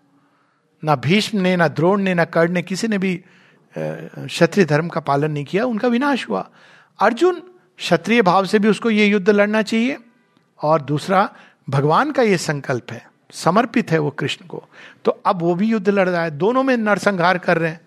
ना 0.85 0.95
भीष्म 0.97 1.41
ने, 1.41 1.57
ना 1.57 1.69
द्रोण 1.69 2.03
ने, 2.03 2.15
ना 2.15 2.25
कर्ण 2.25 2.53
ने, 2.53 2.63
किसी 2.63 2.89
ने 2.89 2.99
भी 2.99 3.15
क्षत्रिय 3.75 4.67
धर्म 4.67 4.89
का 4.89 5.01
पालन 5.01 5.33
नहीं 5.33 5.45
किया, 5.45 5.65
उनका 5.65 5.89
विनाश 5.89 6.29
हुआ। 6.29 6.49
अर्जुन 6.99 7.41
क्षत्रिय 7.79 8.23
भाव 8.23 8.47
से 8.47 8.59
भी 8.59 8.69
उसको 8.69 8.91
ये 8.91 9.07
युद्ध 9.07 9.31
लड़ना 9.31 9.63
चाहिए। 9.63 9.97
और 10.61 10.83
दूसरा, 10.83 11.29
भगवान 11.71 12.13
का 12.13 12.23
ये 12.23 12.39
संकल्प 12.39 12.93
है, 12.93 13.07
समर्पित 13.33 13.91
है 13.91 13.99
वो 13.99 14.11
कृष्ण 14.11 14.47
को। 14.47 14.65
तो 15.05 15.11
अब 15.27 15.41
वो 15.41 15.55
भी 15.55 15.67
युद्ध 15.67 15.89
लड़ 15.89 16.09
रहा 16.09 16.23
है। 16.23 16.31
दोनों 16.31 16.63
में 16.63 16.77
नरसंहार 16.77 17.39
कर 17.39 17.59
रहे 17.59 17.71
हैं। 17.71 17.81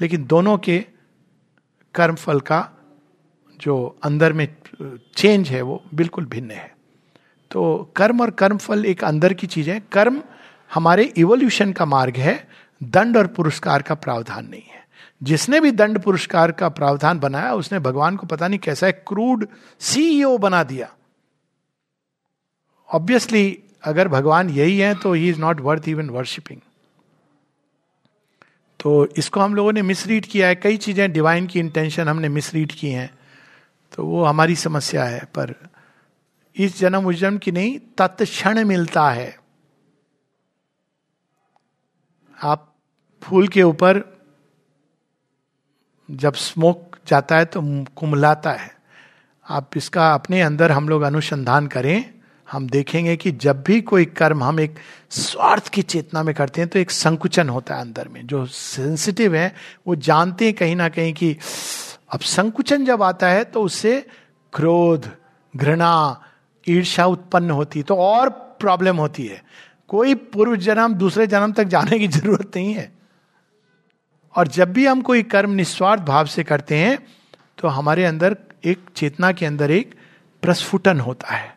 लेकिन 0.00 0.24
दोनों 0.24 0.58
के 0.58 0.84
कर्म 1.94 2.14
फल 2.14 2.40
का 2.40 2.70
जो 3.60 3.98
अंदर 4.04 4.32
में 4.32 4.56
चेंज 5.16 5.48
है, 5.48 5.62
वो 5.62 5.82
बिल्कुल 5.94 6.24
भिन्न 6.24 6.50
है। 6.50 6.76
तो 7.50 7.92
कर्म 7.96 8.20
और 8.20 8.30
कर्म 8.30 8.56
फल 8.56 8.86
एक 8.86 9.04
अंदर 9.04 9.32
की 9.32 9.46
चीज़ 9.46 9.70
है। 9.70 9.80
कर्म 9.92 10.22
हमारे 10.74 11.04
इवोल्यूशन 11.04 11.72
का 11.72 11.84
मार्ग 11.84 12.16
है, 12.16 12.48
दंड 12.82 13.16
और 13.16 13.26
पुरस्कार 13.26 13.82
का 13.82 13.94
प्रावधान 13.94 14.46
नहीं 14.46 14.62
है। 14.62 14.84
जिसने 15.22 15.60
भी 15.60 15.70
दंड 15.70 15.98
पुरस्कार 15.98 16.52
का 16.52 16.68
प्रावधान 16.68 17.18
बनाया, 17.18 17.54
उसने 17.54 17.78
भगवान 17.78 18.16
को 18.16 18.26
पता 18.26 18.48
नहीं 18.48 18.58
कैसा 18.58 18.86
है 18.86 18.92
क्रूड 18.92 19.48
सीईओ 19.80 20.38
बना 20.38 20.62
दिया। 20.64 20.92
ऑब्वियसली 22.92 23.62
अगर 23.84 24.08
भगवान 24.08 24.50
यही 24.50 24.78
है 24.78 24.94
तो 24.94 25.12
he 25.12 25.28
is 25.28 25.40
not 25.40 25.60
worth 25.60 25.88
even 25.88 26.10
worshipping 26.10 26.60
तो 28.84 29.06
इसको 29.16 29.40
हम 29.40 29.54
लोगों 29.54 29.72
ने 29.72 29.82
मिसरीड 29.82 30.26
किया 30.26 30.48
है। 30.48 30.54
कई 30.54 30.76
चीज़ें 30.76 31.12
डिवाइन 31.12 31.46
की 31.46 31.60
इंटेंशन 31.60 32.08
हमने 32.08 32.28
मिसरीड 32.28 32.72
की 32.72 32.88
हैं। 32.88 33.18
तो 33.92 34.06
वो 34.06 34.24
हमारी 34.24 34.56
समस्या 34.56 35.04
है, 35.04 35.24
पर 35.24 35.54
इस 36.56 36.78
जन्म 36.78 37.06
उस 37.06 37.16
जन्म 37.16 37.38
की 37.38 37.52
नहीं, 37.52 37.78
तत्क्षण 37.98 38.64
मिलता 38.64 39.10
है। 39.10 39.38
आप 42.42 42.74
फूल 43.22 43.48
के 43.48 43.62
ऊपर 43.62 44.02
जब 46.10 46.34
स्मोक 46.34 46.96
जाता 47.06 47.36
है 47.36 47.44
तो 47.44 47.84
कुमलाता 47.96 48.52
है। 48.52 48.70
आप 49.48 49.76
इसका 49.76 50.14
अपने 50.14 50.40
अंदर 50.42 50.72
हम 50.72 50.88
लोग 50.88 51.02
अनुसंधान 51.02 51.66
करें। 51.66 52.13
हम 52.54 52.68
देखेंगे 52.68 53.16
कि 53.16 53.30
जब 53.32 53.62
भी 53.62 53.80
कोई 53.82 54.04
कर्म 54.04 54.42
हम 54.44 54.60
एक 54.60 54.74
स्वार्थ 55.10 55.68
की 55.68 55.82
चेतना 55.84 56.22
में 56.22 56.34
करते 56.34 56.60
हैं 56.60 56.68
तो 56.70 56.78
एक 56.78 56.90
संकुचन 56.90 57.48
होता 57.48 57.74
है 57.74 57.80
अंदर 57.80 58.08
में। 58.08 58.26
जो 58.26 58.44
सेंसिटिव 58.46 59.34
है, 59.34 59.54
वो 59.86 59.94
जानते 59.96 60.44
हैं 60.44 60.54
कहीं 60.54 60.76
ना 60.76 60.88
कहीं 60.88 61.12
कि 61.12 61.36
अब 62.12 62.20
संकुचन 62.20 62.84
जब 62.84 63.02
आता 63.02 63.28
है 63.28 63.44
तो 63.44 63.62
उससे 63.62 64.00
क्रोध, 64.52 65.10
घृणा 65.54 66.20
ईर्षा 66.66 67.06
उत्पन्न 67.06 67.50
होती 67.50 67.78
है 67.78 67.82
तो 67.82 67.96
और 67.96 68.28
प्रॉब्लम 68.60 68.96
होती 68.96 69.26
है। 69.26 69.42
कोई 69.88 70.14
पूर्व 70.14 70.56
जन्म 70.58 70.94
दूसरे 70.94 71.26
जन्म 71.26 71.52
तक 71.52 71.64
जाने 71.64 71.98
की 71.98 72.08
ज़रूरत 72.08 72.56
नहीं 72.56 72.74
है। 72.74 72.92
और 74.34 74.48
जब 74.48 74.72
भी 74.72 74.86
हम 74.86 75.02
कोई 75.02 75.22
कर्म 75.24 75.50
निस्वार्थ 75.52 76.02
भाव 76.02 76.26
से 76.26 76.44
करते 76.44 76.76
हैं 76.76 76.98
तो 77.58 77.68
हमारे 77.68 78.04
अंदर 78.04 78.36
एक 78.64 78.86
चेतना 78.96 79.32
के 79.32 79.46
अंदर 79.46 79.70
एक 79.70 79.94
प्रस्फुटन 80.42 81.00
होता 81.00 81.34
है। 81.34 81.53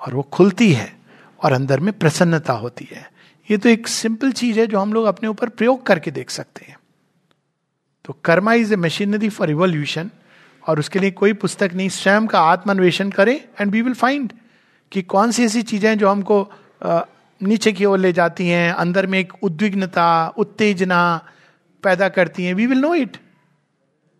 और 0.00 0.14
वो 0.14 0.22
खुलती 0.32 0.72
है 0.72 0.92
और 1.40 1.52
अंदर 1.52 1.80
में 1.80 1.92
प्रसन्नता 1.92 2.52
होती 2.54 2.88
है। 2.90 3.10
ये 3.48 3.56
तो 3.56 3.68
एक 3.68 3.88
सिंपल 3.88 4.32
चीज़ 4.32 4.60
है 4.60 4.66
जो 4.66 4.78
हम 4.78 4.92
लोग 4.92 5.04
अपने 5.06 5.28
ऊपर 5.28 5.48
प्रयोग 5.50 5.86
करके 5.86 6.10
देख 6.10 6.30
सकते 6.30 6.64
हैं। 6.64 6.76
तो 8.04 8.16
karma 8.24 8.52
is 8.54 8.72
a 8.72 8.76
machinery 8.76 9.28
for 9.28 9.48
revolution 9.48 10.10
और 10.64 10.78
उसके 10.78 10.98
लिए 10.98 11.10
कोई 11.12 11.32
पुस्तक 11.34 11.74
नहीं। 11.74 11.88
स्वयं 11.90 12.26
का 12.26 12.40
आत्मान्वेषण 12.42 13.10
करें 13.10 13.34
एंड 13.60 13.70
वी 13.72 13.82
विल 13.82 13.94
फाइंड 13.94 14.32
कि 14.92 15.02
कौन 15.04 15.30
सी 15.30 15.44
ऐसी 15.44 15.62
चीज़ें 15.62 15.98
जो 15.98 16.08
हमको 16.08 16.50
नीचे 17.40 17.72
की 17.72 17.84
ओर 17.84 17.98
ले 17.98 18.12
जाती 18.12 18.46
हैं, 18.48 18.72
अंदर 18.72 19.06
में 19.06 19.18
एक 19.18 19.32
उद्विग्नता, 19.42 20.28
उत्तेजना 20.36 21.00
पैदा 21.82 22.08
करती 22.08 22.44
हैं। 22.44 22.54
वी 22.54 22.66
विल 22.66 22.78
नो 22.78 22.94
इट 22.94 23.16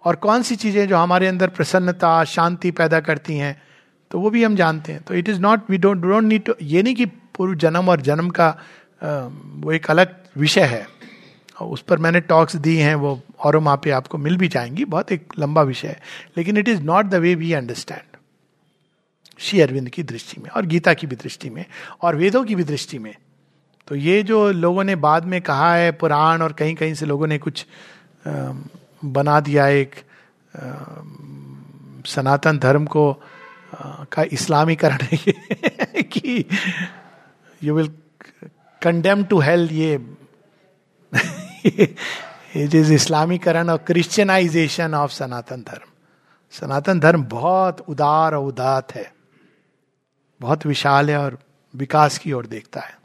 और 0.05 0.17
कौन 0.17 0.43
सी 0.43 0.57
चीज़ें 0.57 0.87
जो 0.89 0.97
हमारे 0.97 1.27
अंदर 1.27 1.49
प्रसन्नता, 1.49 2.25
शांति 2.25 2.71
पैदा 2.71 3.01
करती 3.01 3.37
हैं? 3.37 3.57
तो 4.11 4.21
वो 4.21 4.31
भी 4.31 4.45
हम 4.45 4.57
जानते 4.57 4.93
हैं। 4.93 5.03
तो 5.03 5.15
it 5.15 5.29
is 5.29 5.41
not 5.41 5.71
we 5.71 5.79
don't 5.79 5.99
don't 5.99 6.25
need 6.25 6.45
to 6.45 6.55
ये 6.63 6.83
नहीं 6.83 6.95
कि 6.95 7.07
पूर्व 7.07 7.55
जन्म 7.57 7.89
और 7.89 8.01
जन्म 8.01 8.31
का 8.31 8.49
वो 9.03 9.73
एक 9.73 9.91
अलग 9.91 10.17
विषय 10.37 10.65
है। 10.67 10.87
उस 11.61 11.83
पर 11.83 11.99
मैंने 11.99 12.21
टॉक्स 12.21 12.57
दी 12.57 12.77
हैं, 12.77 12.95
वो 12.95 13.21
और 13.39 13.57
वहाँ 13.57 13.77
पे 13.77 13.91
आपको 13.91 14.19
मिल 14.19 14.37
भी 14.37 14.49
जाएँगी, 14.49 14.85
बहुत 14.85 15.13
एक 15.13 15.33
लंबा 15.39 15.63
विषय 15.63 15.89
है। 15.89 16.01
लेकिन 16.37 16.57
it 16.57 16.69
is 16.69 16.83
not 16.83 17.07
the 17.07 17.15
way 17.15 17.35
we 17.35 17.53
understand 17.53 18.17
Shri 19.39 19.61
Aurobindo 19.61 19.89
की 19.89 20.03
दृष्टि 20.03 20.41
में, 20.41 20.49
और 20.51 20.67
गीता 20.67 20.95
की 20.95 21.07
भी 21.07 21.17
दृष्टि 21.17 21.51
में, 21.51 21.65
और 22.03 22.17
वेदों 22.17 22.45
की 22.45 22.55
भी 22.55 22.65
दृष्टि 22.65 22.99
में। 22.99 23.15
तो 23.89 23.95
ये 23.95 24.23
जो 24.23 24.51
लोगों 24.53 24.85
ने 24.85 24.97
बाद 24.97 25.25
में 25.25 25.41
कहा 25.43 25.75
है, 25.75 25.91
पुराण 25.93 26.43
और 26.43 26.53
कहीं 26.53 26.75
कहीं 26.75 26.95
से 26.95 27.07
लोगों 27.07 27.27
ने 27.27 27.39
कुछ 27.39 27.67
बना 28.27 29.39
दिया 29.41 29.67
एक 29.69 29.95
सनातन 32.07 32.59
धर्म 32.59 32.87
को 32.87 33.23
का 33.75 34.23
इस्लामीकरण 34.23 34.99
है 35.03 35.33
कि 36.03 36.45
you 37.65 37.75
will 37.75 37.95
condemn 38.83 39.25
to 39.25 39.41
hell 39.41 39.71
ये 39.71 40.17
इट 42.57 42.75
इज़ 42.75 42.93
इस्लामीकरण 42.93 43.71
और 43.71 43.79
क्रिश्चियनाइजेशन 43.79 44.95
ऑफ़ 44.95 45.13
सनातन 45.13 45.63
धर्म 45.63 45.89
सनातन 46.51 47.01
धर्म 47.01 47.25
बहुत 47.25 47.81
उदार 47.81 48.35
और 48.35 48.45
उदात 48.45 48.95
है, 48.95 49.13
बहुत 50.41 50.67
विशाल 50.67 51.11
है 51.11 51.17
और 51.19 51.39
विकास 51.75 52.19
की 52.19 52.33
ओर 52.33 52.47
देखता 52.47 52.81
है। 52.81 52.99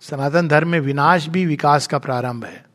सनातन 0.00 0.48
धर्म 0.48 0.68
में 0.68 0.80
विनाश 0.80 1.26
भी 1.26 1.46
विकास 1.46 1.86
का 1.86 1.98
प्रारंभ 1.98 2.44
है। 2.44 2.65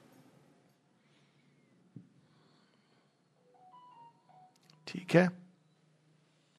ठीक 5.11 5.15
है 5.15 5.40